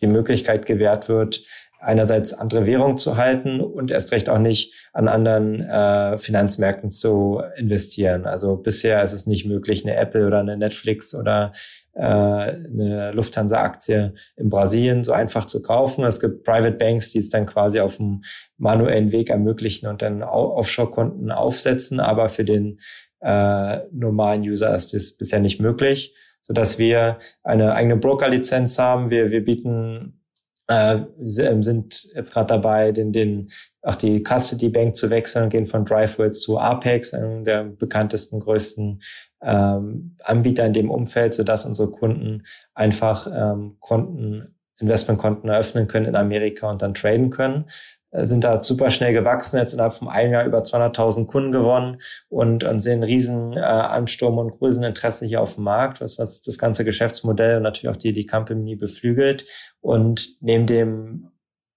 die 0.00 0.06
Möglichkeit 0.06 0.66
gewährt 0.66 1.08
wird, 1.08 1.42
einerseits 1.80 2.32
andere 2.34 2.66
Währung 2.66 2.96
zu 2.96 3.16
halten 3.16 3.60
und 3.60 3.90
erst 3.90 4.12
recht 4.12 4.28
auch 4.28 4.38
nicht 4.38 4.74
an 4.92 5.08
anderen 5.08 5.60
äh, 5.60 6.18
Finanzmärkten 6.18 6.90
zu 6.90 7.40
investieren. 7.56 8.26
Also 8.26 8.56
bisher 8.56 9.02
ist 9.02 9.12
es 9.12 9.26
nicht 9.26 9.46
möglich, 9.46 9.84
eine 9.84 9.96
Apple 9.96 10.26
oder 10.26 10.40
eine 10.40 10.56
Netflix 10.56 11.14
oder 11.14 11.52
äh, 11.94 12.00
eine 12.00 13.12
Lufthansa-Aktie 13.12 14.14
in 14.36 14.48
Brasilien 14.48 15.04
so 15.04 15.12
einfach 15.12 15.46
zu 15.46 15.62
kaufen. 15.62 16.04
Es 16.04 16.20
gibt 16.20 16.44
Private 16.44 16.76
Banks, 16.76 17.10
die 17.12 17.18
es 17.18 17.30
dann 17.30 17.46
quasi 17.46 17.80
auf 17.80 17.96
dem 17.96 18.22
manuellen 18.56 19.12
Weg 19.12 19.30
ermöglichen 19.30 19.86
und 19.86 20.02
dann 20.02 20.22
Offshore-Konten 20.22 21.30
aufsetzen, 21.30 22.00
aber 22.00 22.28
für 22.28 22.44
den 22.44 22.80
äh, 23.20 23.78
normalen 23.92 24.42
User 24.42 24.74
ist 24.74 24.94
das 24.94 25.16
bisher 25.16 25.40
nicht 25.40 25.60
möglich 25.60 26.14
sodass 26.46 26.78
wir 26.78 27.18
eine 27.42 27.74
eigene 27.74 27.96
Broker-Lizenz 27.96 28.78
haben. 28.78 29.10
Wir, 29.10 29.30
wir 29.30 29.44
bieten 29.44 30.15
äh, 30.68 30.98
sind 31.22 32.08
jetzt 32.14 32.32
gerade 32.32 32.48
dabei, 32.48 32.92
den, 32.92 33.12
den, 33.12 33.48
auch 33.82 33.94
die 33.94 34.22
Custody 34.22 34.68
Bank 34.68 34.96
zu 34.96 35.10
wechseln, 35.10 35.48
gehen 35.48 35.66
von 35.66 35.84
DriveWords 35.84 36.40
zu 36.40 36.58
Apex, 36.58 37.14
einem 37.14 37.44
der 37.44 37.64
bekanntesten, 37.64 38.40
größten 38.40 39.02
ähm, 39.42 40.16
Anbieter 40.24 40.66
in 40.66 40.72
dem 40.72 40.90
Umfeld, 40.90 41.34
sodass 41.34 41.66
unsere 41.66 41.90
Kunden 41.90 42.44
einfach 42.74 43.28
ähm, 43.32 43.76
Konten, 43.80 44.56
Investmentkonten 44.78 45.48
eröffnen 45.48 45.88
können 45.88 46.06
in 46.06 46.16
Amerika 46.16 46.68
und 46.68 46.82
dann 46.82 46.94
traden 46.94 47.30
können. 47.30 47.66
Äh, 48.10 48.24
sind 48.24 48.44
da 48.44 48.62
super 48.62 48.90
schnell 48.90 49.12
gewachsen, 49.12 49.58
jetzt 49.58 49.72
innerhalb 49.72 49.94
von 49.94 50.08
einem 50.08 50.32
Jahr 50.32 50.44
über 50.44 50.60
200.000 50.60 51.26
Kunden 51.26 51.52
gewonnen 51.52 52.00
und, 52.28 52.64
und 52.64 52.78
sehen 52.78 53.02
riesen 53.02 53.52
äh, 53.52 53.60
Ansturm 53.60 54.38
und 54.38 54.58
großen 54.58 54.82
Interesse 54.84 55.26
hier 55.26 55.42
auf 55.42 55.54
dem 55.54 55.64
Markt, 55.64 56.00
was, 56.00 56.18
was 56.18 56.42
das 56.42 56.58
ganze 56.58 56.84
Geschäftsmodell 56.84 57.56
und 57.58 57.62
natürlich 57.62 57.94
auch 57.94 57.98
die, 57.98 58.12
die 58.12 58.26
Company 58.26 58.76
beflügelt. 58.76 59.44
Und 59.80 60.40
neben 60.40 60.66
dem 60.66 61.30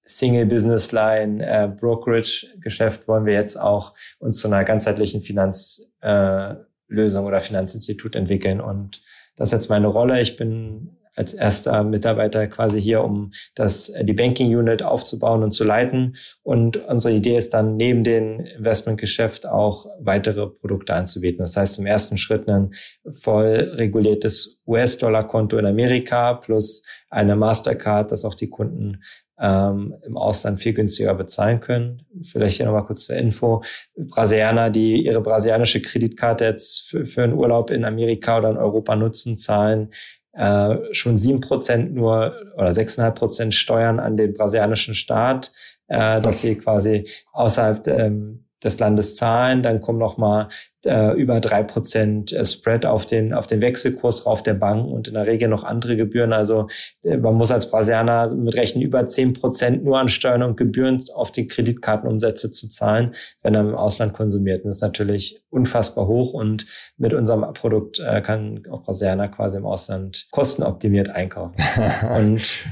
Single 0.05 0.45
Business 0.47 0.91
Line 0.91 1.45
äh, 1.45 1.67
Brokerage 1.67 2.47
Geschäft 2.61 3.07
wollen 3.07 3.25
wir 3.25 3.33
jetzt 3.33 3.57
auch 3.57 3.93
uns 4.17 4.39
zu 4.39 4.47
einer 4.47 4.63
ganzheitlichen 4.63 5.21
Finanzlösung 5.21 6.65
äh, 6.89 7.27
oder 7.27 7.41
Finanzinstitut 7.41 8.15
entwickeln. 8.15 8.59
Und 8.59 9.03
das 9.35 9.49
ist 9.49 9.53
jetzt 9.53 9.69
meine 9.69 9.87
Rolle. 9.87 10.19
Ich 10.19 10.35
bin 10.35 10.97
als 11.15 11.33
erster 11.33 11.83
Mitarbeiter 11.83 12.47
quasi 12.47 12.81
hier, 12.81 13.03
um 13.03 13.31
das, 13.55 13.89
äh, 13.89 14.05
die 14.05 14.13
Banking 14.13 14.55
Unit 14.55 14.83
aufzubauen 14.83 15.43
und 15.43 15.51
zu 15.51 15.63
leiten. 15.63 16.15
Und 16.43 16.77
unsere 16.87 17.13
Idee 17.13 17.37
ist 17.37 17.53
dann 17.53 17.77
neben 17.77 18.03
dem 18.03 18.39
Investmentgeschäft 18.39 19.45
auch 19.45 19.85
weitere 19.99 20.47
Produkte 20.47 20.93
anzubieten. 20.93 21.39
Das 21.39 21.57
heißt 21.57 21.79
im 21.79 21.85
ersten 21.85 22.17
Schritt 22.17 22.47
ein 22.47 22.73
voll 23.09 23.73
reguliertes 23.75 24.61
US-Dollar-Konto 24.65 25.57
in 25.57 25.65
Amerika 25.65 26.35
plus 26.35 26.83
eine 27.09 27.35
Mastercard, 27.35 28.11
dass 28.11 28.25
auch 28.25 28.35
die 28.35 28.49
Kunden 28.49 29.01
ähm, 29.39 29.95
im 30.05 30.17
Ausland 30.17 30.59
viel 30.59 30.73
günstiger 30.73 31.13
bezahlen 31.15 31.61
können. 31.61 32.05
Vielleicht 32.23 32.57
hier 32.57 32.65
nochmal 32.65 32.85
kurz 32.85 33.05
zur 33.05 33.15
Info. 33.15 33.63
Brasilianer, 33.95 34.69
die 34.69 35.05
ihre 35.05 35.21
brasilianische 35.21 35.81
Kreditkarte 35.81 36.45
jetzt 36.45 36.89
für, 36.89 37.05
für 37.05 37.23
einen 37.23 37.33
Urlaub 37.33 37.71
in 37.71 37.85
Amerika 37.85 38.37
oder 38.37 38.51
in 38.51 38.57
Europa 38.57 38.95
nutzen, 38.95 39.37
zahlen 39.37 39.91
äh, 40.39 40.93
schon 40.93 41.17
sieben 41.17 41.41
Prozent 41.41 41.93
nur 41.93 42.33
oder 42.55 42.71
sechseinhalb 42.71 43.15
Prozent 43.15 43.53
Steuern 43.53 43.99
an 43.99 44.15
den 44.15 44.31
brasilianischen 44.31 44.95
Staat, 44.95 45.51
äh, 45.87 46.21
dass 46.21 46.41
sie 46.41 46.55
quasi 46.55 47.09
außerhalb 47.33 47.85
ähm, 47.89 48.45
des 48.63 48.79
Landes 48.79 49.15
zahlen. 49.15 49.63
Dann 49.63 49.81
kommen 49.81 49.99
noch 49.99 50.17
mal 50.17 50.49
äh, 50.85 51.13
über 51.19 51.39
drei 51.39 51.63
Prozent 51.63 52.31
äh, 52.31 52.45
Spread 52.45 52.85
auf 52.85 53.05
den 53.05 53.33
auf 53.33 53.47
den 53.47 53.61
Wechselkurs 53.61 54.25
rauf 54.25 54.43
der 54.43 54.53
Bank 54.53 54.87
und 54.87 55.07
in 55.07 55.13
der 55.13 55.25
Regel 55.27 55.49
noch 55.49 55.63
andere 55.63 55.97
Gebühren. 55.97 56.33
Also 56.33 56.67
äh, 57.03 57.17
man 57.17 57.35
muss 57.35 57.51
als 57.51 57.69
Brasilianer 57.69 58.29
mit 58.29 58.55
rechnen 58.55 58.81
über 58.81 59.05
zehn 59.07 59.33
Prozent 59.33 59.83
nur 59.83 59.99
an 59.99 60.09
Steuern 60.09 60.43
und 60.43 60.57
Gebühren 60.57 61.03
auf 61.13 61.31
die 61.31 61.47
Kreditkartenumsätze 61.47 62.51
zu 62.51 62.69
zahlen, 62.69 63.15
wenn 63.41 63.55
er 63.55 63.61
im 63.61 63.75
Ausland 63.75 64.13
konsumiert. 64.13 64.63
Und 64.63 64.69
das 64.69 64.77
ist 64.77 64.83
natürlich 64.83 65.41
unfassbar 65.49 66.07
hoch 66.07 66.33
und 66.33 66.65
mit 66.97 67.13
unserem 67.13 67.53
Produkt 67.53 67.99
äh, 67.99 68.21
kann 68.21 68.63
auch 68.69 68.83
Brasilianer 68.83 69.27
quasi 69.27 69.57
im 69.57 69.65
Ausland 69.65 70.27
kostenoptimiert 70.31 71.09
einkaufen. 71.09 71.61
und 72.15 72.65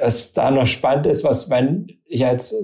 was 0.00 0.32
da 0.32 0.50
noch 0.50 0.66
spannend 0.66 1.06
ist, 1.06 1.24
was 1.24 1.48
mein, 1.48 1.88
ich 2.06 2.24
als 2.24 2.54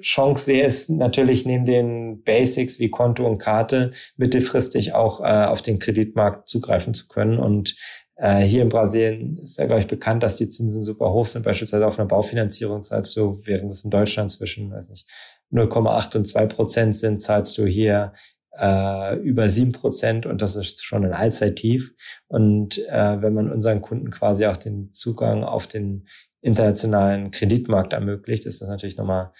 Riesenchance 0.00 0.44
sehe, 0.44 0.64
ist 0.64 0.90
natürlich 0.90 1.46
neben 1.46 1.64
den 1.64 2.22
Basics 2.22 2.78
wie 2.78 2.90
Konto 2.90 3.26
und 3.26 3.38
Karte 3.38 3.92
mittelfristig 4.16 4.92
auch 4.94 5.20
äh, 5.20 5.46
auf 5.46 5.62
den 5.62 5.78
Kreditmarkt 5.78 6.48
zugreifen 6.48 6.94
zu 6.94 7.08
können. 7.08 7.38
Und 7.38 7.76
äh, 8.16 8.40
hier 8.40 8.62
in 8.62 8.68
Brasilien 8.68 9.38
ist 9.38 9.58
ja, 9.58 9.66
glaube 9.66 9.80
ich, 9.80 9.88
bekannt, 9.88 10.22
dass 10.22 10.36
die 10.36 10.48
Zinsen 10.48 10.82
super 10.82 11.12
hoch 11.12 11.26
sind. 11.26 11.44
Beispielsweise 11.44 11.86
auf 11.86 11.98
einer 11.98 12.08
Baufinanzierung 12.08 12.82
zahlst 12.82 13.16
du, 13.16 13.40
während 13.44 13.70
es 13.70 13.84
in 13.84 13.90
Deutschland 13.90 14.30
zwischen, 14.30 14.70
weiß 14.70 14.90
nicht, 14.90 15.06
0,8 15.52 16.16
und 16.16 16.28
2 16.28 16.46
Prozent 16.46 16.96
sind, 16.96 17.20
zahlst 17.22 17.56
du 17.58 17.66
hier 17.66 18.12
äh, 18.56 19.16
über 19.16 19.48
sieben 19.48 19.72
Prozent 19.72 20.26
und 20.26 20.42
das 20.42 20.56
ist 20.56 20.84
schon 20.84 21.04
ein 21.04 21.12
Allzeittief. 21.12 21.94
Und 22.28 22.78
äh, 22.88 23.22
wenn 23.22 23.34
man 23.34 23.50
unseren 23.50 23.80
Kunden 23.80 24.10
quasi 24.10 24.46
auch 24.46 24.56
den 24.56 24.92
Zugang 24.92 25.44
auf 25.44 25.66
den 25.66 26.06
internationalen 26.42 27.30
Kreditmarkt 27.30 27.92
ermöglicht, 27.92 28.46
ist 28.46 28.60
das 28.60 28.68
natürlich 28.68 28.96
nochmal 28.96 29.32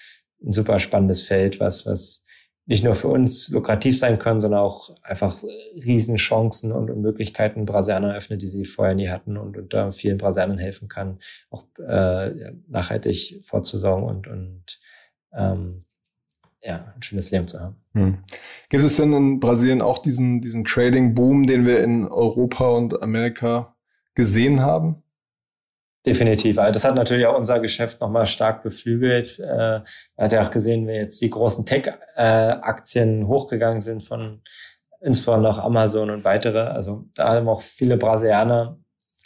ein 0.45 0.53
super 0.53 0.79
spannendes 0.79 1.23
Feld, 1.23 1.61
was, 1.61 1.87
was 1.87 2.25
nicht 2.67 2.85
nur 2.85 2.95
für 2.95 3.09
uns 3.09 3.49
lukrativ 3.49 3.99
sein 3.99 4.19
kann, 4.19 4.41
sondern 4.41 4.61
auch 4.61 4.91
einfach 5.03 5.43
Riesenchancen 5.75 6.71
und, 6.73 6.91
und 6.91 7.01
Möglichkeiten 7.01 7.65
Brasilianer 7.65 8.15
öffnet, 8.15 8.43
die 8.43 8.47
sie 8.47 8.65
vorher 8.65 8.95
nie 8.95 9.09
hatten 9.09 9.37
und, 9.37 9.73
da 9.73 9.91
vielen 9.91 10.19
Brasilianern 10.19 10.59
helfen 10.59 10.89
kann, 10.89 11.19
auch 11.51 11.65
äh, 11.79 12.53
nachhaltig 12.69 13.41
vorzusorgen 13.45 14.05
und, 14.09 14.29
und 14.29 14.81
ähm, 15.33 15.85
ja, 16.63 16.93
ein 16.95 17.03
schönes 17.03 17.31
Leben 17.31 17.49
zu 17.49 17.59
haben. 17.59 17.77
Hm. 17.95 18.19
Gibt 18.69 18.85
es 18.85 18.97
denn 18.97 19.13
in 19.15 19.41
Brasilien 19.41 19.83
auch 19.83 19.99
diesen, 19.99 20.41
diesen 20.41 20.65
Trading-Boom, 20.65 21.47
den 21.47 21.67
wir 21.67 21.83
in 21.83 22.07
Europa 22.07 22.69
und 22.69 23.03
Amerika 23.03 23.75
gesehen 24.15 24.61
haben? 24.61 25.03
Definitiv. 26.07 26.59
Also 26.59 26.73
das 26.73 26.85
hat 26.85 26.95
natürlich 26.95 27.27
auch 27.27 27.37
unser 27.37 27.61
Geschäft 27.61 28.01
nochmal 28.01 28.27
stark 28.27 28.63
beflügelt. 28.63 29.39
Äh, 29.39 29.81
hat 30.17 30.33
ja 30.33 30.43
auch 30.43 30.51
gesehen, 30.51 30.89
wie 30.89 30.93
jetzt 30.93 31.21
die 31.21 31.29
großen 31.29 31.67
Tech-Aktien 31.67 33.27
hochgegangen 33.29 33.83
sind 33.83 34.03
von 34.03 34.41
insbesondere 35.03 35.53
auch 35.53 35.59
Amazon 35.59 36.11
und 36.11 36.25
weitere. 36.25 36.61
Also 36.61 37.05
da 37.15 37.35
haben 37.35 37.49
auch 37.49 37.61
viele 37.61 37.99
Brasilianer. 37.99 38.79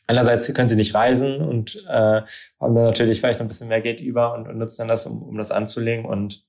Einerseits 0.07 0.53
können 0.53 0.69
sie 0.69 0.77
nicht 0.77 0.95
reisen 0.95 1.41
und 1.41 1.77
äh, 1.89 2.23
haben 2.61 2.75
dann 2.75 2.85
natürlich 2.85 3.21
vielleicht 3.21 3.39
noch 3.39 3.47
ein 3.47 3.49
bisschen 3.49 3.69
mehr 3.69 3.81
Geld 3.81 4.01
über 4.01 4.35
und, 4.35 4.49
und 4.49 4.59
nutzen 4.59 4.83
dann 4.83 4.89
das, 4.89 5.07
um, 5.07 5.23
um 5.23 5.39
das 5.39 5.53
anzulegen. 5.53 6.05
Und 6.05 6.45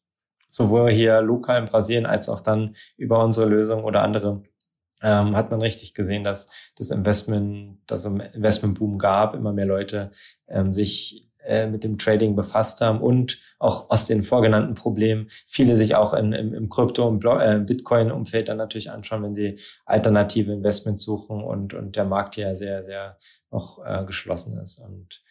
sowohl 0.50 0.90
hier 0.90 1.22
lokal 1.22 1.60
in 1.60 1.68
Brasilien 1.68 2.06
als 2.06 2.30
auch 2.30 2.42
dann 2.42 2.76
über 2.98 3.24
unsere 3.24 3.48
Lösung 3.48 3.84
oder 3.84 4.02
andere 4.02 4.42
ähm, 5.06 5.36
hat 5.36 5.52
man 5.52 5.62
richtig 5.62 5.94
gesehen, 5.94 6.24
dass 6.24 6.50
das 6.76 6.90
Investment, 6.90 7.78
dass 7.86 8.06
ein 8.06 8.20
Investmentboom 8.20 8.98
gab, 8.98 9.36
immer 9.36 9.54
mehr 9.54 9.68
Leute 9.68 10.10
ähm, 10.48 10.74
sich 10.74 11.30
äh, 11.44 11.68
mit 11.68 11.84
dem 11.84 12.00
Trading 12.00 12.36
befasst 12.36 12.82
haben 12.82 13.02
und 13.02 13.40
auch 13.60 13.92
aus 13.92 14.08
den 14.08 14.24
vorgenannten 14.24 14.74
Problemen 14.74 15.28
viele 15.46 15.76
sich 15.76 15.94
auch 15.94 16.16
in, 16.16 16.34
im, 16.34 16.56
im 16.56 16.70
Krypto- 16.70 17.08
und 17.08 17.24
äh, 17.24 17.60
Bitcoin-Umfeld 17.60 18.50
dann 18.50 18.58
natürlich 18.58 18.90
anschauen, 18.90 19.22
wenn 19.22 19.36
sie 19.36 19.60
alternative 19.86 20.52
Investments 20.52 21.04
suchen 21.04 21.44
und, 21.44 21.76
und 21.76 21.96
der 21.96 22.06
Markt 22.06 22.36
ja 22.36 22.56
sehr, 22.56 22.84
sehr 22.84 23.20
noch 23.52 23.86
äh, 23.86 24.06
geschlossen 24.06 24.58
ist. 24.58 24.80
Und 24.80 25.22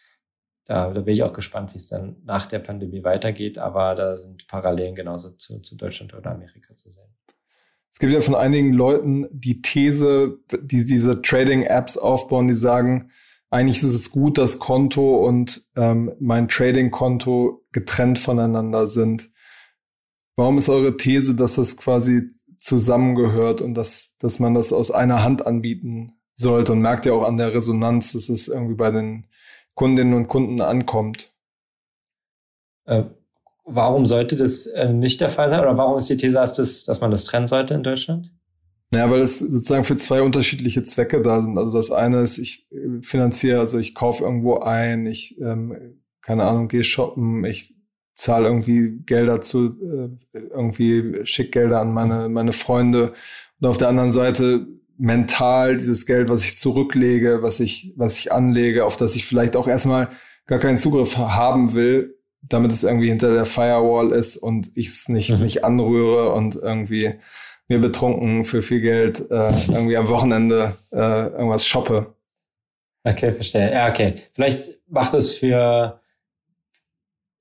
da, 0.67 0.93
da 0.93 1.01
bin 1.01 1.15
ich 1.15 1.25
auch 1.25 1.33
gespannt, 1.33 1.75
wie 1.75 1.79
es 1.79 1.89
dann 1.89 2.23
nach 2.25 2.47
der 2.47 2.61
Pandemie 2.61 3.03
weitergeht, 3.03 3.59
aber 3.59 3.97
da 3.97 4.17
sind 4.17 4.47
Parallelen 4.47 4.95
genauso 4.95 5.31
zu, 5.31 5.59
zu 5.59 5.77
Deutschland 5.77 6.15
oder 6.15 6.31
Amerika 6.31 6.77
zu 6.77 6.93
sehen. 6.93 7.13
Es 7.95 8.01
gibt 8.01 8.13
ja 8.13 8.21
von 8.21 8.35
einigen 8.35 8.73
Leuten 8.73 9.29
die 9.31 9.63
These, 9.63 10.41
die 10.61 10.85
diese 10.85 11.23
Trading-Apps 11.23 11.97
aufbauen, 11.97 12.49
die 12.49 12.55
sagen, 12.55 13.13
eigentlich 13.51 13.85
ist 13.85 13.95
es 13.95 14.11
gut, 14.11 14.37
dass 14.37 14.59
Konto 14.59 15.25
und 15.25 15.65
ähm, 15.77 16.13
mein 16.19 16.49
Trading-Konto 16.49 17.65
getrennt 17.71 18.19
voneinander 18.19 18.89
sind. 18.89 19.31
Warum 20.35 20.59
ist 20.59 20.69
eure 20.69 20.97
These, 20.97 21.37
dass 21.37 21.55
das 21.55 21.77
quasi 21.77 22.31
zusammengehört 22.59 23.63
und 23.63 23.75
dass, 23.75 24.17
dass 24.19 24.41
man 24.41 24.55
das 24.55 24.73
aus 24.73 24.91
einer 24.91 25.23
Hand 25.23 25.47
anbieten 25.47 26.19
sollte 26.35 26.73
und 26.73 26.81
merkt 26.81 27.07
ja 27.07 27.13
auch 27.13 27.23
an 27.23 27.37
der 27.37 27.55
Resonanz, 27.55 28.13
dass 28.13 28.29
es 28.29 28.49
irgendwie 28.49 28.75
bei 28.75 28.91
den 28.91 29.29
Kundinnen 29.75 30.15
und 30.15 30.27
Kunden 30.27 30.61
ankommt? 30.61 31.33
Äh, 32.87 33.05
warum 33.65 34.07
sollte 34.07 34.37
das 34.37 34.67
äh, 34.67 34.89
nicht 34.93 35.21
der 35.21 35.31
Fall 35.31 35.51
sein? 35.51 35.61
Oder 35.61 35.77
warum 35.77 35.99
ist 35.99 36.09
die 36.09 36.17
These, 36.17 36.35
dass, 36.35 36.55
das, 36.55 36.85
dass 36.85 37.01
man 37.01 37.11
das 37.11 37.25
trennen 37.25 37.47
sollte 37.47 37.75
in 37.75 37.83
Deutschland? 37.83 38.31
Naja, 38.91 39.11
weil 39.11 39.21
es 39.21 39.39
sozusagen 39.41 39.85
für 39.85 39.97
zwei 39.97 40.23
unterschiedliche 40.23 40.85
Zwecke 40.85 41.21
da 41.21 41.43
sind. 41.43 41.59
Also 41.59 41.73
das 41.73 41.91
eine 41.91 42.21
ist, 42.21 42.39
ich 42.39 42.71
äh, 42.71 43.03
finanziere, 43.03 43.61
also 43.61 43.79
ich 43.79 43.95
kaufe 43.95 44.25
irgendwo 44.25 44.59
ein, 44.59 45.07
ich, 45.07 45.41
ähm, 45.41 45.99
keine 46.23 46.45
Ahnung, 46.45 46.69
gehe 46.69 46.85
shoppen, 46.85 47.45
ich 47.45 47.75
zahle 48.15 48.47
irgendwie 48.47 49.01
Gelder 49.05 49.41
zu, 49.41 49.77
äh, 49.83 50.39
irgendwie 50.51 51.25
schick 51.25 51.53
Gelder 51.53 51.81
an 51.81 51.93
meine, 51.93 52.29
meine 52.29 52.53
Freunde. 52.53 53.15
Und 53.61 53.69
auf 53.69 53.79
der 53.79 53.89
anderen 53.89 54.13
Seite 54.13 54.67
mental 54.97 55.77
dieses 55.77 56.07
Geld, 56.07 56.29
was 56.29 56.45
ich 56.45 56.59
zurücklege, 56.59 57.43
was 57.43 57.59
ich, 57.59 57.93
was 57.97 58.19
ich 58.19 58.31
anlege, 58.31 58.85
auf 58.85 58.97
das 58.97 59.17
ich 59.17 59.27
vielleicht 59.27 59.57
auch 59.57 59.67
erstmal 59.67 60.11
gar 60.47 60.61
keinen 60.61 60.79
Zugriff 60.79 61.17
haben 61.17 61.75
will, 61.75 62.17
damit 62.49 62.73
es 62.73 62.85
irgendwie 62.85 63.09
hinter 63.09 63.33
der 63.33 63.45
Firewall 63.45 64.13
ist 64.13 64.37
und 64.37 64.71
ich 64.75 64.89
es 64.89 65.09
nicht, 65.09 65.31
mhm. 65.31 65.43
nicht 65.43 65.65
anrühre 65.65 66.33
und 66.33 66.57
irgendwie 66.57 67.15
mir 67.69 67.81
betrunken 67.81 68.45
für 68.45 68.63
viel 68.63 68.81
Geld 68.81 69.31
äh, 69.31 69.53
irgendwie 69.69 69.97
am 69.97 70.09
Wochenende 70.09 70.77
äh, 70.93 71.29
irgendwas 71.29 71.67
shoppe. 71.67 72.15
Okay, 73.05 73.33
verstehe. 73.33 73.73
Ja, 73.73 73.89
okay. 73.89 74.15
Vielleicht 74.33 74.79
macht 74.89 75.15
es 75.15 75.39
für 75.39 76.01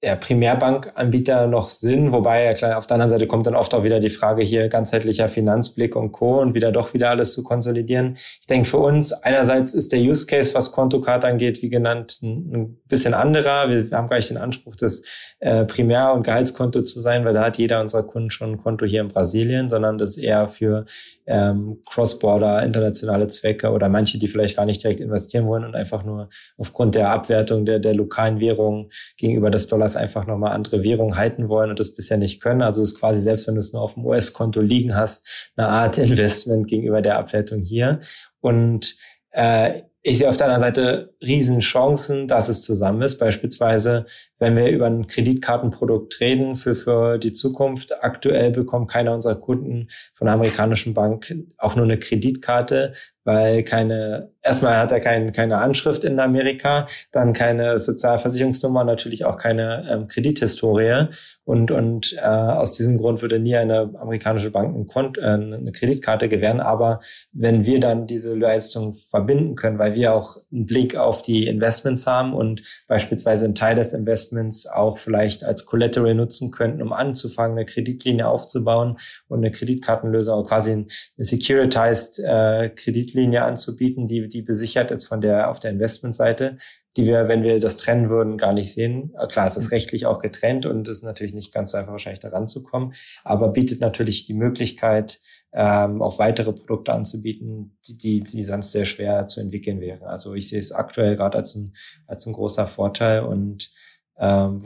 ja, 0.03 0.17
Primärbankanbieter 0.17 1.47
noch 1.47 1.69
Sinn, 1.69 2.11
wobei 2.11 2.53
klar, 2.55 2.77
auf 2.77 2.87
der 2.87 2.95
anderen 2.95 3.09
Seite 3.09 3.25
kommt 3.25 3.47
dann 3.47 3.55
oft 3.55 3.73
auch 3.73 3.85
wieder 3.85 4.01
die 4.01 4.09
Frage 4.09 4.43
hier 4.43 4.67
ganzheitlicher 4.67 5.29
Finanzblick 5.29 5.95
und 5.95 6.11
Co. 6.11 6.41
und 6.41 6.53
wieder 6.55 6.73
doch 6.73 6.93
wieder 6.93 7.09
alles 7.09 7.33
zu 7.33 7.41
konsolidieren. 7.41 8.17
Ich 8.41 8.47
denke 8.47 8.67
für 8.67 8.79
uns 8.79 9.13
einerseits 9.13 9.73
ist 9.73 9.93
der 9.93 10.01
Use 10.01 10.27
Case, 10.27 10.53
was 10.53 10.73
Kontokarte 10.73 11.27
angeht, 11.27 11.61
wie 11.61 11.69
genannt, 11.69 12.19
ein 12.21 12.81
bisschen 12.89 13.13
anderer. 13.13 13.69
Wir 13.69 13.97
haben 13.97 14.09
gar 14.09 14.17
nicht 14.17 14.29
den 14.29 14.37
Anspruch, 14.37 14.75
das 14.75 15.03
äh, 15.39 15.63
Primär- 15.63 16.13
und 16.13 16.23
Gehaltskonto 16.23 16.81
zu 16.81 16.99
sein, 16.99 17.23
weil 17.23 17.33
da 17.33 17.45
hat 17.45 17.57
jeder 17.57 17.79
unserer 17.79 18.03
Kunden 18.03 18.29
schon 18.29 18.51
ein 18.51 18.57
Konto 18.57 18.85
hier 18.85 18.99
in 18.99 19.07
Brasilien, 19.07 19.69
sondern 19.69 19.97
das 19.97 20.17
eher 20.17 20.49
für 20.49 20.85
ähm, 21.25 21.81
Cross-Border, 21.85 22.63
internationale 22.63 23.27
Zwecke 23.27 23.71
oder 23.71 23.89
manche, 23.89 24.19
die 24.19 24.27
vielleicht 24.27 24.55
gar 24.55 24.65
nicht 24.65 24.83
direkt 24.83 24.99
investieren 24.99 25.47
wollen 25.47 25.63
und 25.63 25.75
einfach 25.75 26.03
nur 26.03 26.29
aufgrund 26.57 26.95
der 26.95 27.09
Abwertung 27.09 27.65
der, 27.65 27.79
der 27.79 27.95
lokalen 27.95 28.39
Währung 28.39 28.89
gegenüber 29.17 29.49
des 29.49 29.67
Dollars 29.67 29.95
einfach 29.95 30.27
nochmal 30.27 30.53
andere 30.53 30.83
Währung 30.83 31.15
halten 31.15 31.49
wollen 31.49 31.69
und 31.69 31.79
das 31.79 31.95
bisher 31.95 32.17
nicht 32.17 32.41
können. 32.41 32.61
Also 32.61 32.81
ist 32.81 32.99
quasi, 32.99 33.19
selbst 33.19 33.47
wenn 33.47 33.55
du 33.55 33.59
es 33.59 33.73
nur 33.73 33.81
auf 33.81 33.93
dem 33.93 34.05
US-Konto 34.05 34.61
liegen 34.61 34.95
hast, 34.95 35.51
eine 35.55 35.67
Art 35.67 35.97
Investment 35.99 36.67
gegenüber 36.67 37.01
der 37.01 37.17
Abwertung 37.17 37.61
hier. 37.61 38.01
Und 38.41 38.97
äh, 39.31 39.81
ich 40.05 40.17
sehe 40.17 40.29
auf 40.29 40.35
der 40.35 40.47
anderen 40.47 40.61
Seite 40.61 41.13
Riesenchancen, 41.21 42.27
dass 42.27 42.49
es 42.49 42.61
zusammen 42.61 43.01
ist. 43.01 43.19
Beispielsweise, 43.19 44.05
wenn 44.37 44.57
wir 44.57 44.69
über 44.69 44.85
ein 44.85 45.07
Kreditkartenprodukt 45.07 46.19
reden 46.19 46.57
für, 46.57 46.75
für 46.75 47.17
die 47.17 47.31
Zukunft. 47.31 48.03
Aktuell 48.03 48.51
bekommt 48.51 48.91
keiner 48.91 49.13
unserer 49.13 49.35
Kunden 49.35 49.87
von 50.13 50.27
einer 50.27 50.35
amerikanischen 50.35 50.93
Bank 50.93 51.33
auch 51.57 51.77
nur 51.77 51.85
eine 51.85 51.97
Kreditkarte, 51.97 52.93
weil 53.23 53.63
keine, 53.63 54.31
erstmal 54.41 54.77
hat 54.77 54.91
er 54.91 54.99
kein, 54.99 55.31
keine 55.31 55.57
Anschrift 55.57 56.03
in 56.03 56.19
Amerika, 56.19 56.87
dann 57.11 57.33
keine 57.33 57.79
Sozialversicherungsnummer, 57.79 58.83
natürlich 58.83 59.25
auch 59.25 59.37
keine 59.37 59.87
ähm, 59.89 60.07
Kredithistorie. 60.07 61.07
Und, 61.45 61.71
und 61.71 62.13
äh, 62.13 62.25
aus 62.25 62.73
diesem 62.73 62.97
Grund 62.97 63.21
würde 63.21 63.39
nie 63.39 63.55
eine 63.55 63.91
amerikanische 63.99 64.51
Bank 64.51 64.75
ein 64.75 64.87
Kont 64.87 65.17
äh, 65.17 65.21
eine 65.21 65.71
Kreditkarte 65.71 66.29
gewähren. 66.29 66.59
Aber 66.59 67.01
wenn 67.31 67.65
wir 67.65 67.79
dann 67.79 68.07
diese 68.07 68.33
Leistung 68.33 68.95
verbinden 69.09 69.55
können, 69.55 69.79
weil 69.79 69.93
wir 69.95 70.13
auch 70.13 70.37
einen 70.51 70.65
Blick 70.65 70.95
auf 70.95 71.21
die 71.21 71.47
Investments 71.47 72.07
haben 72.07 72.33
und 72.33 72.61
beispielsweise 72.87 73.45
einen 73.45 73.55
Teil 73.55 73.75
des 73.75 73.93
Investments 73.93 74.67
auch 74.67 74.99
vielleicht 74.99 75.43
als 75.43 75.65
Collateral 75.65 76.15
nutzen 76.15 76.51
könnten, 76.51 76.81
um 76.81 76.93
anzufangen, 76.93 77.57
eine 77.57 77.65
Kreditlinie 77.65 78.27
aufzubauen 78.27 78.97
und 79.27 79.39
eine 79.39 79.51
Kreditkartenlösung, 79.51 80.45
quasi 80.45 80.71
eine 80.71 80.85
securitized 81.17 82.19
äh, 82.19 82.69
Kreditlinie 82.69 83.12
Kreditlinie 83.13 83.43
anzubieten, 83.43 84.07
die, 84.07 84.27
die 84.27 84.41
besichert 84.41 84.91
ist 84.91 85.05
von 85.05 85.21
der, 85.21 85.49
auf 85.49 85.59
der 85.59 85.71
Investmentseite, 85.71 86.57
die 86.97 87.05
wir, 87.05 87.27
wenn 87.27 87.43
wir 87.43 87.59
das 87.59 87.77
trennen 87.77 88.09
würden, 88.09 88.37
gar 88.37 88.53
nicht 88.53 88.73
sehen. 88.73 89.13
Äh, 89.17 89.27
klar, 89.27 89.47
es 89.47 89.55
ist 89.55 89.65
mhm. 89.65 89.75
rechtlich 89.75 90.05
auch 90.05 90.19
getrennt 90.19 90.65
und 90.65 90.87
es 90.87 90.97
ist 90.97 91.03
natürlich 91.03 91.33
nicht 91.33 91.53
ganz 91.53 91.71
so 91.71 91.77
einfach 91.77 91.91
wahrscheinlich 91.91 92.19
da 92.19 92.29
ranzukommen, 92.29 92.93
aber 93.23 93.49
bietet 93.49 93.81
natürlich 93.81 94.25
die 94.25 94.33
Möglichkeit, 94.33 95.21
ähm, 95.53 96.01
auch 96.01 96.17
weitere 96.17 96.51
Produkte 96.51 96.93
anzubieten, 96.93 97.77
die, 97.87 97.97
die, 97.97 98.23
die 98.23 98.43
sonst 98.43 98.71
sehr 98.71 98.85
schwer 98.85 99.27
zu 99.27 99.39
entwickeln 99.39 99.79
wären. 99.79 100.03
Also 100.03 100.33
ich 100.33 100.49
sehe 100.49 100.59
es 100.59 100.71
aktuell 100.71 101.15
gerade 101.15 101.37
als 101.37 101.55
ein, 101.55 101.75
als 102.07 102.25
ein 102.25 102.33
großer 102.33 102.65
Vorteil 102.65 103.23
und 103.23 103.71
ähm, 104.17 104.63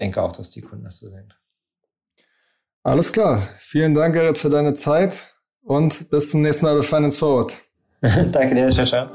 denke 0.00 0.22
auch, 0.22 0.32
dass 0.32 0.50
die 0.50 0.62
Kunden 0.62 0.84
das 0.84 0.98
so 0.98 1.08
sehen. 1.08 1.32
Alles 2.82 3.12
klar. 3.12 3.48
Vielen 3.58 3.94
Dank, 3.94 4.14
Gerrit, 4.14 4.38
für 4.38 4.48
deine 4.48 4.74
Zeit 4.74 5.35
und 5.66 6.08
bis 6.10 6.30
zum 6.30 6.40
nächsten 6.40 6.64
Mal 6.64 6.76
bei 6.76 6.82
Finance 6.82 7.18
Forward. 7.18 7.58
Danke 8.00 8.54
dir, 8.54 8.70
ciao, 8.70 8.86
ciao. 8.86 9.08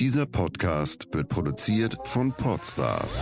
Dieser 0.00 0.24
Podcast 0.26 1.06
wird 1.12 1.28
produziert 1.28 1.94
von 2.04 2.32
Podstars 2.32 3.20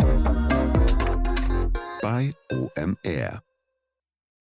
bei 2.00 2.32
OMR. 2.50 3.47